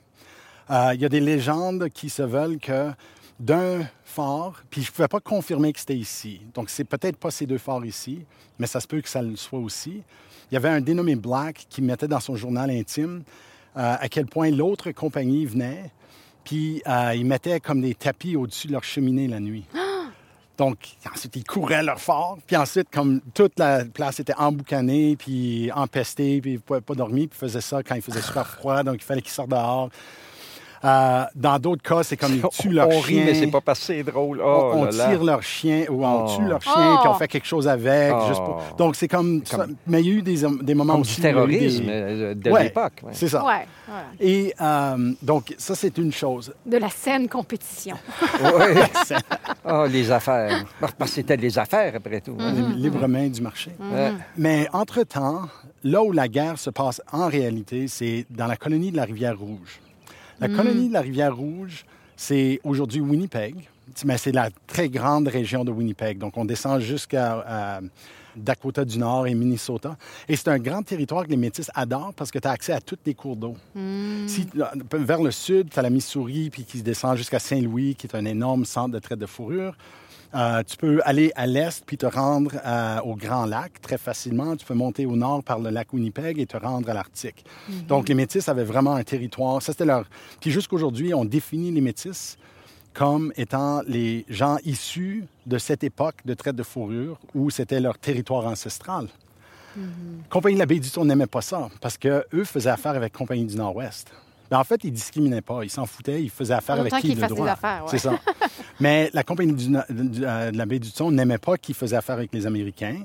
Euh, 0.69 0.91
Il 0.93 1.01
y 1.01 1.05
a 1.05 1.09
des 1.09 1.21
légendes 1.21 1.87
qui 1.89 2.09
se 2.09 2.21
veulent 2.21 2.59
que 2.59 2.91
d'un 3.39 3.87
fort, 4.03 4.61
puis 4.69 4.81
je 4.81 4.89
ne 4.89 4.93
pouvais 4.93 5.07
pas 5.07 5.21
confirmer 5.21 5.71
que 5.71 5.79
c'était 5.79 5.95
ici. 5.95 6.41
Donc, 6.53 6.69
c'est 6.69 6.83
peut-être 6.83 7.17
pas 7.17 7.31
ces 7.31 7.45
deux 7.45 7.57
forts 7.57 7.85
ici, 7.85 8.25
mais 8.59 8.67
ça 8.67 8.81
se 8.81 8.87
peut 8.87 8.99
que 8.99 9.09
ça 9.09 9.21
le 9.21 9.37
soit 9.37 9.59
aussi. 9.59 10.01
Il 10.51 10.53
y 10.53 10.57
avait 10.57 10.69
un 10.69 10.81
dénommé 10.81 11.15
Black 11.15 11.65
qui 11.69 11.81
mettait 11.81 12.07
dans 12.07 12.19
son 12.19 12.35
journal 12.35 12.69
intime 12.69 13.23
euh, 13.77 13.95
à 13.99 14.09
quel 14.09 14.25
point 14.25 14.51
l'autre 14.51 14.91
compagnie 14.91 15.45
venait, 15.45 15.91
puis 16.43 16.81
euh, 16.87 17.13
ils 17.15 17.25
mettaient 17.25 17.59
comme 17.59 17.81
des 17.81 17.95
tapis 17.95 18.35
au-dessus 18.35 18.67
de 18.67 18.73
leur 18.73 18.83
cheminée 18.83 19.27
la 19.27 19.39
nuit. 19.39 19.65
Donc, 20.57 20.77
ensuite, 21.11 21.35
ils 21.35 21.43
couraient 21.43 21.81
leur 21.81 21.99
fort. 21.99 22.37
Puis 22.45 22.55
ensuite, 22.55 22.87
comme 22.91 23.21
toute 23.33 23.57
la 23.57 23.85
place 23.85 24.19
était 24.19 24.35
emboucanée, 24.37 25.15
puis 25.15 25.71
empestée, 25.71 26.41
puis 26.41 26.51
ils 26.51 26.55
ne 26.55 26.59
pouvaient 26.59 26.81
pas 26.81 26.93
dormir, 26.93 27.27
puis 27.29 27.37
ils 27.37 27.47
faisaient 27.47 27.61
ça 27.61 27.81
quand 27.81 27.95
il 27.95 28.03
faisait 28.03 28.21
super 28.21 28.47
froid, 28.47 28.83
donc 28.83 28.95
il 28.95 29.03
fallait 29.03 29.21
qu'ils 29.21 29.31
sortent 29.31 29.49
dehors. 29.49 29.89
Euh, 30.83 31.23
dans 31.35 31.59
d'autres 31.59 31.81
cas, 31.81 32.03
c'est 32.03 32.17
comme 32.17 32.33
ils 32.35 32.41
tuent 32.51 32.69
leur 32.71 32.87
on 32.89 33.01
chien. 33.01 33.19
rit, 33.21 33.25
mais 33.25 33.33
c'est 33.35 33.47
pas 33.47 33.61
passé 33.61 34.03
drôle. 34.03 34.41
Oh, 34.43 34.71
on, 34.73 34.77
on 34.79 34.83
là 34.85 34.91
là. 34.91 35.07
tire 35.09 35.23
leur 35.23 35.41
chien 35.43 35.85
ou 35.89 36.05
on 36.05 36.25
Oh. 36.25 36.35
tue 36.37 36.43
leur 36.45 36.61
chien, 36.61 36.73
Oh. 36.75 36.97
puis 37.01 37.09
on 37.09 37.13
fait 37.13 37.27
quelque 37.27 37.47
chose 37.47 37.67
avec. 37.67 38.13
Oh. 38.15 38.27
juste 38.27 38.39
pour- 38.43 38.61
Donc, 38.77 38.95
c'est 38.95 39.07
comme, 39.07 39.41
ça. 39.45 39.65
Mais 39.87 40.01
il 40.01 40.07
y 40.07 40.11
a 40.11 40.13
eu 40.15 40.21
des, 40.21 40.41
des 40.61 40.75
moments 40.75 40.93
Comme 40.93 41.01
aussi. 41.01 41.15
du 41.15 41.21
eu 41.21 41.23
des- 41.23 41.33
terrorisme 41.33 41.85
euh, 41.87 42.33
de 42.35 42.51
Ouais, 42.51 42.63
l'époque. 42.63 42.93
ouais. 43.03 43.11
C'est 43.13 43.27
ça. 43.29 43.43
Ouais, 43.45 43.65
ouais. 43.87 44.03
Et 44.19 44.53
euh, 44.61 45.13
donc, 45.21 45.53
ça, 45.57 45.73
c'est 45.75 45.97
une 45.97 46.11
chose. 46.11 46.53
De 46.65 46.77
la 46.77 46.89
saine 46.89 47.27
compétition. 47.27 47.95
Oui. 48.43 48.81
Ah, 49.65 49.85
les 49.89 50.11
affaires. 50.11 50.65
Parce 50.79 50.93
que 50.93 51.05
c'était 51.07 51.37
les 51.37 51.57
affaires, 51.57 51.93
après 51.95 52.19
tout. 52.21 52.35
hein. 52.39 52.51
Les 52.53 52.75
libre 52.83 53.07
main 53.07 53.27
du 53.29 53.41
marché. 53.41 53.71
Ouais. 53.79 54.11
Mais 54.37 54.67
entre-temps, 54.73 55.43
là 55.83 56.03
où 56.03 56.11
la 56.11 56.27
guerre 56.27 56.57
se 56.57 56.69
passe 56.69 57.01
en 57.11 57.27
réalité, 57.27 57.87
c'est 57.87 58.25
dans 58.29 58.47
la 58.47 58.55
colonie 58.57 58.91
de 58.91 58.97
la 58.97 59.05
Rivière-Rouge. 59.05 59.79
La 60.43 60.49
colonie 60.49 60.89
de 60.89 60.93
la 60.93 60.99
Rivière-Rouge, 60.99 61.85
c'est 62.17 62.59
aujourd'hui 62.65 62.99
Winnipeg, 62.99 63.55
mais 64.03 64.17
c'est 64.17 64.33
la 64.33 64.49
très 64.67 64.89
grande 64.89 65.29
région 65.29 65.63
de 65.63 65.71
Winnipeg. 65.71 66.17
Donc, 66.17 66.35
on 66.35 66.43
descend 66.43 66.81
jusqu'à 66.81 67.79
Dakota 68.35 68.83
du 68.83 68.99
Nord 68.99 69.27
et 69.27 69.35
Minnesota. 69.35 69.95
Et 70.27 70.35
c'est 70.35 70.49
un 70.49 70.59
grand 70.59 70.83
territoire 70.83 71.23
que 71.23 71.29
les 71.29 71.37
Métis 71.37 71.71
adorent 71.73 72.13
parce 72.13 72.29
que 72.29 72.39
tu 72.39 72.47
as 72.49 72.51
accès 72.51 72.73
à 72.73 72.81
tous 72.81 72.97
les 73.05 73.13
cours 73.13 73.37
d'eau. 73.37 73.55
Si, 74.27 74.45
vers 74.91 75.21
le 75.21 75.31
sud, 75.31 75.69
tu 75.69 75.79
as 75.79 75.81
la 75.81 75.89
Missouri, 75.89 76.49
puis 76.49 76.65
qui 76.65 76.81
descend 76.81 77.15
jusqu'à 77.15 77.39
Saint-Louis, 77.39 77.95
qui 77.95 78.07
est 78.07 78.15
un 78.15 78.25
énorme 78.25 78.65
centre 78.65 78.91
de 78.91 78.99
traite 78.99 79.19
de 79.19 79.25
fourrure. 79.25 79.77
Euh, 80.35 80.63
tu 80.63 80.77
peux 80.77 80.99
aller 81.05 81.31
à 81.35 81.45
l'est 81.45 81.85
puis 81.85 81.97
te 81.97 82.05
rendre 82.05 82.51
euh, 82.65 82.99
au 83.01 83.15
Grand 83.15 83.45
Lac 83.45 83.81
très 83.81 83.97
facilement. 83.97 84.55
Tu 84.55 84.65
peux 84.65 84.73
monter 84.73 85.05
au 85.05 85.15
nord 85.15 85.43
par 85.43 85.59
le 85.59 85.69
lac 85.69 85.93
Winnipeg 85.93 86.39
et 86.39 86.45
te 86.45 86.57
rendre 86.57 86.89
à 86.89 86.93
l'Arctique. 86.93 87.45
Donc, 87.87 88.09
les 88.09 88.15
Métis 88.15 88.49
avaient 88.49 88.63
vraiment 88.63 88.95
un 88.95 89.03
territoire. 89.03 89.61
Ça, 89.61 89.73
c'était 89.73 89.85
leur... 89.85 90.05
Puis 90.41 90.51
jusqu'aujourd'hui, 90.51 91.13
on 91.13 91.25
définit 91.25 91.71
les 91.71 91.81
Métis 91.81 92.37
comme 92.93 93.33
étant 93.37 93.81
les 93.87 94.25
gens 94.29 94.57
issus 94.65 95.25
de 95.45 95.57
cette 95.57 95.83
époque 95.83 96.15
de 96.25 96.33
traite 96.33 96.55
de 96.55 96.63
fourrure 96.63 97.19
où 97.33 97.49
c'était 97.49 97.79
leur 97.79 97.97
territoire 97.97 98.45
ancestral. 98.45 99.07
Compagnie 100.29 100.55
de 100.55 100.59
la 100.59 100.67
Baie 100.67 100.79
du 100.79 100.89
Tour 100.89 101.03
n'aimait 101.03 101.25
pas 101.25 101.41
ça 101.41 101.69
parce 101.81 101.97
qu'eux 101.97 102.43
faisaient 102.43 102.69
affaire 102.69 102.91
avec 102.91 103.13
Compagnie 103.13 103.45
du 103.45 103.55
Nord-Ouest. 103.55 104.11
Mais 104.51 104.57
en 104.57 104.63
fait, 104.63 104.83
ils 104.83 104.91
discriminaient 104.91 105.41
pas. 105.41 105.63
Ils 105.63 105.69
s'en 105.69 105.85
foutaient. 105.85 106.21
Ils 106.21 106.29
faisaient 106.29 106.53
affaire 106.53 106.79
avec 106.79 106.93
qui 106.95 107.15
de 107.15 107.19
fassent 107.19 107.29
droit? 107.29 107.45
des 107.45 107.51
affaires, 107.51 107.83
ouais. 107.83 107.89
C'est 107.91 107.97
ça. 107.97 108.19
Mais 108.79 109.09
la 109.13 109.23
Compagnie 109.23 109.53
du, 109.53 109.67
du- 109.67 110.25
euh, 110.25 110.51
de 110.51 110.57
la 110.57 110.65
Baie 110.65 110.79
du 110.79 110.89
Son 110.89 111.11
n'aimait 111.11 111.37
pas 111.37 111.57
qu'ils 111.57 111.75
faisaient 111.75 111.95
affaire 111.95 112.15
avec 112.15 112.33
les 112.33 112.45
Américains. 112.45 112.97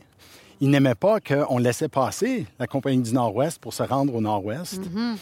Ils 0.61 0.71
n'aimaient 0.71 0.95
pas 0.97 1.21
qu'on 1.21 1.59
laissait 1.59 1.89
passer 1.89 2.47
la 2.59 2.67
Compagnie 2.67 3.03
du 3.03 3.13
Nord-Ouest 3.13 3.59
pour 3.61 3.73
se 3.73 3.83
rendre 3.85 4.15
au 4.15 4.21
Nord-Ouest. 4.21 4.81
Mm-hmm. 4.83 5.17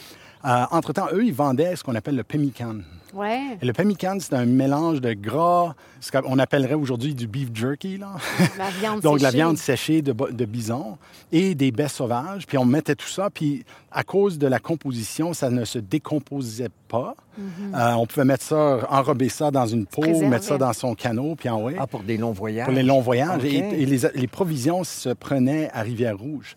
Entre-temps, 0.70 1.06
eux, 1.12 1.24
ils 1.24 1.34
vendaient 1.34 1.76
ce 1.76 1.82
qu'on 1.84 1.94
appelle 1.94 2.16
le 2.16 2.24
pemmican. 2.24 2.76
Ouais. 3.14 3.56
Et 3.62 3.66
le 3.66 3.72
pemmican, 3.72 4.18
c'est 4.20 4.34
un 4.34 4.44
mélange 4.44 5.00
de 5.00 5.14
gras, 5.14 5.74
ce 6.00 6.12
qu'on 6.12 6.38
appellerait 6.38 6.74
aujourd'hui 6.74 7.14
du 7.14 7.26
beef 7.26 7.48
jerky, 7.54 7.96
là. 7.96 8.10
La 8.58 8.68
viande 8.70 9.00
Donc, 9.02 9.20
la 9.20 9.30
séchée. 9.30 9.36
viande 9.36 9.56
séchée 9.58 10.02
de, 10.02 10.44
bison 10.44 10.98
et 11.32 11.54
des 11.54 11.70
baies 11.72 11.88
sauvages. 11.88 12.46
Puis, 12.46 12.58
on 12.58 12.66
mettait 12.66 12.94
tout 12.94 13.08
ça. 13.08 13.30
Puis, 13.30 13.64
à 13.90 14.02
cause 14.02 14.38
de 14.38 14.46
la 14.46 14.58
composition, 14.58 15.32
ça 15.32 15.48
ne 15.48 15.64
se 15.64 15.78
décomposait 15.78 16.68
pas. 16.88 17.14
Euh, 17.38 17.92
on 17.94 18.06
pouvait 18.06 18.26
mettre 18.26 18.44
ça, 18.44 18.86
enrober 18.90 19.30
ça 19.30 19.50
dans 19.50 19.66
une 19.66 19.86
peau, 19.86 20.02
mettre 20.02 20.44
ça 20.44 20.58
dans 20.58 20.72
son 20.72 20.94
canot, 20.94 21.36
puis 21.36 21.48
en 21.48 21.66
Ah, 21.78 21.86
pour 21.86 22.02
des 22.02 22.18
longs 22.18 22.32
voyages. 22.32 22.66
pour 22.66 22.74
les 22.74 22.82
longs 22.82 23.00
voyages. 23.00 23.44
Et 23.44 23.86
les, 23.86 24.00
les 24.14 24.26
provisions 24.26 24.84
se 24.84 25.10
prenaient 25.10 25.70
à 25.72 25.82
Rivière-Rouge. 25.82 26.54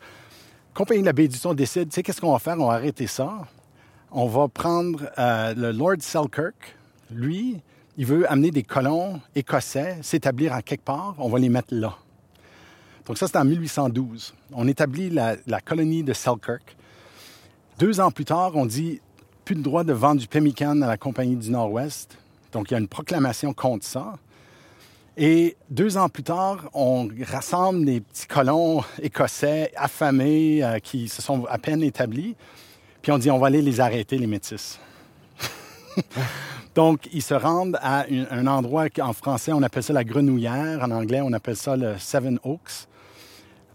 Compagnie 0.74 1.02
de 1.02 1.06
la 1.06 1.14
Baie 1.14 1.28
du 1.28 1.38
Son 1.38 1.54
décide, 1.54 1.90
tu 1.90 1.96
sais, 1.96 2.04
qu'est-ce 2.04 2.22
qu'on 2.22 2.32
va 2.34 2.40
faire? 2.40 2.56
On 2.60 2.68
va 2.68 2.74
arrêter 2.74 3.08
ça. 3.08 3.40
On 4.12 4.26
va 4.26 4.48
prendre 4.48 5.10
euh, 5.20 5.54
le 5.54 5.72
Lord 5.72 5.98
Selkirk. 6.00 6.76
Lui, 7.12 7.62
il 7.96 8.06
veut 8.08 8.30
amener 8.32 8.50
des 8.50 8.64
colons 8.64 9.22
écossais, 9.36 9.98
s'établir 10.02 10.54
en 10.54 10.62
quelque 10.62 10.84
part. 10.84 11.14
On 11.20 11.30
va 11.30 11.38
les 11.38 11.50
mettre 11.50 11.74
là. 11.76 11.96
Donc 13.06 13.20
ça, 13.20 13.28
c'est 13.28 13.38
en 13.38 13.46
1812. 13.46 14.34
On 14.54 14.68
établit 14.68 15.12
la, 15.12 15.36
la 15.46 15.62
colonie 15.62 16.04
de 16.04 16.14
Selkirk. 16.14 16.76
Deux 17.78 18.00
ans 18.00 18.10
plus 18.10 18.26
tard, 18.26 18.56
on 18.56 18.66
dit 18.66 19.00
plus 19.46 19.56
de 19.56 19.62
droit 19.62 19.84
de 19.84 19.94
vendre 19.94 20.22
du 20.22 20.28
pemmican 20.28 20.82
à 20.82 20.88
la 20.88 20.98
Compagnie 20.98 21.36
du 21.36 21.52
Nord-Ouest. 21.52 22.18
Donc 22.52 22.72
il 22.72 22.74
y 22.74 22.76
a 22.76 22.80
une 22.80 22.88
proclamation 22.88 23.54
contre 23.54 23.86
ça. 23.86 24.16
Et 25.18 25.56
deux 25.70 25.98
ans 25.98 26.10
plus 26.10 26.24
tard, 26.24 26.70
on 26.74 27.10
rassemble 27.28 27.86
des 27.86 28.02
petits 28.02 28.26
colons 28.26 28.84
écossais 29.02 29.72
affamés 29.76 30.64
euh, 30.64 30.80
qui 30.80 31.10
se 31.10 31.22
sont 31.22 31.46
à 31.46 31.58
peine 31.58 31.84
établis. 31.84 32.36
On 33.12 33.18
dit, 33.18 33.32
on 33.32 33.40
va 33.40 33.48
aller 33.48 33.62
les 33.62 33.80
arrêter, 33.80 34.18
les 34.18 34.28
métis. 34.28 34.80
Donc, 36.76 37.10
ils 37.12 37.24
se 37.24 37.34
rendent 37.34 37.78
à 37.82 38.06
un 38.30 38.46
endroit 38.46 38.90
qu'en 38.90 39.14
français, 39.14 39.52
on 39.52 39.64
appelle 39.64 39.84
ça 39.84 39.94
la 39.94 40.04
grenouillère. 40.04 40.84
En 40.84 40.92
anglais, 40.92 41.22
on 41.22 41.34
appelle 41.34 41.56
ça 41.56 41.76
le 41.76 41.98
Seven 41.98 42.40
Oaks. 42.44 42.88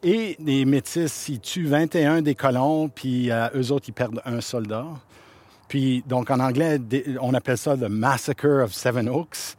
Et 0.02 0.36
les 0.38 0.64
métis, 0.64 1.28
ils 1.28 1.40
tuent 1.40 1.66
21 1.66 2.22
des 2.22 2.34
colons, 2.34 2.88
puis 2.88 3.30
euh, 3.30 3.48
eux 3.54 3.72
autres, 3.72 3.86
ils 3.88 3.92
perdent 3.92 4.20
un 4.24 4.40
soldat. 4.40 4.86
Puis, 5.68 6.04
donc, 6.06 6.30
en 6.30 6.40
anglais, 6.40 6.78
on 7.20 7.34
appelle 7.34 7.58
ça 7.58 7.74
le 7.74 7.88
Massacre 7.88 8.62
of 8.64 8.72
Seven 8.72 9.08
Oaks. 9.08 9.56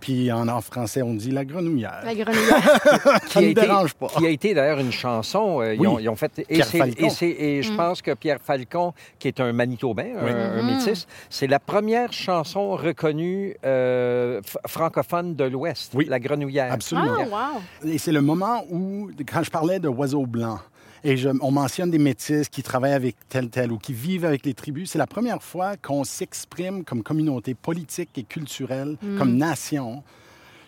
Puis, 0.00 0.32
en, 0.32 0.48
en 0.48 0.60
français, 0.60 1.02
on 1.02 1.14
dit 1.14 1.30
la 1.30 1.44
grenouillère. 1.44 2.00
La 2.04 2.14
grenouillère. 2.14 3.20
Ça 3.28 3.40
ne 3.40 3.52
dérange 3.52 3.94
pas. 3.94 4.08
Qui 4.08 4.26
a 4.26 4.30
été 4.30 4.52
d'ailleurs 4.54 4.80
une 4.80 4.90
chanson. 4.92 5.60
euh, 5.60 5.74
ils, 5.74 5.80
Oui. 5.80 5.86
ont, 5.86 5.98
ils 6.00 6.08
ont 6.08 6.16
fait. 6.16 6.32
Et, 6.40 6.44
Pierre 6.54 6.66
c'est- 6.66 6.78
Falcon. 6.78 7.08
et 7.22 7.58
et 7.58 7.62
je 7.62 7.72
pense 7.74 8.02
que 8.02 8.14
Pierre 8.14 8.38
Falcon, 8.42 8.92
qui 9.18 9.28
est 9.28 9.38
un 9.40 9.52
Manitobain, 9.52 10.06
un, 10.20 10.58
un 10.58 10.62
métis, 10.62 11.06
c'est 11.30 11.46
la 11.46 11.58
première 11.60 12.12
chanson 12.12 12.70
reconnue 12.72 13.54
euh, 13.64 14.40
francophone 14.66 15.34
de 15.36 15.44
l'Ouest, 15.44 15.92
Oui. 15.94 16.06
La 16.08 16.18
Grenouillère. 16.18 16.72
Absolument. 16.72 17.14
Ah, 17.32 17.52
wow. 17.84 17.88
Et 17.90 17.98
c'est 17.98 18.12
le 18.12 18.22
moment 18.22 18.64
où, 18.70 19.10
quand 19.30 19.42
je 19.44 19.50
parlais 19.50 19.78
de 19.78 19.88
oiseaux 19.88 20.26
blancs, 20.26 20.60
et 21.04 21.16
je- 21.16 21.28
on 21.40 21.50
mentionne 21.50 21.90
des 21.90 21.98
métis 21.98 22.48
qui 22.48 22.62
travaillent 22.62 22.92
avec 22.94 23.16
tel, 23.28 23.50
tel, 23.50 23.70
ou 23.70 23.78
qui 23.78 23.92
vivent 23.92 24.24
avec 24.24 24.44
les 24.46 24.54
tribus, 24.54 24.90
c'est 24.90 24.98
la 24.98 25.06
première 25.06 25.42
fois 25.42 25.76
qu'on 25.76 26.02
s'exprime 26.02 26.82
comme 26.84 27.02
communauté 27.02 27.54
politique 27.54 28.10
et 28.16 28.24
culturelle, 28.24 28.96
comme 29.18 29.36
nation, 29.36 30.02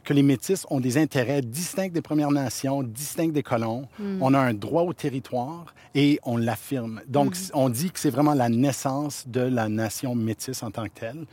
que 0.04 0.12
les 0.14 0.22
métis 0.22 0.64
ont 0.70 0.78
des 0.78 0.98
intérêts 0.98 1.42
distincts 1.42 1.88
des 1.88 2.00
Premières 2.02 2.30
Nations, 2.30 2.84
distincts 2.84 3.32
des 3.32 3.42
colons. 3.42 3.88
On 4.20 4.34
a 4.34 4.38
un 4.38 4.54
droit 4.54 4.82
au 4.82 4.92
territoire 4.92 5.74
et 5.96 6.20
on 6.22 6.36
l'affirme. 6.36 7.00
Donc, 7.08 7.34
on 7.54 7.68
dit 7.68 7.90
que 7.90 7.98
c'est 7.98 8.10
vraiment 8.10 8.34
la 8.34 8.48
naissance 8.48 9.24
de 9.26 9.40
la 9.40 9.68
nation 9.68 10.14
métisse 10.14 10.62
en 10.62 10.70
tant 10.70 10.84
que 10.84 11.00
telle. 11.00 11.24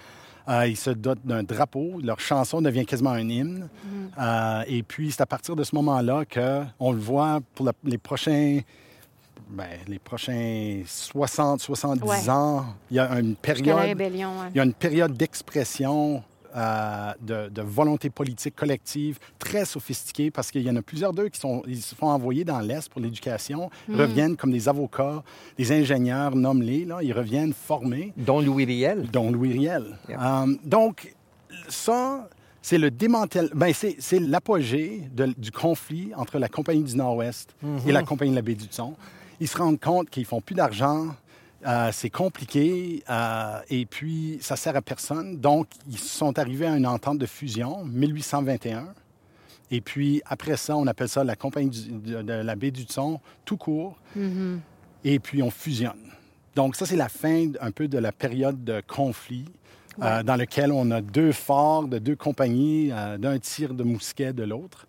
Euh, 0.50 0.66
ils 0.68 0.76
se 0.76 0.89
dotent 0.89 1.24
d'un 1.24 1.44
drapeau. 1.44 2.02
Leur 2.04 2.20
chanson 2.20 2.62
devient 2.63 2.86
quasiment 2.86 3.12
un 3.12 3.30
hymne. 3.30 3.70
Euh, 4.20 4.63
et 4.68 4.82
puis, 4.82 5.12
c'est 5.12 5.22
à 5.22 5.26
partir 5.28 5.56
de 5.56 5.63
ce 5.63 5.76
moment-là 5.76 6.24
qu'on 6.26 6.92
le 6.94 7.00
voit 7.00 7.42
pour 7.54 7.66
la- 7.68 7.74
les 7.84 7.98
prochains... 8.00 8.60
ben, 9.50 9.68
les 9.88 10.00
prochains 10.00 10.82
60, 10.86 11.60
70 11.62 12.02
Ouais. 12.04 12.30
ans. 12.30 12.66
Il 12.92 12.98
y 12.98 13.00
a 13.00 13.20
une 13.20 13.36
période... 13.36 13.78
rébellion. 13.80 14.30
ouais. 14.41 14.48
Il 14.54 14.58
y 14.58 14.60
a 14.60 14.64
une 14.64 14.74
période 14.74 15.14
d'expression, 15.14 16.24
euh, 16.56 17.12
de, 17.22 17.50
de 17.50 17.62
volonté 17.62 18.10
politique 18.10 18.56
collective 18.56 19.18
très 19.39 19.66
sophistiquée 19.66 20.30
parce 20.32 20.52
qu'il 20.52 20.62
y 20.62 20.70
en 20.70 20.76
a 20.76 20.82
plusieurs 20.82 21.12
d'eux 21.14 21.30
qui 21.30 21.39
sont, 21.39 21.64
ils 21.68 21.82
se 21.82 21.96
font 21.96 22.08
envoyer 22.08 22.44
dans 22.44 22.60
l'Est 22.60 22.89
pour 22.89 23.02
l'éducation. 23.02 23.70
Ils 23.89 23.96
reviennent 24.00 24.36
comme 24.38 24.52
des 24.52 24.70
avocats, 24.70 25.24
des 25.58 25.72
ingénieurs, 25.72 26.36
nomme-les, 26.36 26.86
là, 26.86 27.00
ils 27.02 27.14
reviennent 27.14 27.54
formés, 27.54 28.14
Dont 28.18 28.39
Louis 28.41 28.66
Riel. 28.66 29.10
dont 29.12 29.32
Louis 29.32 29.54
Riel. 29.54 29.98
Yeah. 30.10 30.44
Euh, 30.44 30.56
donc, 30.64 31.16
ça, 31.70 32.30
c'est 32.62 32.78
le 32.78 32.91
démantèlement, 32.91 33.52
ben, 33.56 33.74
c'est, 33.74 33.96
c'est 34.00 34.20
l'apogée 34.20 35.04
de- 35.12 35.34
du 35.38 35.52
conflit 35.52 36.12
entre 36.16 36.39
la 36.39 36.48
Compagnie 36.50 36.84
du 36.84 36.96
Nord-Ouest 36.96 37.56
et 37.88 37.91
la 37.91 38.04
Compagnie 38.04 38.32
de 38.32 38.36
la 38.36 38.41
Baie 38.41 38.56
du 38.56 38.66
Son. 38.70 38.94
Ils 39.44 39.48
se 39.50 39.58
rendent 39.58 39.80
compte 39.80 40.10
qu'ils 40.10 40.24
font 40.24 40.39
plus 40.39 40.56
d'argent, 40.56 41.08
euh, 41.68 41.89
c'est 41.91 42.10
compliqué 42.10 43.04
euh, 43.10 43.60
et 43.70 43.86
puis 43.86 44.38
ça 44.39 44.56
sert 44.56 44.74
à 44.78 44.82
personne. 44.82 45.38
Donc, 45.38 45.68
ils 45.91 46.00
sont 46.00 46.39
arrivés 46.39 46.66
à 46.68 46.78
une 46.78 46.88
entente 46.88 47.18
de 47.18 47.26
fusion, 47.26 47.84
1821. 47.84 48.88
Et 49.70 49.82
puis, 49.82 50.22
après 50.26 50.56
ça, 50.56 50.78
on 50.78 50.88
appelle 50.88 51.10
ça 51.10 51.26
la 51.26 51.36
compagnie 51.36 51.70
du- 51.72 51.91
de, 52.14 52.22
de 52.22 52.34
la 52.34 52.56
baie 52.56 52.72
du 52.72 52.86
Thon, 52.86 53.20
tout 53.44 53.58
court. 53.58 53.98
Et 55.04 55.20
puis, 55.20 55.44
on 55.44 55.52
fusionne. 55.52 56.00
Donc, 56.56 56.78
ça, 56.78 56.86
c'est 56.86 56.96
la 56.96 57.10
fin 57.10 57.48
un 57.60 57.72
peu 57.72 57.89
de 57.89 57.98
la 57.98 58.14
période 58.14 58.64
de 58.64 58.82
conflit 58.88 59.44
euh, 60.02 60.24
dans 60.24 60.38
lequel 60.38 60.72
on 60.72 60.89
a 60.91 61.02
deux 61.02 61.34
forts 61.34 61.89
de 61.89 61.98
deux 62.00 62.16
compagnies, 62.16 62.91
d'un 63.20 63.38
tir 63.39 63.74
de 63.74 63.84
mousquet 63.84 64.32
de 64.32 64.44
l'autre. 64.44 64.88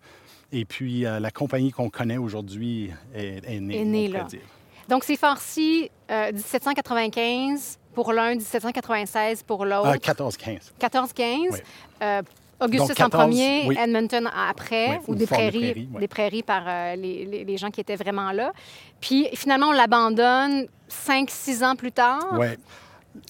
Et 0.51 0.65
puis, 0.65 1.05
euh, 1.05 1.19
la 1.19 1.31
compagnie 1.31 1.71
qu'on 1.71 1.89
connaît 1.89 2.17
aujourd'hui 2.17 2.91
est, 3.13 3.43
est 3.45 3.59
née. 3.59 3.81
Est 3.81 3.85
née 3.85 4.09
on 4.09 4.17
là. 4.17 4.23
dire. 4.23 4.39
Donc, 4.87 5.03
c'est 5.03 5.15
farci 5.17 5.89
euh, 6.11 6.31
1795 6.31 7.79
pour 7.93 8.13
l'un, 8.13 8.35
1796 8.35 9.43
pour 9.43 9.65
l'autre. 9.65 9.87
Ah, 9.91 9.97
14-15. 9.97 10.71
14-15. 10.79 11.47
Oui. 11.51 11.59
Euh, 12.03 12.21
Augustus 12.61 12.87
Donc, 12.89 12.97
14, 12.97 13.13
en 13.13 13.27
premier, 13.27 13.65
oui. 13.67 13.77
Edmonton 13.77 14.29
après, 14.33 14.91
Oui, 14.91 15.03
ou 15.09 15.15
des 15.15 15.27
prairies, 15.27 15.89
des 15.99 16.07
prairies 16.07 16.43
par 16.43 16.63
euh, 16.65 16.95
les, 16.95 17.25
les- 17.25 17.43
les 17.43 17.57
gens 17.57 17.69
qui 17.69 17.81
étaient 17.81 17.97
vraiment 17.97 18.31
là. 18.31 18.53
Puis 19.01 19.27
finalement, 19.33 19.67
on 19.67 19.71
l'abandonne 19.73 20.65
5-6 20.89 21.63
ans 21.65 21.75
plus 21.75 21.91
tard. 21.91 22.37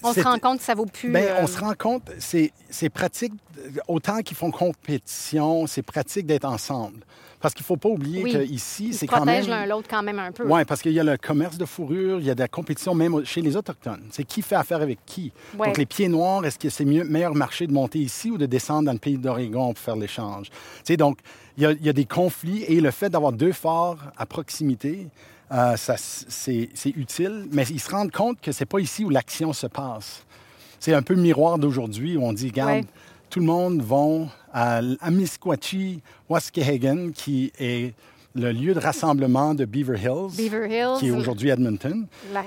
On 0.02 0.12
se 0.12 0.20
rend 0.20 0.38
compte 0.38 0.58
que 0.58 0.64
ça 0.64 0.74
vaut 0.74 0.86
plus. 0.86 1.10
Ben, 1.10 1.24
euh, 1.24 1.40
on 1.42 1.46
se 1.46 1.58
rend 1.58 1.74
compte, 1.74 2.10
c'est 2.18 2.52
c'est 2.70 2.88
pratique, 2.88 3.32
autant 3.88 4.22
qu'ils 4.22 4.36
font 4.36 4.50
compétition, 4.50 5.66
c'est 5.66 5.82
pratique 5.82 6.26
d'être 6.26 6.44
ensemble. 6.44 7.00
Parce 7.38 7.52
qu'il 7.52 7.62
ne 7.64 7.66
faut 7.66 7.76
pas 7.76 7.90
oublier 7.90 8.22
Oui. 8.24 8.48
qu'ici, 8.48 8.88
ils 8.88 8.94
c'est 8.94 9.06
quand 9.06 9.18
protègent 9.18 9.48
même... 9.48 9.60
l'un 9.60 9.66
l'autre 9.66 9.86
quand 9.88 10.02
même 10.02 10.18
un 10.18 10.32
peu. 10.32 10.44
Oui, 10.48 10.64
parce 10.64 10.80
qu'il 10.80 10.92
y 10.92 10.98
a 10.98 11.04
le 11.04 11.18
commerce 11.18 11.58
de 11.58 11.66
fourrure, 11.66 12.18
il 12.18 12.26
y 12.26 12.30
a 12.30 12.34
de 12.34 12.40
la 12.40 12.48
compétition 12.48 12.94
même 12.94 13.24
chez 13.24 13.42
les 13.42 13.56
Autochtones. 13.56 14.08
C'est 14.10 14.24
qui 14.24 14.40
fait 14.40 14.54
affaire 14.54 14.80
avec 14.80 14.98
qui? 15.04 15.32
Ouais. 15.56 15.66
Donc, 15.66 15.76
les 15.76 15.86
pieds 15.86 16.08
noirs, 16.08 16.44
est-ce 16.46 16.58
que 16.58 16.70
c'est 16.70 16.86
mieux, 16.86 17.04
meilleur 17.04 17.34
marché 17.34 17.66
de 17.66 17.72
monter 17.72 17.98
ici 17.98 18.30
ou 18.30 18.38
de 18.38 18.46
descendre 18.46 18.86
dans 18.86 18.92
le 18.92 18.98
pays 18.98 19.18
d'Oregon 19.18 19.74
pour 19.74 19.78
faire 19.78 19.96
l'échange? 19.96 20.48
Tu 20.48 20.56
sais, 20.84 20.96
donc, 20.96 21.18
il 21.58 21.62
y, 21.62 21.66
a, 21.66 21.72
il 21.72 21.84
y 21.84 21.90
a 21.90 21.92
des 21.92 22.06
conflits 22.06 22.64
et 22.64 22.80
le 22.80 22.90
fait 22.90 23.10
d'avoir 23.10 23.32
deux 23.32 23.52
forts 23.52 23.98
à 24.16 24.24
proximité, 24.24 25.06
euh, 25.52 25.74
c'est 25.76 26.68
utile, 26.96 27.46
mais 27.52 27.64
ils 27.70 27.80
se 27.80 27.90
rendent 27.90 28.10
compte 28.12 28.40
que 28.40 28.52
c'est 28.52 28.66
pas 28.66 28.78
ici 28.80 29.04
où 29.04 29.10
l'action 29.10 29.52
se 29.52 29.66
passe. 29.66 30.24
C'est 30.80 30.94
un 30.94 31.02
peu 31.02 31.14
le 31.14 31.22
miroir 31.22 31.58
d'aujourd'hui 31.58 32.16
où 32.16 32.22
on 32.24 32.32
dit, 32.32 32.48
regarde, 32.48 32.70
Ouais. 32.70 32.84
tout 33.30 33.40
le 33.40 33.46
monde 33.46 33.80
va 33.82 34.28
à 34.52 34.80
Amisquachi, 35.00 36.02
Waskehagen, 36.28 37.10
qui 37.14 37.52
est 37.58 37.94
le 38.34 38.52
lieu 38.52 38.74
de 38.74 38.80
rassemblement 38.80 39.54
de 39.54 39.64
Beaver 39.64 39.98
Hills, 39.98 40.36
Beaver 40.36 40.66
Hills, 40.68 40.98
qui 40.98 41.08
est 41.08 41.10
aujourd'hui 41.10 41.48
Edmonton. 41.50 42.06
La, 42.32 42.42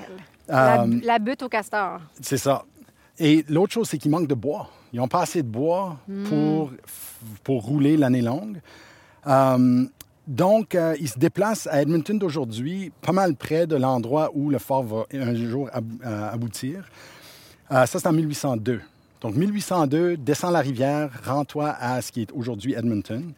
la- 0.47 0.84
Euh, 0.84 1.00
la 1.04 1.20
butte 1.20 1.43
au 1.43 1.50
castor. 1.50 2.00
C'est 2.22 2.38
ça. 2.39 2.64
Et 3.20 3.45
l'autre 3.50 3.74
chose, 3.74 3.88
c'est 3.89 3.97
qu'il 4.00 4.10
manque 4.10 4.28
de 4.28 4.34
bois. 4.34 4.70
Ils 4.93 4.97
n'ont 4.97 5.08
pas 5.08 5.22
assez 5.22 5.43
de 5.43 5.47
bois 5.47 5.97
pour, 6.28 6.72
pour 7.43 7.64
rouler 7.64 7.97
l'année 7.97 8.22
longue. 8.24 8.60
Euh, 9.28 9.86
donc, 10.30 10.76
euh, 10.76 10.96
ils 11.02 11.10
se 11.10 11.18
déplacent 11.18 11.66
à 11.66 11.82
Edmonton 11.82 12.20
d'aujourd'hui, 12.20 12.92
pas 13.02 13.12
mal 13.12 13.34
près 13.36 13.66
de 13.66 13.76
l'endroit 13.76 14.30
où 14.36 14.52
le 14.52 14.60
fort 14.60 14.84
va 14.84 15.06
un 15.12 15.34
jour 15.34 15.72
euh, 15.76 16.32
aboutir. 16.32 16.88
Euh, 17.72 17.88
ça, 17.88 18.00
c'est 18.00 18.08
en 18.08 18.14
1802. 18.14 18.80
Donc, 19.22 19.36
1802, 19.36 20.18
descends 20.18 20.52
la 20.52 20.60
rivière, 20.60 21.10
rends-toi 21.26 21.76
à 21.80 22.00
ce 22.04 22.12
qui 22.12 22.22
est 22.22 22.32
aujourd'hui 22.32 22.76
Edmonton. 22.76 23.34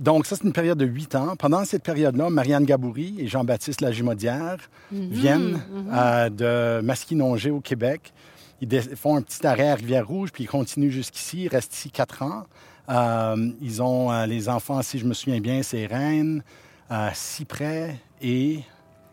Donc, 0.00 0.26
ça, 0.26 0.34
c'est 0.34 0.42
une 0.42 0.52
période 0.52 0.78
de 0.78 0.84
huit 0.84 1.14
ans. 1.14 1.36
Pendant 1.36 1.64
cette 1.64 1.84
période-là, 1.84 2.28
Marianne 2.28 2.64
Gaboury 2.64 3.14
et 3.20 3.28
Jean-Baptiste 3.28 3.80
Lagimodière 3.80 4.56
viennent 4.90 5.60
euh, 5.92 6.28
de 6.28 6.84
Masquinongé 6.84 7.52
au 7.52 7.60
Québec. 7.60 8.12
Ils 8.60 8.80
font 8.96 9.14
un 9.14 9.22
petit 9.22 9.46
arrêt 9.46 9.68
à 9.68 9.76
Rivière-Rouge, 9.76 10.30
puis 10.32 10.42
ils 10.42 10.48
continuent 10.48 10.90
jusqu'ici. 10.90 11.44
Ils 11.44 11.48
restent 11.48 11.74
ici 11.74 11.90
quatre 11.90 12.22
ans. 12.22 12.46
Euh, 12.88 13.50
ils 13.60 13.82
ont 13.82 14.10
euh, 14.10 14.26
les 14.26 14.48
enfants, 14.48 14.82
si 14.82 14.98
je 14.98 15.04
me 15.04 15.14
souviens 15.14 15.40
bien, 15.40 15.62
c'est 15.62 15.86
Rennes, 15.86 16.42
euh, 16.90 17.10
Cyprès 17.14 17.96
et 18.20 18.52
il 18.54 18.64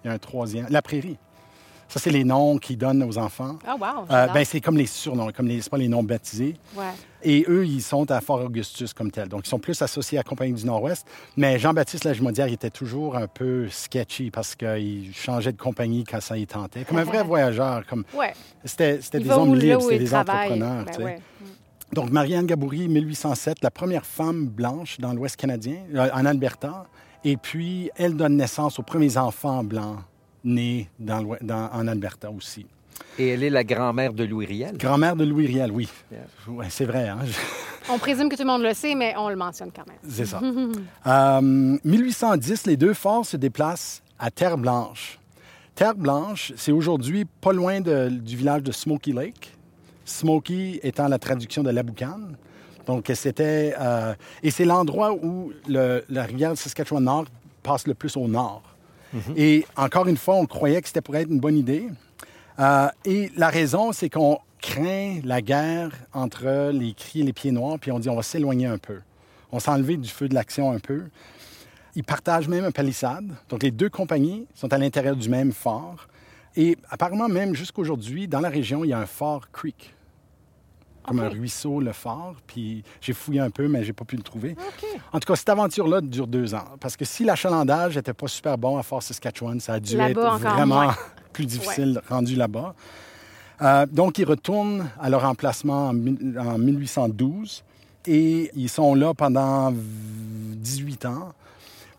y 0.05 0.07
a 0.07 0.13
un 0.13 0.17
troisième, 0.17 0.67
La 0.69 0.81
Prairie. 0.81 1.17
Ça, 1.89 1.99
c'est 1.99 2.11
les 2.11 2.23
noms 2.23 2.59
qu'ils 2.59 2.77
donnent 2.77 3.01
aux 3.01 3.17
enfants. 3.17 3.57
Ah, 3.65 3.75
wow. 3.75 4.05
Euh, 4.11 4.27
ben, 4.27 4.45
c'est 4.45 4.61
comme 4.61 4.77
les 4.77 4.85
surnoms, 4.85 5.31
comme 5.31 5.47
les, 5.47 5.59
c'est 5.59 5.71
pas 5.71 5.77
les 5.77 5.87
noms 5.87 6.03
baptisés. 6.03 6.55
Ouais. 6.75 6.83
Et 7.23 7.45
eux, 7.49 7.65
ils 7.65 7.81
sont 7.81 8.09
à 8.11 8.21
Fort 8.21 8.41
Augustus 8.45 8.93
comme 8.93 9.09
tel. 9.09 9.27
Donc, 9.27 9.47
ils 9.47 9.49
sont 9.49 9.57
plus 9.57 9.81
associés 9.81 10.19
à 10.19 10.21
la 10.21 10.23
Compagnie 10.23 10.53
du 10.53 10.65
Nord-Ouest. 10.67 11.07
Mais 11.35 11.57
Jean-Baptiste 11.57 12.03
Lagimodière, 12.03 12.47
il 12.47 12.53
était 12.53 12.69
toujours 12.69 13.15
un 13.15 13.25
peu 13.25 13.67
sketchy 13.69 14.29
parce 14.29 14.55
qu'il 14.55 15.11
changeait 15.15 15.51
de 15.51 15.57
compagnie 15.57 16.03
quand 16.03 16.21
ça 16.21 16.37
y 16.37 16.45
tentait. 16.45 16.85
Comme 16.85 16.99
un 16.99 17.03
vrai 17.03 17.23
voyageur. 17.25 17.83
Comme... 17.87 18.03
Ouais. 18.13 18.33
C'était, 18.63 18.99
des 18.99 19.29
hommes 19.31 19.55
libres, 19.55 19.81
c'était 19.81 19.97
des 19.97 20.05
travaille. 20.05 20.35
entrepreneurs. 20.35 20.85
Ben 20.85 21.03
ouais. 21.03 21.19
Donc, 21.93 22.11
Marianne 22.11 22.45
Gaboury, 22.45 22.87
1807, 22.87 23.57
la 23.63 23.71
première 23.71 24.05
femme 24.05 24.47
blanche 24.47 24.99
dans 24.99 25.13
l'Ouest 25.13 25.35
canadien, 25.35 25.77
euh, 25.95 26.09
en 26.13 26.25
Alberta. 26.25 26.85
Et 27.23 27.35
puis, 27.35 27.89
elle 27.97 28.15
donne 28.15 28.37
naissance 28.37 28.79
aux 28.79 28.83
premiers 28.83 29.17
enfants 29.17 29.63
blancs 29.63 29.97
nés 30.43 30.87
dans 30.99 31.21
l'Ouest- 31.21 31.43
dans- 31.43 31.69
en 31.73 31.87
Alberta 31.87 32.29
aussi. 32.31 32.65
Et 33.17 33.29
elle 33.29 33.43
est 33.43 33.49
la 33.49 33.63
grand-mère 33.63 34.13
de 34.13 34.23
Louis 34.23 34.45
Riel. 34.45 34.77
Grand-mère 34.77 35.15
de 35.15 35.25
Louis 35.25 35.47
Riel, 35.47 35.71
oui. 35.71 35.89
Ouais, 36.47 36.67
c'est 36.69 36.85
vrai. 36.85 37.09
Hein? 37.09 37.19
On 37.89 37.97
présume 37.97 38.29
que 38.29 38.35
tout 38.35 38.43
le 38.43 38.47
monde 38.47 38.61
le 38.61 38.73
sait, 38.73 38.93
mais 38.93 39.15
on 39.17 39.29
le 39.29 39.35
mentionne 39.35 39.71
quand 39.75 39.85
même. 39.87 39.97
C'est 40.07 40.25
ça. 40.25 40.39
Euh, 41.07 41.77
1810, 41.83 42.67
les 42.67 42.77
deux 42.77 42.93
forts 42.93 43.25
se 43.25 43.35
déplacent 43.35 44.03
à 44.19 44.29
Terre-Blanche. 44.29 45.17
Terre-Blanche, 45.75 46.53
c'est 46.55 46.71
aujourd'hui 46.71 47.25
pas 47.25 47.51
loin 47.51 47.81
de- 47.81 48.09
du 48.09 48.35
village 48.37 48.61
de 48.63 48.71
Smoky 48.71 49.11
Lake. 49.13 49.57
Smoky 50.09 50.79
étant 50.83 51.07
la 51.07 51.19
traduction 51.19 51.63
de 51.63 51.69
Laboucan. 51.69 52.19
Donc, 52.85 53.11
c'était. 53.13 53.75
euh, 53.79 54.13
et 54.43 54.49
c'est 54.51 54.65
l'endroit 54.65 55.13
où 55.13 55.51
le- 55.67 56.03
la 56.09 56.23
rivière 56.23 56.57
Saskatchewan-Nord 56.57 57.25
passe 57.63 57.85
le 57.87 57.93
plus 57.93 58.17
au 58.17 58.27
nord. 58.27 58.63
Et 59.35 59.65
encore 59.75 60.07
une 60.07 60.17
fois, 60.17 60.35
on 60.35 60.45
croyait 60.45 60.81
que 60.81 60.87
c'était 60.87 61.01
pour 61.01 61.15
être 61.15 61.29
une 61.29 61.39
bonne 61.39 61.57
idée. 61.57 61.87
Euh, 62.59 62.87
et 63.05 63.31
la 63.35 63.49
raison, 63.49 63.91
c'est 63.91 64.09
qu'on 64.09 64.37
craint 64.61 65.19
la 65.23 65.41
guerre 65.41 65.89
entre 66.13 66.69
les 66.71 66.93
cris 66.93 67.21
et 67.21 67.23
les 67.23 67.33
pieds 67.33 67.51
noirs, 67.51 67.77
puis 67.79 67.91
on 67.91 67.97
dit 67.99 68.09
on 68.09 68.15
va 68.15 68.21
s'éloigner 68.23 68.65
un 68.67 68.77
peu. 68.77 68.99
On 69.51 69.59
s'est 69.59 69.81
du 69.81 70.09
feu 70.09 70.27
de 70.27 70.35
l'action 70.35 70.71
un 70.71 70.79
peu. 70.79 71.05
Ils 71.95 72.03
partagent 72.03 72.47
même 72.47 72.65
un 72.65 72.71
palissade. 72.71 73.25
Donc, 73.49 73.63
les 73.63 73.71
deux 73.71 73.89
compagnies 73.89 74.45
sont 74.53 74.71
à 74.73 74.77
l'intérieur 74.77 75.15
du 75.15 75.27
même 75.27 75.51
fort. 75.53 76.07
Et 76.55 76.77
apparemment, 76.89 77.27
même 77.29 77.55
jusqu'aujourd'hui, 77.55 78.27
dans 78.27 78.41
la 78.41 78.49
région, 78.49 78.83
il 78.83 78.89
y 78.89 78.93
a 78.93 78.99
un 78.99 79.05
fort 79.07 79.49
creek. 79.51 79.95
Comme 81.09 81.19
un 81.19 81.29
ruisseau, 81.29 81.79
le 81.79 81.91
fort. 81.91 82.35
Puis 82.47 82.83
j'ai 83.01 83.13
fouillé 83.13 83.39
un 83.39 83.49
peu, 83.49 83.67
mais 83.67 83.83
j'ai 83.83 83.93
pas 83.93 84.05
pu 84.05 84.15
le 84.15 84.23
trouver. 84.23 84.55
En 85.11 85.19
tout 85.19 85.27
cas, 85.27 85.35
cette 85.35 85.49
aventure-là 85.49 86.01
dure 86.01 86.27
deux 86.27 86.55
ans. 86.55 86.65
Parce 86.79 86.95
que 86.95 87.05
si 87.05 87.23
l'achalandage 87.23 87.95
n'était 87.95 88.13
pas 88.13 88.27
super 88.27 88.57
bon 88.57 88.77
à 88.77 88.83
Fort 88.83 89.03
Saskatchewan, 89.03 89.59
ça 89.59 89.73
a 89.73 89.79
dû 89.79 89.99
être 89.99 90.37
vraiment 90.39 90.91
plus 91.33 91.45
difficile 91.45 92.01
rendu 92.09 92.35
là-bas. 92.35 92.73
Euh, 93.61 93.85
donc, 93.85 94.17
ils 94.17 94.25
retournent 94.25 94.89
à 94.99 95.09
leur 95.09 95.25
emplacement 95.25 95.89
en 95.89 95.93
1812 95.93 97.63
et 98.07 98.51
ils 98.55 98.69
sont 98.69 98.95
là 98.95 99.13
pendant 99.13 99.73
18 99.73 101.05
ans. 101.05 101.33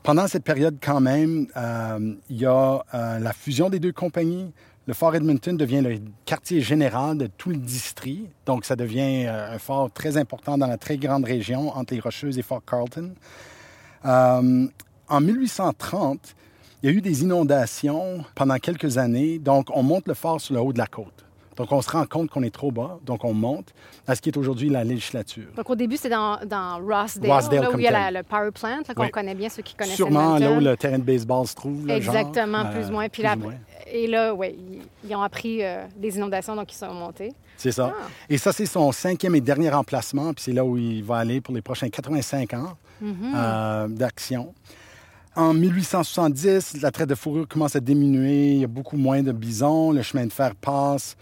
Pendant 0.02 0.26
cette 0.28 0.44
période, 0.44 0.78
quand 0.82 1.00
même, 1.00 1.46
euh, 1.56 2.14
il 2.30 2.36
y 2.36 2.46
a 2.46 2.82
euh, 2.94 3.18
la 3.18 3.32
fusion 3.34 3.68
des 3.68 3.78
deux 3.78 3.92
compagnies. 3.92 4.50
Le 4.86 4.94
fort 4.94 5.14
Edmonton 5.14 5.56
devient 5.56 5.82
le 5.82 6.00
quartier 6.24 6.60
général 6.60 7.18
de 7.18 7.26
tout 7.26 7.50
le 7.50 7.56
district. 7.56 8.30
Donc, 8.46 8.64
ça 8.64 8.76
devient 8.76 9.26
euh, 9.26 9.54
un 9.54 9.58
fort 9.58 9.90
très 9.92 10.16
important 10.16 10.56
dans 10.56 10.66
la 10.66 10.78
très 10.78 10.96
grande 10.96 11.24
région 11.24 11.68
entre 11.76 11.94
les 11.94 12.00
Rocheuses 12.00 12.38
et 12.38 12.42
Fort 12.42 12.62
Carlton. 12.64 13.14
Euh, 14.04 14.66
en 15.08 15.20
1830, 15.20 16.34
il 16.82 16.90
y 16.90 16.92
a 16.92 16.96
eu 16.96 17.02
des 17.02 17.22
inondations 17.22 18.24
pendant 18.34 18.56
quelques 18.56 18.96
années. 18.96 19.38
Donc, 19.38 19.68
on 19.74 19.82
monte 19.82 20.08
le 20.08 20.14
fort 20.14 20.40
sur 20.40 20.54
le 20.54 20.60
haut 20.60 20.72
de 20.72 20.78
la 20.78 20.86
côte. 20.86 21.26
Donc, 21.60 21.72
on 21.72 21.82
se 21.82 21.90
rend 21.90 22.06
compte 22.06 22.30
qu'on 22.30 22.42
est 22.42 22.50
trop 22.54 22.72
bas. 22.72 22.98
Donc, 23.04 23.22
on 23.22 23.34
monte 23.34 23.74
à 24.06 24.14
ce 24.14 24.22
qui 24.22 24.30
est 24.30 24.36
aujourd'hui 24.38 24.70
la 24.70 24.82
législature. 24.82 25.44
Donc, 25.54 25.68
au 25.68 25.74
début, 25.74 25.98
c'est 25.98 26.08
dans, 26.08 26.38
dans 26.46 26.78
Rossdale, 26.78 27.30
Rossdale, 27.30 27.60
là, 27.64 27.70
où 27.70 27.78
il 27.78 27.84
y 27.84 27.86
a 27.86 28.10
la- 28.10 28.10
le 28.20 28.22
power 28.22 28.50
plant, 28.50 28.78
qu'on 28.96 29.02
Oui. 29.02 29.10
connaît 29.10 29.34
bien, 29.34 29.50
ceux 29.50 29.62
qui 29.62 29.74
connaissent 29.74 29.94
Sûrement 29.96 30.38
là 30.38 30.52
où 30.52 30.60
le 30.60 30.74
terrain 30.78 30.98
de 30.98 31.02
baseball 31.04 31.46
se 31.46 31.54
trouve. 31.54 31.86
là. 31.86 31.96
Exactement, 31.98 32.64
Euh, 32.64 32.72
plus 32.72 32.88
ou 32.88 32.92
moins. 32.92 33.08
Puis 33.10 33.20
plus 33.22 33.28
là, 33.28 33.36
moins. 33.36 33.54
et 33.92 34.06
là, 34.06 34.32
oui, 34.34 34.56
ils, 35.04 35.08
ils 35.10 35.14
ont 35.14 35.20
appris 35.22 35.62
euh, 35.62 35.84
des 35.98 36.16
inondations, 36.16 36.56
donc 36.56 36.72
ils 36.72 36.76
sont 36.76 36.94
montés. 36.94 37.32
C'est 37.58 37.72
ça. 37.72 37.92
Ah. 37.94 38.06
Et 38.30 38.38
ça, 38.38 38.52
c'est 38.52 38.64
son 38.64 38.90
cinquième 38.90 39.34
et 39.34 39.42
dernier 39.42 39.70
emplacement. 39.74 40.32
Puis 40.32 40.44
c'est 40.44 40.52
là 40.52 40.64
où 40.64 40.78
il 40.78 41.04
va 41.04 41.16
aller 41.18 41.42
pour 41.42 41.54
les 41.54 41.60
prochains 41.62 41.90
85 41.90 42.54
ans 42.54 42.76
Mm-hmm. 43.02 43.34
euh, 43.34 43.88
d'action. 43.88 44.54
En 45.36 45.54
1870, 45.54 46.82
la 46.82 46.90
traite 46.90 47.08
de 47.08 47.14
fourrure 47.14 47.46
commence 47.48 47.76
à 47.76 47.80
diminuer. 47.80 48.52
Il 48.54 48.58
y 48.60 48.64
a 48.64 48.66
beaucoup 48.66 48.96
moins 48.96 49.22
de 49.22 49.32
bisons. 49.32 49.92
Le 49.92 50.02
chemin 50.02 50.26
de 50.26 50.32
fer 50.32 50.54
passe. 50.54 51.16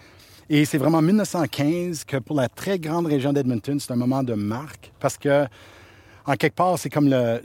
Et 0.50 0.64
c'est 0.64 0.78
vraiment 0.78 0.98
en 0.98 1.02
1915 1.02 2.04
que 2.04 2.16
pour 2.16 2.34
la 2.34 2.48
très 2.48 2.78
grande 2.78 3.06
région 3.06 3.34
d'Edmonton, 3.34 3.78
c'est 3.78 3.92
un 3.92 3.96
moment 3.96 4.22
de 4.22 4.32
marque 4.32 4.92
parce 4.98 5.18
que, 5.18 5.46
en 6.24 6.36
quelque 6.36 6.54
part, 6.54 6.78
c'est 6.78 6.88
comme 6.88 7.10
le, 7.10 7.40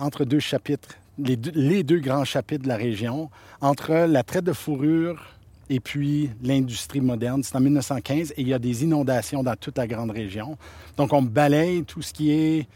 entre 0.00 0.24
deux 0.24 0.40
chapitres, 0.40 0.88
les 1.18 1.36
deux, 1.36 1.52
les 1.54 1.84
deux 1.84 2.00
grands 2.00 2.24
chapitres 2.24 2.64
de 2.64 2.68
la 2.68 2.76
région, 2.76 3.30
entre 3.60 3.92
la 3.92 4.24
traite 4.24 4.44
de 4.44 4.52
fourrure 4.52 5.24
et 5.70 5.78
puis 5.78 6.30
l'industrie 6.42 7.00
moderne. 7.00 7.44
C'est 7.44 7.54
en 7.54 7.60
1915 7.60 8.32
et 8.32 8.40
il 8.40 8.48
y 8.48 8.54
a 8.54 8.58
des 8.58 8.82
inondations 8.82 9.44
dans 9.44 9.54
toute 9.54 9.78
la 9.78 9.86
grande 9.86 10.10
région. 10.10 10.58
Donc, 10.96 11.12
on 11.12 11.22
balaye 11.22 11.84
tout 11.84 12.02
ce 12.02 12.12
qui 12.12 12.32
est 12.32 12.66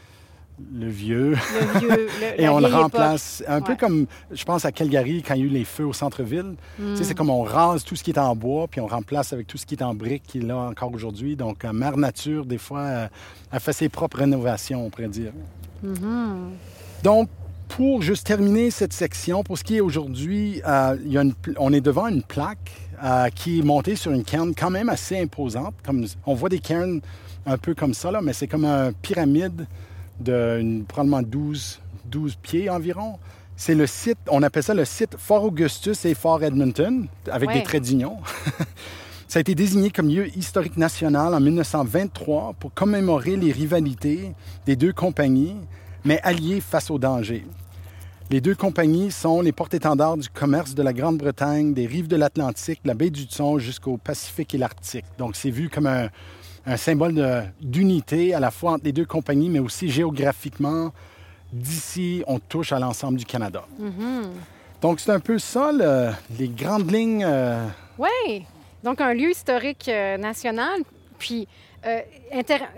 le 0.75 0.89
vieux. 0.89 1.31
Le 1.31 1.79
vieux, 1.81 1.89
le- 2.21 2.41
Et 2.43 2.49
on 2.49 2.59
le 2.61 2.67
remplace, 2.67 3.43
un 3.47 3.61
peu 3.61 3.77
comme, 3.77 4.07
je 4.31 4.45
pense 4.45 4.65
à 4.65 4.73
Calgary, 4.73 5.23
quand 5.27 5.35
il 5.35 5.41
y 5.41 5.43
a 5.43 5.47
eu 5.47 5.51
les 5.51 5.65
feux 5.65 5.87
au 5.87 5.93
centre-ville. 5.93 6.55
C'est 6.95 7.15
comme 7.15 7.31
on 7.31 7.43
rase 7.43 7.85
tout 7.85 7.97
ce 7.97 8.03
qui 8.05 8.11
est 8.11 8.19
en 8.19 8.35
bois, 8.37 8.69
puis 8.69 8.81
on 8.81 8.87
remplace 8.87 9.33
avec 9.33 9.47
tout 9.47 9.59
ce 9.59 9.67
qui 9.67 9.75
est 9.75 9.83
en 9.83 9.95
briques 9.95 10.25
qui 10.27 10.39
est 10.39 10.43
là 10.43 10.57
encore 10.57 10.93
aujourd'hui. 10.95 11.37
Donc, 11.37 11.65
euh, 11.65 11.73
Mère 11.73 11.97
Nature, 11.97 12.45
des 12.47 12.59
fois, 12.59 12.81
euh, 12.81 13.09
a 13.53 13.61
fait 13.61 13.73
ses 13.73 13.89
propres 13.89 14.19
rénovations, 14.19 14.87
on 14.87 14.91
pourrait 14.91 15.09
dire. 15.09 15.33
Mhm. 15.83 16.51
Donc, 17.03 17.29
pour 17.69 18.03
juste 18.03 18.27
terminer 18.27 18.71
cette 18.71 18.93
section, 18.93 19.43
pour 19.45 19.57
ce 19.57 19.65
qui 19.65 19.77
est 19.77 19.81
aujourd'hui, 19.81 20.61
euh, 20.67 20.95
a 20.95 20.97
une 21.23 21.35
on 21.59 21.73
est 21.73 21.81
devant 21.81 22.09
une 22.09 22.23
plaque 22.23 22.73
euh, 23.03 23.29
qui 23.29 23.61
est 23.61 23.63
montée 23.63 23.97
sur 23.97 24.13
une 24.13 24.25
cairn 24.25 24.53
quand 24.55 24.71
même 24.71 24.89
assez 24.89 25.19
imposante. 25.19 25.75
Comme, 25.85 26.05
on 26.27 26.35
voit 26.35 26.49
des 26.49 26.59
cairns 26.59 27.01
un 27.47 27.57
peu 27.57 27.75
comme 27.75 27.95
ça, 27.95 28.11
là, 28.11 28.21
mais 28.21 28.33
c'est 28.33 28.47
comme 28.47 28.65
un 28.65 28.93
pyramide 28.93 29.67
de 30.21 30.59
une- 30.61 30.85
probablement 30.85 31.23
12, 31.23 31.81
12 32.07 32.37
pieds 32.37 32.69
environ. 32.71 33.19
C'est 33.57 33.75
le 33.75 33.87
site, 33.87 34.19
on 34.31 34.43
appelle 34.43 34.63
ça 34.63 34.75
le 34.75 34.85
site 34.85 35.17
Fort 35.19 35.45
Augustus 35.45 36.05
et 36.07 36.15
Fort 36.15 36.43
Edmonton, 36.43 37.07
avec 37.31 37.51
Ouais. 37.51 37.57
des 37.59 37.63
traits 37.63 37.83
d'union. 37.83 38.17
Ça 39.29 39.39
a 39.39 39.41
été 39.41 39.55
désigné 39.55 39.91
comme 39.91 40.09
lieu 40.09 40.27
historique 40.37 40.77
national 40.77 41.35
en 41.35 41.41
1923 41.41 42.55
pour 42.59 42.75
commémorer 42.75 43.37
les 43.37 43.53
rivalités 43.53 44.33
des 44.67 44.75
deux 44.75 44.93
compagnies, 44.93 45.55
mais 46.05 46.21
alliées 46.23 46.61
face 46.61 46.91
au 46.91 46.99
danger. 46.99 47.47
Les 48.31 48.41
deux 48.41 48.55
compagnies 48.57 49.11
sont 49.13 49.41
les 49.41 49.53
porte-étendards 49.53 50.17
du 50.17 50.29
commerce 50.29 50.75
de 50.75 50.83
la 50.83 50.93
Grande-Bretagne, 50.93 51.75
des 51.75 51.87
rives 51.87 52.09
de 52.09 52.17
l'Atlantique, 52.17 52.81
la 52.85 52.95
baie 52.95 53.11
du 53.11 53.27
Thon 53.29 53.59
jusqu'au 53.59 53.99
Pacifique 53.99 54.55
et 54.55 54.59
l'Arctique. 54.59 55.05
Donc, 55.19 55.37
c'est 55.37 55.51
vu 55.51 55.69
comme 55.69 55.87
un, 55.87 56.09
un 56.67 56.77
symbole 56.77 57.51
d'unité 57.61 58.35
à 58.35 58.41
la 58.41 58.51
fois 58.51 58.73
entre 58.73 58.85
les 58.85 58.93
deux 58.93 59.07
compagnies, 59.07 59.49
mais 59.49 59.59
aussi 59.61 59.89
géographiquement. 59.91 60.93
D'ici, 61.53 62.23
on 62.29 62.39
touche 62.39 62.71
à 62.73 62.79
l'ensemble 62.79 63.19
du 63.19 63.25
Canada. 63.25 63.65
Donc, 64.81 65.01
c'est 65.01 65.11
un 65.11 65.19
peu 65.19 65.39
ça, 65.39 65.73
le- 65.73 66.11
les 66.39 66.49
grandes 66.49 66.91
lignes. 66.93 67.25
euh, 67.27 67.67
Oui. 67.99 68.45
Donc, 68.85 69.01
un 69.01 69.13
lieu 69.15 69.31
historique 69.33 69.89
euh, 69.89 70.17
national. 70.17 70.81
Puis, 71.19 71.49
euh, 71.85 72.01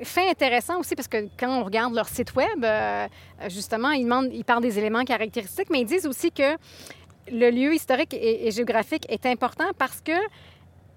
fait 0.05 0.29
intéressant 0.31 0.81
aussi 0.81 0.95
parce 0.97 1.07
que 1.07 1.29
quand 1.39 1.61
on 1.61 1.65
regarde 1.65 1.95
leur 1.95 2.09
site 2.09 2.35
Web, 2.35 2.65
euh, 2.65 3.07
justement, 3.49 3.91
ils, 3.91 4.05
demandent, 4.05 4.31
ils 4.33 4.45
parlent 4.45 4.63
des 4.63 4.79
éléments 4.79 5.05
caractéristiques, 5.05 5.69
mais 5.71 5.81
ils 5.83 5.87
disent 5.87 6.07
aussi 6.07 6.33
que 6.33 6.57
le 7.31 7.51
lieu 7.51 7.75
historique 7.75 8.15
et, 8.15 8.49
et 8.49 8.51
géographique 8.51 9.05
est 9.11 9.27
important 9.27 9.67
parce 9.79 10.01
que 10.01 10.13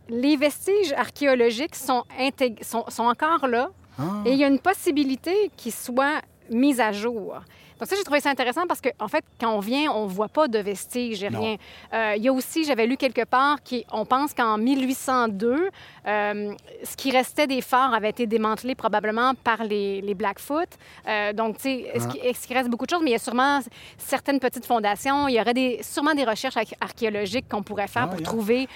les 0.10 0.36
vestiges 0.38 0.94
archéologiques 0.94 1.76
sont, 1.76 2.04
intég- 2.20 2.64
sont, 2.64 2.86
sont 2.90 3.04
encore 3.06 3.48
là 3.48 3.70
ah, 4.00 4.04
et 4.26 4.32
il 4.34 4.38
y 4.38 4.44
a 4.44 4.48
une 4.48 4.60
possibilité 4.60 5.52
qu'ils 5.58 5.72
soient 5.74 6.22
mis 6.52 6.80
à 6.82 6.92
jour. 6.92 7.36
Donc 7.78 7.90
ça, 7.90 7.96
j'ai 7.98 8.04
trouvé 8.06 8.22
ça 8.22 8.30
intéressant 8.30 8.68
parce 8.68 8.80
qu'en 8.80 8.90
en 9.00 9.08
fait, 9.10 9.24
quand 9.38 9.52
on 9.54 9.60
vient, 9.60 9.92
on 9.92 10.04
ne 10.06 10.10
voit 10.10 10.30
pas 10.30 10.48
de 10.48 10.60
vestiges, 10.60 11.26
Non. 11.26 11.42
rien. 11.42 11.56
Euh, 11.94 12.14
il 12.16 12.24
y 12.24 12.30
a 12.30 12.32
aussi, 12.32 12.64
j'avais 12.64 12.88
lu 12.88 12.96
quelque 12.96 13.26
part, 13.26 13.58
qu'on 13.64 14.06
pense 14.06 14.34
qu'en 14.34 14.58
1802, 14.58 15.70
euh, 16.08 16.54
ce 16.84 16.96
qui 16.96 17.12
restait 17.12 17.48
des 17.48 17.60
forts 17.62 17.94
avait 17.94 18.12
été 18.12 18.28
démantelé 18.28 18.76
probablement 18.76 19.34
par 19.44 19.64
les, 19.66 20.00
les 20.00 20.14
Blackfoot. 20.14 20.70
Euh, 21.08 21.34
donc, 21.34 21.58
tu 21.58 21.64
sais, 21.64 21.92
est-ce 21.94 22.08
Ah. 22.08 22.46
qu'il 22.48 22.56
reste 22.56 22.70
beaucoup 22.70 22.86
de 22.86 22.92
choses? 22.92 23.02
Mais 23.04 23.10
il 23.10 23.14
y 23.14 23.18
a 23.18 23.20
sûrement 23.20 23.60
certaines 23.98 24.40
petites 24.40 24.66
fondations. 24.66 25.28
Il 25.28 25.34
y 25.36 25.42
aurait 25.42 25.54
des, 25.54 25.80
sûrement 25.84 26.14
des 26.14 26.24
recherches 26.24 26.56
arch- 26.56 26.76
archéologiques 26.80 27.50
qu'on 27.50 27.64
pourrait 27.64 27.88
faire 27.90 28.04
Ah, 28.04 28.08
pour 28.08 28.20
yeah. 28.20 28.26
trouver 28.30 28.68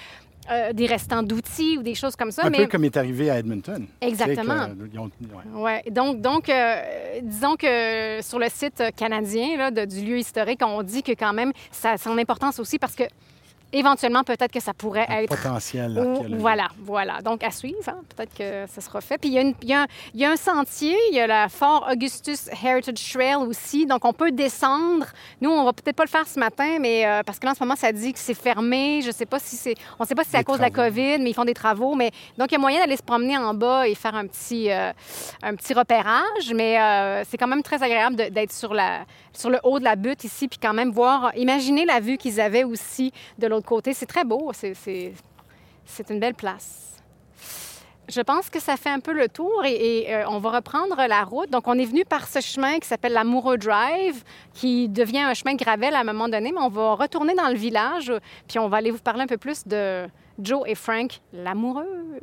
euh, 0.50 0.72
des 0.72 0.86
restants 0.86 1.22
d'outils 1.22 1.76
ou 1.78 1.82
des 1.82 1.94
choses 1.94 2.16
comme 2.16 2.30
ça. 2.30 2.46
un 2.46 2.50
mais... 2.50 2.58
peu 2.58 2.66
comme 2.66 2.84
est 2.84 2.96
arrivé 2.96 3.30
à 3.30 3.38
Edmonton. 3.38 3.86
Exactement. 4.00 4.66
Que, 4.92 4.98
ont- 4.98 5.10
ouais. 5.54 5.62
Ouais. 5.84 5.90
Donc, 5.90 6.20
donc 6.20 6.48
euh, 6.48 6.76
disons 7.22 7.56
que 7.56 8.20
sur 8.22 8.38
le 8.38 8.48
site 8.48 8.82
canadien 8.96 9.56
là, 9.56 9.70
de- 9.70 9.84
du 9.84 10.04
lieu 10.04 10.18
historique, 10.18 10.60
on 10.64 10.82
dit 10.82 11.02
que 11.02 11.12
quand 11.12 11.32
même, 11.32 11.52
ça 11.70 11.96
son 11.96 12.16
importance 12.18 12.58
aussi 12.58 12.78
parce 12.78 12.94
que 12.94 13.04
éventuellement, 13.72 14.24
peut-être 14.24 14.52
que 14.52 14.60
ça 14.60 14.72
pourrait 14.74 15.06
Un 15.08 15.18
être. 15.22 15.28
potentiel 15.36 15.98
Ou- 15.98 16.36
voilà, 16.38 16.68
voilà. 16.78 17.20
Donc, 17.22 17.42
à 17.44 17.50
suivre. 17.50 17.78
hein. 17.88 18.00
Peut-être 18.16 18.34
que 18.34 18.66
ça 18.72 18.80
sera 18.80 19.00
fait. 19.00 19.18
Puis, 19.18 19.30
il 19.30 19.34
y, 19.34 19.38
a 19.38 19.42
une- 19.42 19.54
il 19.62 19.68
y 19.68 19.74
a 19.74 19.82
un, 19.82 19.86
il 20.14 20.20
y 20.20 20.24
a 20.24 20.30
un 20.30 20.36
sentier. 20.36 20.96
Il 21.10 21.16
y 21.16 21.20
a 21.20 21.26
la 21.26 21.48
Fort 21.48 21.88
Augustus 21.90 22.48
Heritage 22.62 23.12
Trail 23.12 23.36
aussi. 23.36 23.86
Donc, 23.86 24.04
on 24.04 24.12
peut 24.12 24.30
descendre. 24.32 25.06
Nous, 25.40 25.50
on 25.50 25.64
va 25.64 25.72
peut-être 25.72 25.96
pas 25.96 26.04
le 26.04 26.08
faire 26.08 26.26
ce 26.26 26.38
matin, 26.38 26.78
mais 26.80 27.06
euh, 27.06 27.22
parce 27.24 27.38
que 27.38 27.46
là, 27.46 27.52
en 27.52 27.54
ce 27.54 27.60
moment, 27.62 27.76
ça 27.76 27.92
dit 27.92 28.12
que 28.12 28.18
c'est 28.18 28.34
fermé. 28.34 29.00
Je 29.04 29.10
sais 29.10 29.26
pas 29.26 29.38
si 29.38 29.56
c'est... 29.56 29.74
On 29.98 30.04
sait 30.04 30.14
pas 30.14 30.24
si 30.24 30.30
c'est 30.30 30.38
à 30.38 30.44
cause 30.44 30.56
de 30.58 30.62
la. 30.62 30.70
COVID, 30.70 31.18
mais 31.18 31.30
ils 31.30 31.34
font 31.34 31.44
des 31.44 31.54
travaux. 31.54 31.94
Mais 31.94 32.10
donc, 32.38 32.48
il 32.50 32.54
y 32.54 32.56
a 32.56 32.60
moyen 32.60 32.80
d'aller 32.80 32.96
se 32.96 33.02
promener 33.02 33.36
en 33.36 33.54
bas 33.54 33.86
et 33.88 33.94
faire 33.94 34.14
un 34.14 34.26
petit, 34.26 34.70
euh, 34.70 34.92
un 35.42 35.54
petit 35.54 35.74
repérage. 35.74 36.52
Mais 36.54 36.80
euh, 36.80 37.22
c'est 37.28 37.36
quand 37.36 37.46
même 37.48 37.62
très 37.62 37.82
agréable 37.82 38.16
d'être 38.16 38.52
sur, 38.52 38.74
la, 38.74 39.00
sur 39.32 39.50
le 39.50 39.58
haut 39.64 39.78
de 39.78 39.84
la 39.84 39.96
butte 39.96 40.24
ici, 40.24 40.48
puis 40.48 40.58
quand 40.60 40.74
même 40.74 40.90
voir... 40.90 41.32
Imaginez 41.36 41.84
la 41.84 42.00
vue 42.00 42.16
qu'ils 42.16 42.40
avaient 42.40 42.64
aussi 42.64 43.12
de 43.38 43.46
l'autre 43.46 43.59
côté. 43.62 43.94
C'est 43.94 44.06
très 44.06 44.24
beau. 44.24 44.50
C'est- 44.52 45.12
une 46.10 46.20
belle 46.20 46.34
place. 46.34 46.86
Je 48.08 48.20
pense 48.22 48.50
que 48.50 48.58
ça 48.58 48.76
fait 48.76 48.90
un 48.90 48.98
peu 48.98 49.12
le 49.12 49.28
tour 49.28 49.64
et, 49.64 50.12
euh, 50.12 50.24
on 50.28 50.38
va 50.38 50.50
reprendre 50.50 50.96
la 51.06 51.22
route. 51.22 51.48
Donc, 51.50 51.68
on 51.68 51.78
est 51.78 51.84
venu 51.84 52.04
par 52.04 52.26
ce 52.26 52.40
chemin 52.40 52.80
qui 52.80 52.88
s'appelle 52.88 53.12
l'Amoureux 53.12 53.56
Drive, 53.56 54.24
qui 54.52 54.88
devient 54.88 55.20
un 55.20 55.34
chemin 55.34 55.54
gravel 55.54 55.94
à 55.94 56.00
un 56.00 56.04
moment 56.04 56.28
donné, 56.28 56.50
mais 56.50 56.60
on 56.60 56.68
va 56.68 56.94
retourner 56.94 57.34
dans 57.34 57.48
le 57.48 57.54
village, 57.54 58.12
puis 58.48 58.58
on 58.58 58.68
va 58.68 58.78
aller 58.78 58.90
vous 58.90 58.98
parler 58.98 59.22
un 59.22 59.26
peu 59.28 59.36
plus 59.36 59.64
de 59.66 60.08
Joe 60.40 60.62
et 60.66 60.74
Frank, 60.74 61.20
l'amoureux. 61.32 62.18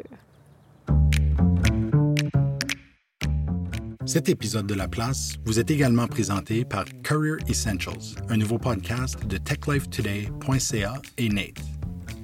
Cet 4.07 4.29
épisode 4.29 4.67
de 4.67 4.73
La 4.73 4.87
Place 4.87 5.33
vous 5.43 5.59
est 5.59 5.69
également 5.69 6.07
présenté 6.07 6.63
par 6.63 6.85
Career 7.03 7.35
Essentials, 7.49 8.15
un 8.29 8.37
nouveau 8.37 8.57
podcast 8.57 9.17
de 9.27 9.35
techlifetoday.ca 9.35 10.93
et 11.17 11.27
Nate. 11.27 11.59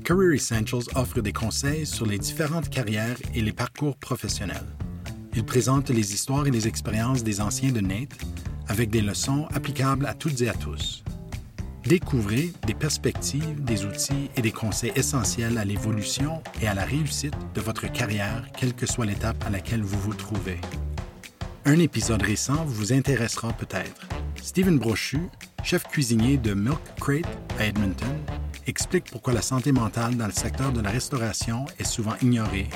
Career 0.05 0.33
Essentials 0.35 0.85
offre 0.95 1.19
des 1.19 1.33
conseils 1.33 1.85
sur 1.85 2.05
les 2.05 2.17
différentes 2.17 2.69
carrières 2.69 3.17
et 3.35 3.41
les 3.41 3.51
parcours 3.51 3.97
professionnels. 3.97 4.65
Il 5.35 5.43
présente 5.43 5.89
les 5.89 6.13
histoires 6.13 6.47
et 6.47 6.51
les 6.51 6.69
expériences 6.69 7.21
des 7.21 7.41
anciens 7.41 7.73
de 7.73 7.81
Nate 7.81 8.17
avec 8.69 8.89
des 8.89 9.01
leçons 9.01 9.45
applicables 9.53 10.05
à 10.05 10.13
toutes 10.13 10.39
et 10.39 10.47
à 10.47 10.53
tous. 10.53 11.03
Découvrez 11.83 12.53
des 12.65 12.75
perspectives, 12.75 13.61
des 13.61 13.83
outils 13.83 14.29
et 14.37 14.41
des 14.41 14.53
conseils 14.53 14.93
essentiels 14.95 15.57
à 15.57 15.65
l'évolution 15.65 16.41
et 16.61 16.67
à 16.69 16.75
la 16.75 16.85
réussite 16.85 17.35
de 17.53 17.59
votre 17.59 17.91
carrière, 17.91 18.47
quelle 18.57 18.73
que 18.73 18.85
soit 18.85 19.05
l'étape 19.05 19.43
à 19.45 19.49
laquelle 19.49 19.81
vous 19.81 19.99
vous 19.99 20.13
trouvez. 20.13 20.61
Un 21.65 21.79
épisode 21.79 22.21
récent 22.21 22.65
vous 22.65 22.91
intéressera 22.91 23.53
peut-être. 23.53 24.05
Stephen 24.41 24.77
Brochu, 24.77 25.29
chef 25.63 25.83
cuisinier 25.83 26.35
de 26.35 26.53
Milk 26.53 26.81
Crate 26.99 27.25
à 27.57 27.65
Edmonton, 27.65 28.17
explique 28.67 29.05
pourquoi 29.09 29.31
la 29.31 29.41
santé 29.41 29.71
mentale 29.71 30.17
dans 30.17 30.25
le 30.25 30.33
secteur 30.33 30.73
de 30.73 30.81
la 30.81 30.89
restauration 30.89 31.65
est 31.79 31.85
souvent 31.85 32.15
ignorée 32.21 32.67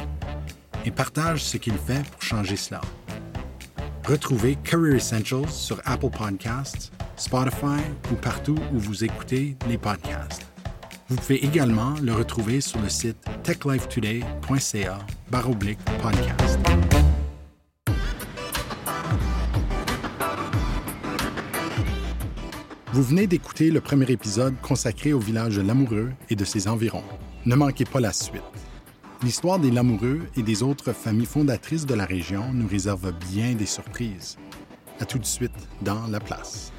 et 0.86 0.92
partage 0.92 1.44
ce 1.44 1.58
qu'il 1.58 1.74
fait 1.74 2.02
pour 2.12 2.22
changer 2.22 2.56
cela. 2.56 2.80
Retrouvez 4.06 4.56
Career 4.64 4.96
Essentials 4.96 5.50
sur 5.50 5.82
Apple 5.84 6.10
Podcasts, 6.10 6.94
Spotify 7.18 7.84
ou 8.10 8.16
partout 8.16 8.58
où 8.74 8.80
vous 8.80 9.04
écoutez 9.04 9.58
les 9.68 9.78
podcasts. 9.78 10.44
Vous 11.10 11.18
pouvez 11.18 11.44
également 11.44 11.94
le 12.02 12.14
retrouver 12.14 12.62
sur 12.62 12.80
le 12.82 12.88
site 12.88 13.18
techlifetoday.ca 13.44 15.00
Vous 22.98 23.04
venez 23.04 23.28
d'écouter 23.28 23.70
le 23.70 23.80
premier 23.80 24.10
épisode 24.10 24.56
consacré 24.64 25.14
au 25.14 25.20
village 25.20 25.58
de 25.58 25.62
Lamoureux 25.62 26.10
et 26.32 26.36
de 26.36 26.44
ses 26.44 26.68
environs. 26.68 27.04
Ne 27.46 27.54
manquez 27.54 27.86
pas 27.86 28.00
la 28.00 28.12
suite. 28.12 28.42
L'histoire 29.22 29.60
des 29.60 29.70
Lamoureux 29.70 30.22
et 30.36 30.42
des 30.42 30.64
autres 30.64 30.94
familles 30.94 31.28
fondatrices 31.28 31.86
de 31.86 31.94
la 31.94 32.06
région 32.06 32.52
nous 32.52 32.68
réserve 32.68 33.14
bien 33.32 33.54
des 33.54 33.68
surprises. 33.68 34.38
À 35.00 35.06
tout 35.06 35.20
de 35.20 35.28
suite 35.28 35.52
dans 35.84 36.08
La 36.08 36.20
Place. 36.20 36.74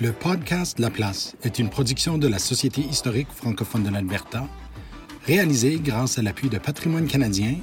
Le 0.00 0.10
podcast 0.12 0.78
La 0.78 0.88
Place 0.88 1.36
est 1.42 1.58
une 1.58 1.68
production 1.68 2.16
de 2.16 2.28
la 2.28 2.38
Société 2.38 2.80
historique 2.80 3.28
francophone 3.30 3.82
de 3.82 3.90
l'Alberta, 3.90 4.48
réalisée 5.26 5.78
grâce 5.84 6.18
à 6.18 6.22
l'appui 6.22 6.48
de 6.48 6.56
Patrimoine 6.56 7.08
canadien, 7.08 7.56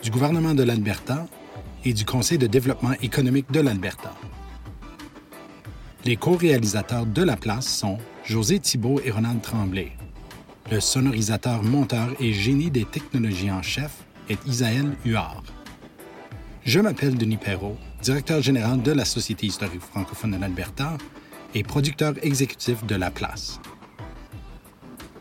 du 0.00 0.12
gouvernement 0.12 0.54
de 0.54 0.62
l'Alberta 0.62 1.26
et 1.84 1.92
du 1.92 2.04
Conseil 2.04 2.38
de 2.38 2.46
développement 2.46 2.92
économique 3.02 3.50
de 3.50 3.60
l'Alberta. 3.60 4.14
Les 6.04 6.16
co-réalisateurs 6.16 7.06
de 7.06 7.22
La 7.22 7.36
Place 7.36 7.66
sont 7.66 7.98
José 8.24 8.58
Thibault 8.58 9.00
et 9.04 9.10
Ronald 9.10 9.40
Tremblay. 9.40 9.92
Le 10.70 10.80
sonorisateur, 10.80 11.62
monteur 11.62 12.08
et 12.20 12.32
génie 12.32 12.70
des 12.70 12.84
technologies 12.84 13.50
en 13.50 13.62
chef 13.62 14.04
est 14.28 14.38
Isaël 14.46 14.96
Huard. 15.04 15.42
Je 16.64 16.80
m'appelle 16.80 17.16
Denis 17.16 17.36
Perrault, 17.36 17.76
directeur 18.02 18.40
général 18.40 18.82
de 18.82 18.92
la 18.92 19.04
Société 19.04 19.46
historique 19.46 19.80
francophone 19.80 20.32
de 20.32 20.38
l'Alberta 20.40 20.96
et 21.54 21.62
producteur 21.62 22.14
exécutif 22.22 22.84
de 22.86 22.94
La 22.94 23.10
Place. 23.10 23.60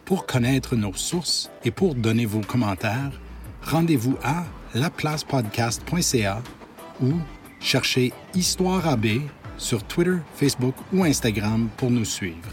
Pour 0.06 0.26
connaître 0.26 0.76
nos 0.76 0.94
sources 0.94 1.50
et 1.64 1.72
pour 1.72 1.96
donner 1.96 2.26
vos 2.26 2.42
commentaires, 2.42 3.12
rendez-vous 3.64 4.18
à 4.24 4.46
laplacepodcast.ca 4.74 6.42
ou 7.02 7.14
cherchez 7.60 8.14
Histoire 8.34 8.88
AB 8.88 9.06
sur 9.58 9.84
Twitter, 9.84 10.18
Facebook 10.36 10.76
ou 10.94 11.04
Instagram 11.04 11.70
pour 11.78 11.92
nous 11.92 12.06
suivre. 12.06 12.50